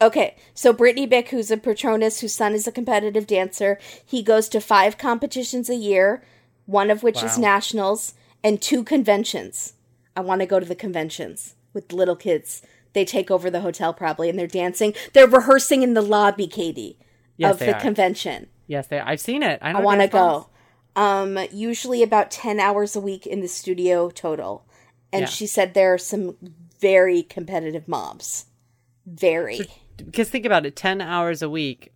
[0.00, 4.48] Okay, so Brittany Bick, who's a Patronus, whose son is a competitive dancer, he goes
[4.50, 6.22] to five competitions a year,
[6.66, 8.12] one of which is nationals,
[8.44, 9.72] and two conventions.
[10.14, 12.60] I want to go to the conventions with little kids.
[12.92, 14.92] They take over the hotel probably, and they're dancing.
[15.14, 16.98] They're rehearsing in the lobby, Katie,
[17.38, 17.80] Yes, of the are.
[17.80, 18.48] convention.
[18.66, 18.98] Yes, they.
[19.00, 19.58] I've seen it.
[19.62, 20.48] I, I want to go.
[20.94, 24.65] Um, usually about 10 hours a week in the studio total.
[25.16, 25.26] And Yeah.
[25.28, 26.36] she said there are some
[26.80, 28.46] very competitive mobs.
[29.06, 29.60] Very.
[29.96, 31.92] Because think about it, ten hours a week,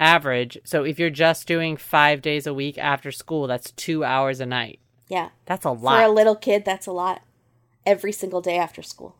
[0.00, 0.58] average.
[0.64, 4.46] So if you're just doing five days a week after school, that's two hours a
[4.46, 4.80] night.
[5.08, 5.28] yeah.
[5.44, 6.00] That's a lot.
[6.00, 7.22] For a little kid, that's a lot.
[7.84, 9.16] Every single day after school.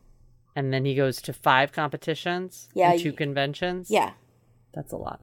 [0.57, 2.69] and then he goes to five competitions.
[2.75, 3.91] Yeah, and two conventions.
[3.91, 4.13] Yeah.
[4.73, 5.21] that's a lot.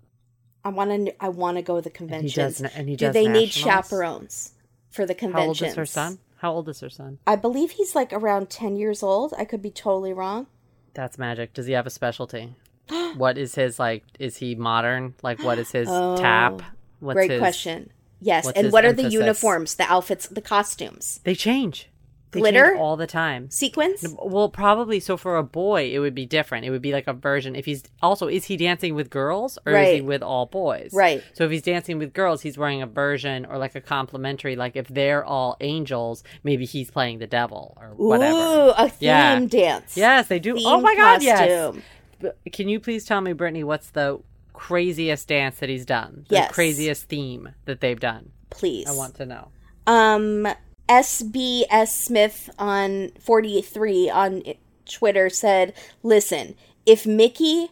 [0.64, 1.14] I want to.
[1.24, 2.62] I want to go to the conventions.
[2.62, 3.74] and he Do does they need nationals?
[3.90, 4.52] chaperones
[4.92, 5.60] for the conventions?
[5.60, 6.20] How old is her son?
[6.44, 7.20] How old is her son?
[7.26, 9.34] I believe he's like around ten years old.
[9.38, 10.48] I could be totally wrong.
[10.94, 11.54] That's magic.
[11.54, 12.54] Does he have a specialty?
[13.16, 14.04] what is his like?
[14.20, 15.14] Is he modern?
[15.24, 16.62] Like, what is his Oh, tap?
[17.00, 17.92] What's Great his- question.
[18.20, 21.90] Yes, and what are the uniforms, the outfits, the costumes, They change.
[22.34, 22.76] They Glitter?
[22.76, 23.50] all the time.
[23.50, 24.06] sequins?
[24.22, 26.66] Well, probably so for a boy, it would be different.
[26.66, 27.56] It would be like a version.
[27.56, 30.92] If he's also, is he dancing with girls or is he with all boys?
[30.94, 31.24] Right.
[31.34, 34.56] So if he's dancing with girls, he's wearing a version or like a complimentary.
[34.56, 38.38] Like if they're all angels, maybe he's playing the devil or whatever.
[38.38, 39.40] Ooh, a theme Yeah.
[39.48, 39.96] dance.
[39.96, 40.56] Yes, they do.
[40.60, 41.40] oh my god, yes.
[41.40, 41.84] costume.
[42.20, 44.20] But Can you please tell me, Brittany, what's the
[44.54, 46.26] craziest dance that he's done?
[46.30, 46.52] The Yes.
[46.52, 48.32] craziest theme that they've done.
[48.50, 48.88] Please.
[48.88, 49.48] I want to know.
[49.88, 50.48] Um,
[50.90, 54.44] SBS Smith on 43 on
[54.86, 56.56] Twitter said, Listen,
[56.86, 57.72] if Mickey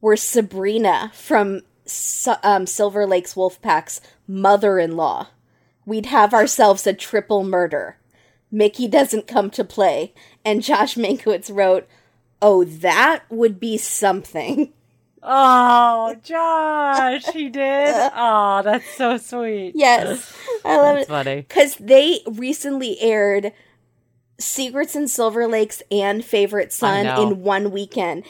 [0.00, 1.62] were Sabrina from
[2.42, 5.28] um, Silver Lake's Wolfpack's mother in law,
[5.84, 7.98] we'd have ourselves a triple murder.
[8.50, 10.14] Mickey doesn't come to play.
[10.44, 11.88] And Josh Mankiewicz wrote,
[12.40, 14.72] Oh, that would be something.
[15.26, 17.94] Oh, Josh, he did.
[18.14, 19.72] Oh, that's so sweet.
[19.74, 20.32] Yes,
[20.64, 21.36] I love That's it funny.
[21.36, 23.52] because they recently aired
[24.38, 28.24] Secrets in Silver Lakes and Favorite Son in one weekend.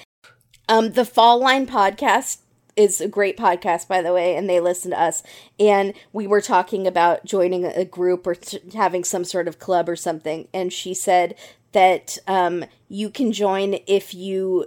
[0.68, 2.38] Um, the Fall Line podcast
[2.76, 5.22] is a great podcast, by the way, and they listen to us.
[5.58, 9.88] And we were talking about joining a group or t- having some sort of club
[9.88, 10.48] or something.
[10.54, 11.34] And she said
[11.72, 14.66] that um, you can join if you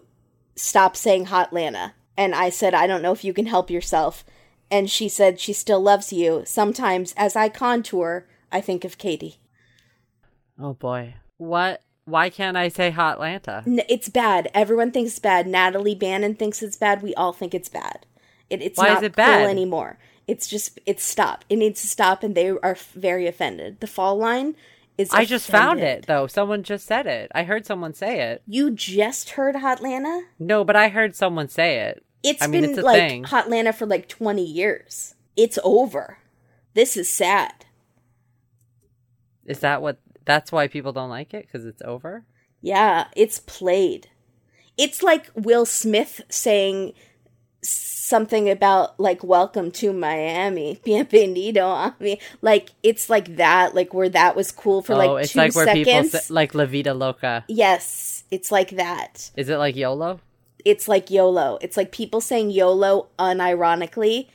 [0.55, 1.93] stop saying Hotlanta.
[2.17, 4.25] And I said, I don't know if you can help yourself.
[4.71, 6.43] And she said she still loves you.
[6.45, 9.37] Sometimes as I contour, I think of Katie.
[10.59, 11.15] Oh boy.
[11.37, 11.81] What?
[12.05, 13.67] Why can't I say Hotlanta?
[13.67, 14.49] N- it's bad.
[14.53, 15.45] Everyone thinks it's bad.
[15.47, 17.01] Natalie Bannon thinks it's bad.
[17.01, 18.05] We all think it's bad.
[18.49, 19.49] It, it's Why is not it cool bad?
[19.49, 19.99] anymore.
[20.25, 21.45] It's just it's stopped.
[21.49, 23.79] It needs to stop, and they are f- very offended.
[23.81, 24.55] The fall line
[24.97, 25.09] is.
[25.13, 26.27] I just found it though.
[26.27, 27.29] Someone just said it.
[27.35, 28.41] I heard someone say it.
[28.47, 30.23] You just heard Hotlanta?
[30.39, 32.03] No, but I heard someone say it.
[32.27, 33.23] It's I mean, been it's like thing.
[33.23, 35.15] Hotlanta for like twenty years.
[35.35, 36.17] It's over.
[36.73, 37.65] This is sad.
[39.45, 39.99] Is that what?
[40.25, 42.25] That's why people don't like it because it's over.
[42.61, 44.09] Yeah, it's played.
[44.77, 46.93] It's like Will Smith saying
[47.61, 54.09] something about like "Welcome to Miami, bienvenido a mi." Like it's like that, like where
[54.09, 56.25] that was cool for oh, like it's two like where people seconds.
[56.25, 57.45] say, like La Vida Loca.
[57.47, 59.31] yes, it's like that.
[59.35, 60.19] Is it like YOLO?
[60.65, 61.57] It's like YOLO.
[61.61, 64.27] It's like people saying YOLO unironically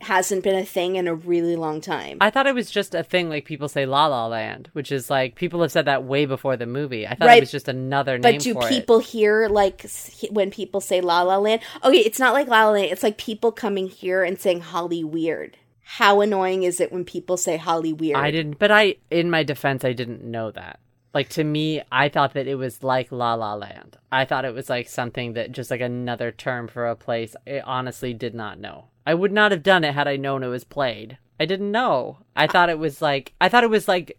[0.00, 2.18] hasn't been a thing in a really long time.
[2.20, 5.08] I thought it was just a thing like people say La La Land, which is
[5.08, 7.06] like people have said that way before the movie.
[7.06, 7.38] I thought Right.
[7.38, 8.68] it was just another name But do for it.
[8.68, 9.86] people hear like
[10.30, 11.62] when people say La La Land?
[11.82, 12.90] Okay, it's not like La La Land.
[12.92, 15.56] It's like people coming here and saying Holly Weird.
[15.86, 18.16] How annoying is it when people say Holly Weird?
[18.16, 20.80] I didn't, but I, in my defense, I didn't know that.
[21.14, 23.96] Like to me, I thought that it was like La La Land.
[24.10, 27.36] I thought it was like something that just like another term for a place.
[27.46, 28.86] I honestly did not know.
[29.06, 31.18] I would not have done it had I known it was played.
[31.38, 32.18] I didn't know.
[32.34, 34.18] I thought it was like I thought it was like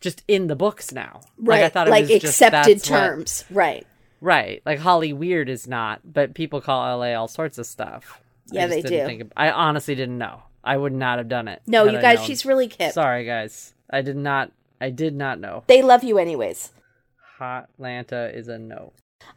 [0.00, 1.20] just in the books now.
[1.36, 3.44] right, Like I thought it like was just accepted what- terms.
[3.50, 3.86] Right.
[4.20, 4.62] right.
[4.64, 8.20] Like Holly Weird is not, but people call LA all sorts of stuff.
[8.52, 9.22] Yeah, just they do.
[9.22, 10.42] Of- I honestly didn't know.
[10.62, 11.62] I would not have done it.
[11.66, 12.92] No, you guys, she's really hip.
[12.92, 13.74] Sorry, guys.
[13.88, 14.52] I did not.
[14.80, 15.64] I did not know.
[15.66, 16.70] They love you anyways.
[17.38, 18.92] Hot Lanta is a no.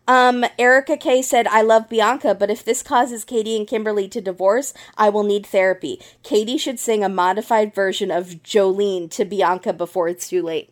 [0.08, 4.22] Um, Erica K said, I love Bianca, but if this causes Katie and Kimberly to
[4.22, 6.02] divorce, I will need therapy.
[6.24, 10.70] Katie should sing a modified version of Jolene to Bianca before it's too late.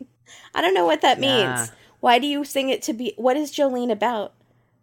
[0.53, 1.49] I don't know what that means.
[1.49, 1.67] Nah.
[1.99, 4.33] Why do you sing it to be what is Jolene about?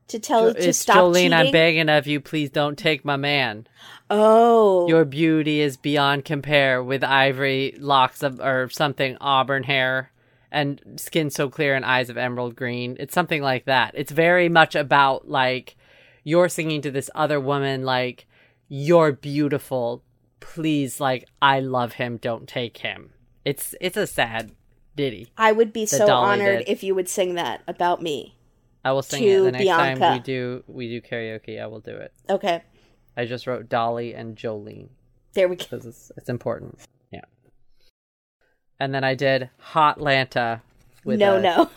[0.09, 1.15] To tell her to it's stop Jolene.
[1.15, 1.33] cheating?
[1.35, 3.67] I'm begging of you, please don't take my man.
[4.11, 4.89] Oh.
[4.89, 10.11] Your beauty is beyond compare with ivory locks of or something auburn hair
[10.51, 12.97] and skin so clear and eyes of emerald green.
[12.99, 13.93] It's something like that.
[13.95, 15.77] It's very much about like
[16.25, 18.27] you're singing to this other woman like
[18.69, 20.03] you're beautiful.
[20.41, 23.11] Please like I love him, don't take him.
[23.45, 24.53] It's it's a sad
[24.97, 25.33] ditty.
[25.37, 26.69] I would be so Dolly honored did.
[26.69, 28.38] if you would sing that about me.
[28.89, 31.61] I will sing it the next time we do we do karaoke.
[31.61, 32.11] I will do it.
[32.31, 32.63] Okay.
[33.19, 34.89] I just wrote Dolly and Jolene
[35.35, 35.65] There we go.
[35.65, 36.79] because it's, it's important.
[37.11, 37.21] Yeah.
[38.81, 40.63] And then I did Hotlanta
[41.05, 41.71] with no, a, no.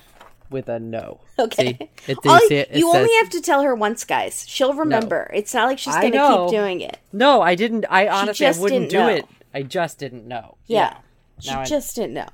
[0.49, 1.19] with a no.
[1.39, 1.77] Okay.
[2.05, 2.11] See?
[2.11, 2.69] It, you see it?
[2.71, 4.45] It you says- only have to tell her once, guys.
[4.47, 5.29] She'll remember.
[5.33, 6.97] It's not like she's going to keep doing it.
[7.11, 7.85] No, I didn't.
[7.89, 9.07] I honestly I wouldn't do know.
[9.09, 9.25] it.
[9.53, 10.57] I just didn't know.
[10.67, 10.97] Yeah.
[11.39, 12.27] She Now I- just didn't know.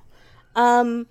[0.56, 1.08] Um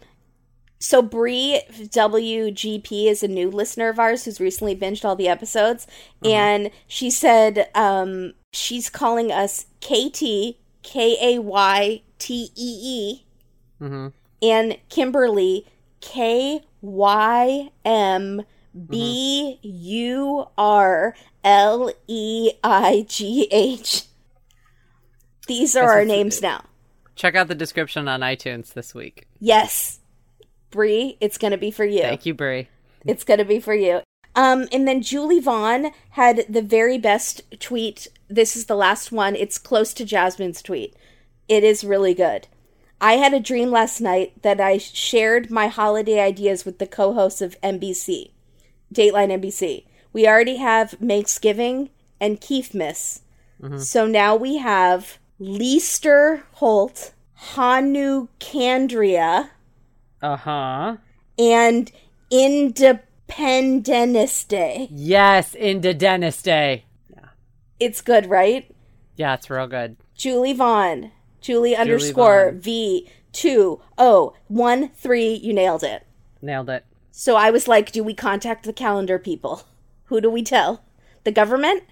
[0.87, 5.87] so Bree WGP is a new listener of ours who's recently binged all the episodes
[6.23, 6.31] Uh-huh.
[6.33, 13.23] and she said um she's calling us KT K A Y T E E
[13.81, 14.07] Mm-hmm.
[14.43, 15.67] and Kimberly
[16.01, 18.43] K Y M
[18.89, 24.03] B U R L E I G H.
[25.49, 26.65] These are our names now.
[27.15, 29.27] Check out the description on iTunes this week.
[29.41, 30.01] Yes.
[30.71, 32.03] Bree, it's going to be for you.
[32.03, 32.69] Thank you, Bree.
[33.05, 34.03] It's going to be for you.
[34.35, 38.09] Um, and then Julie Vaughn had the very best tweet.
[38.29, 39.35] This is the last one.
[39.35, 40.95] It's close to Jasmine's tweet.
[41.49, 42.49] It is really good.
[43.01, 47.15] I had a dream last night that I shared my holiday ideas with the co
[47.15, 48.31] hosts of NBC,
[48.93, 49.85] Dateline NBC.
[50.13, 51.91] We already have Thanksgiving
[52.21, 53.21] and Keefmas.
[53.79, 59.51] So now we have Leester Holt, Hanu Candria,
[60.23, 60.97] Uh huh.
[61.39, 61.93] and
[62.31, 64.89] Independence Day.
[64.91, 66.85] Yes, Dennis Day.
[67.79, 68.71] It's good, right?
[69.17, 69.97] Yeah, it's real good.
[70.15, 71.13] Julie Vaughn.
[71.41, 72.61] Julie, underscore Vaughn.
[72.61, 75.35] V two oh one three.
[75.35, 76.07] You nailed it.
[76.41, 76.85] Nailed it.
[77.11, 79.63] So I was like, do we contact the calendar people?
[80.05, 80.83] Who do we tell?
[81.25, 81.85] The government?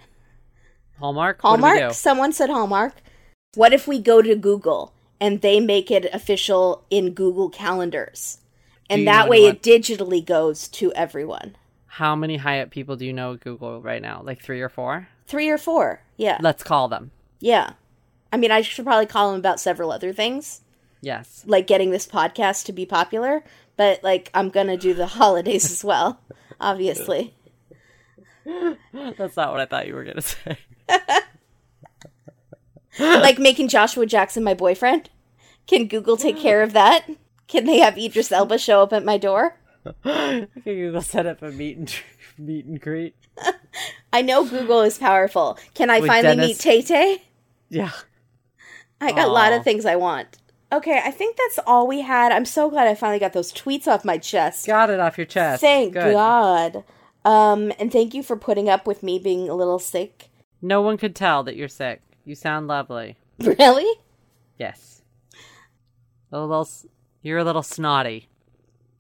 [0.99, 1.43] Hallmark.
[1.43, 1.95] What do we Hallmark?
[1.95, 2.95] Someone said Hallmark.
[3.55, 4.94] What if we go to Google
[5.25, 8.39] and they make it official in Google calendars?
[8.91, 11.57] And that way what- it digitally goes to everyone.
[11.87, 14.21] How many Hyatt people do you know at Google right now?
[14.23, 15.09] Like three or four?
[15.27, 16.03] Three or four.
[16.17, 16.39] Yeah.
[16.41, 17.13] Let's call them.
[17.41, 17.73] Yeah.
[18.33, 20.61] I mean, I should probably call them about several other things,
[21.01, 21.45] Yes.
[21.47, 23.45] like getting this podcast to be popular,
[23.77, 26.21] but like I'm going to do the holidays as well,
[26.61, 27.35] obviously.
[28.45, 30.59] That's not what I thought you were gonna say.
[32.99, 35.11] like making Joshua Jackson my boyfriend.
[35.67, 37.09] Can Google take care of that?
[37.49, 39.59] Can they have Idris Elba show up at my door?
[40.07, 41.95] Okay, Google set up a meet and
[42.39, 43.15] meet and greet.
[44.13, 45.59] I know Google is powerful.
[45.75, 47.23] Can I With finally Dennis- meet Tay Tay?
[47.69, 47.91] Yeah.
[49.01, 50.39] I got a lot of things I want.
[50.73, 52.33] Okay, I think that's all we had.
[52.33, 54.67] I'm so glad I finally got those tweets off my chest.
[54.67, 55.61] Got it off your chest.
[55.61, 56.13] Thank Good.
[56.15, 56.85] God.
[57.25, 60.31] Um, and thank you for putting up with me being a little sick.
[60.63, 62.01] No one could tell that you're sick.
[62.25, 63.17] You sound lovely.
[63.39, 64.01] Really?
[64.59, 64.94] Yes.
[66.35, 66.69] A little.
[67.23, 68.29] You're a little snotty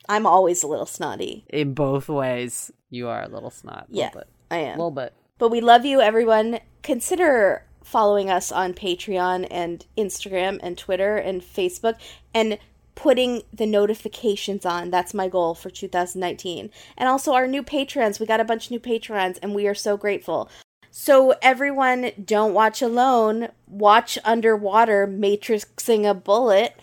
[0.08, 1.44] I'm always a little snotty.
[1.48, 2.70] in both ways.
[2.90, 3.86] You are a little snot.
[3.90, 4.22] Yeah, Little.
[4.50, 4.78] I A am.
[4.78, 5.12] little bit.
[5.38, 6.60] But we love you, everyone.
[6.82, 11.96] Consider following us on Patreon and Instagram and Twitter and Facebook
[12.34, 12.58] and
[12.94, 14.90] putting the notifications on.
[14.90, 16.70] That's my goal for 2019.
[16.96, 18.20] And also our new patrons.
[18.20, 20.48] We got a bunch of new patrons and we are so grateful.
[20.90, 23.48] So everyone, don't watch alone.
[23.66, 26.78] Watch underwater, matrixing a bullet.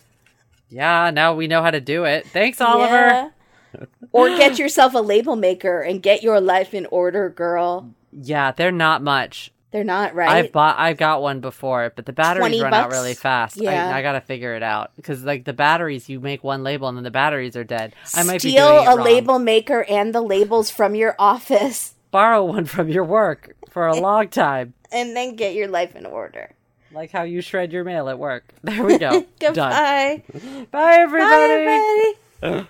[0.71, 2.27] Yeah, now we know how to do it.
[2.27, 2.91] Thanks, Oliver.
[2.91, 3.29] Yeah.
[4.11, 7.93] or get yourself a label maker and get your life in order, girl.
[8.11, 9.51] Yeah, they're not much.
[9.71, 10.29] They're not right.
[10.29, 13.55] I've bought, I've got one before, but the batteries 20 run out really fast.
[13.55, 13.93] Yeah.
[13.93, 16.97] I, I gotta figure it out because like the batteries, you make one label and
[16.97, 17.95] then the batteries are dead.
[18.13, 19.05] I might be steal a wrong.
[19.05, 23.95] label maker and the labels from your office Borrow one from your work for a
[23.99, 26.51] long time, and then get your life in order.
[26.93, 28.53] Like how you shred your mail at work.
[28.63, 29.09] There we go.
[29.39, 29.53] Done.
[29.53, 30.23] Goodbye.
[30.71, 31.65] Bye, everybody.
[31.65, 32.67] Bye, everybody.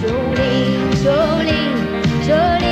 [0.00, 2.71] Jolene, Jolene, Jolene.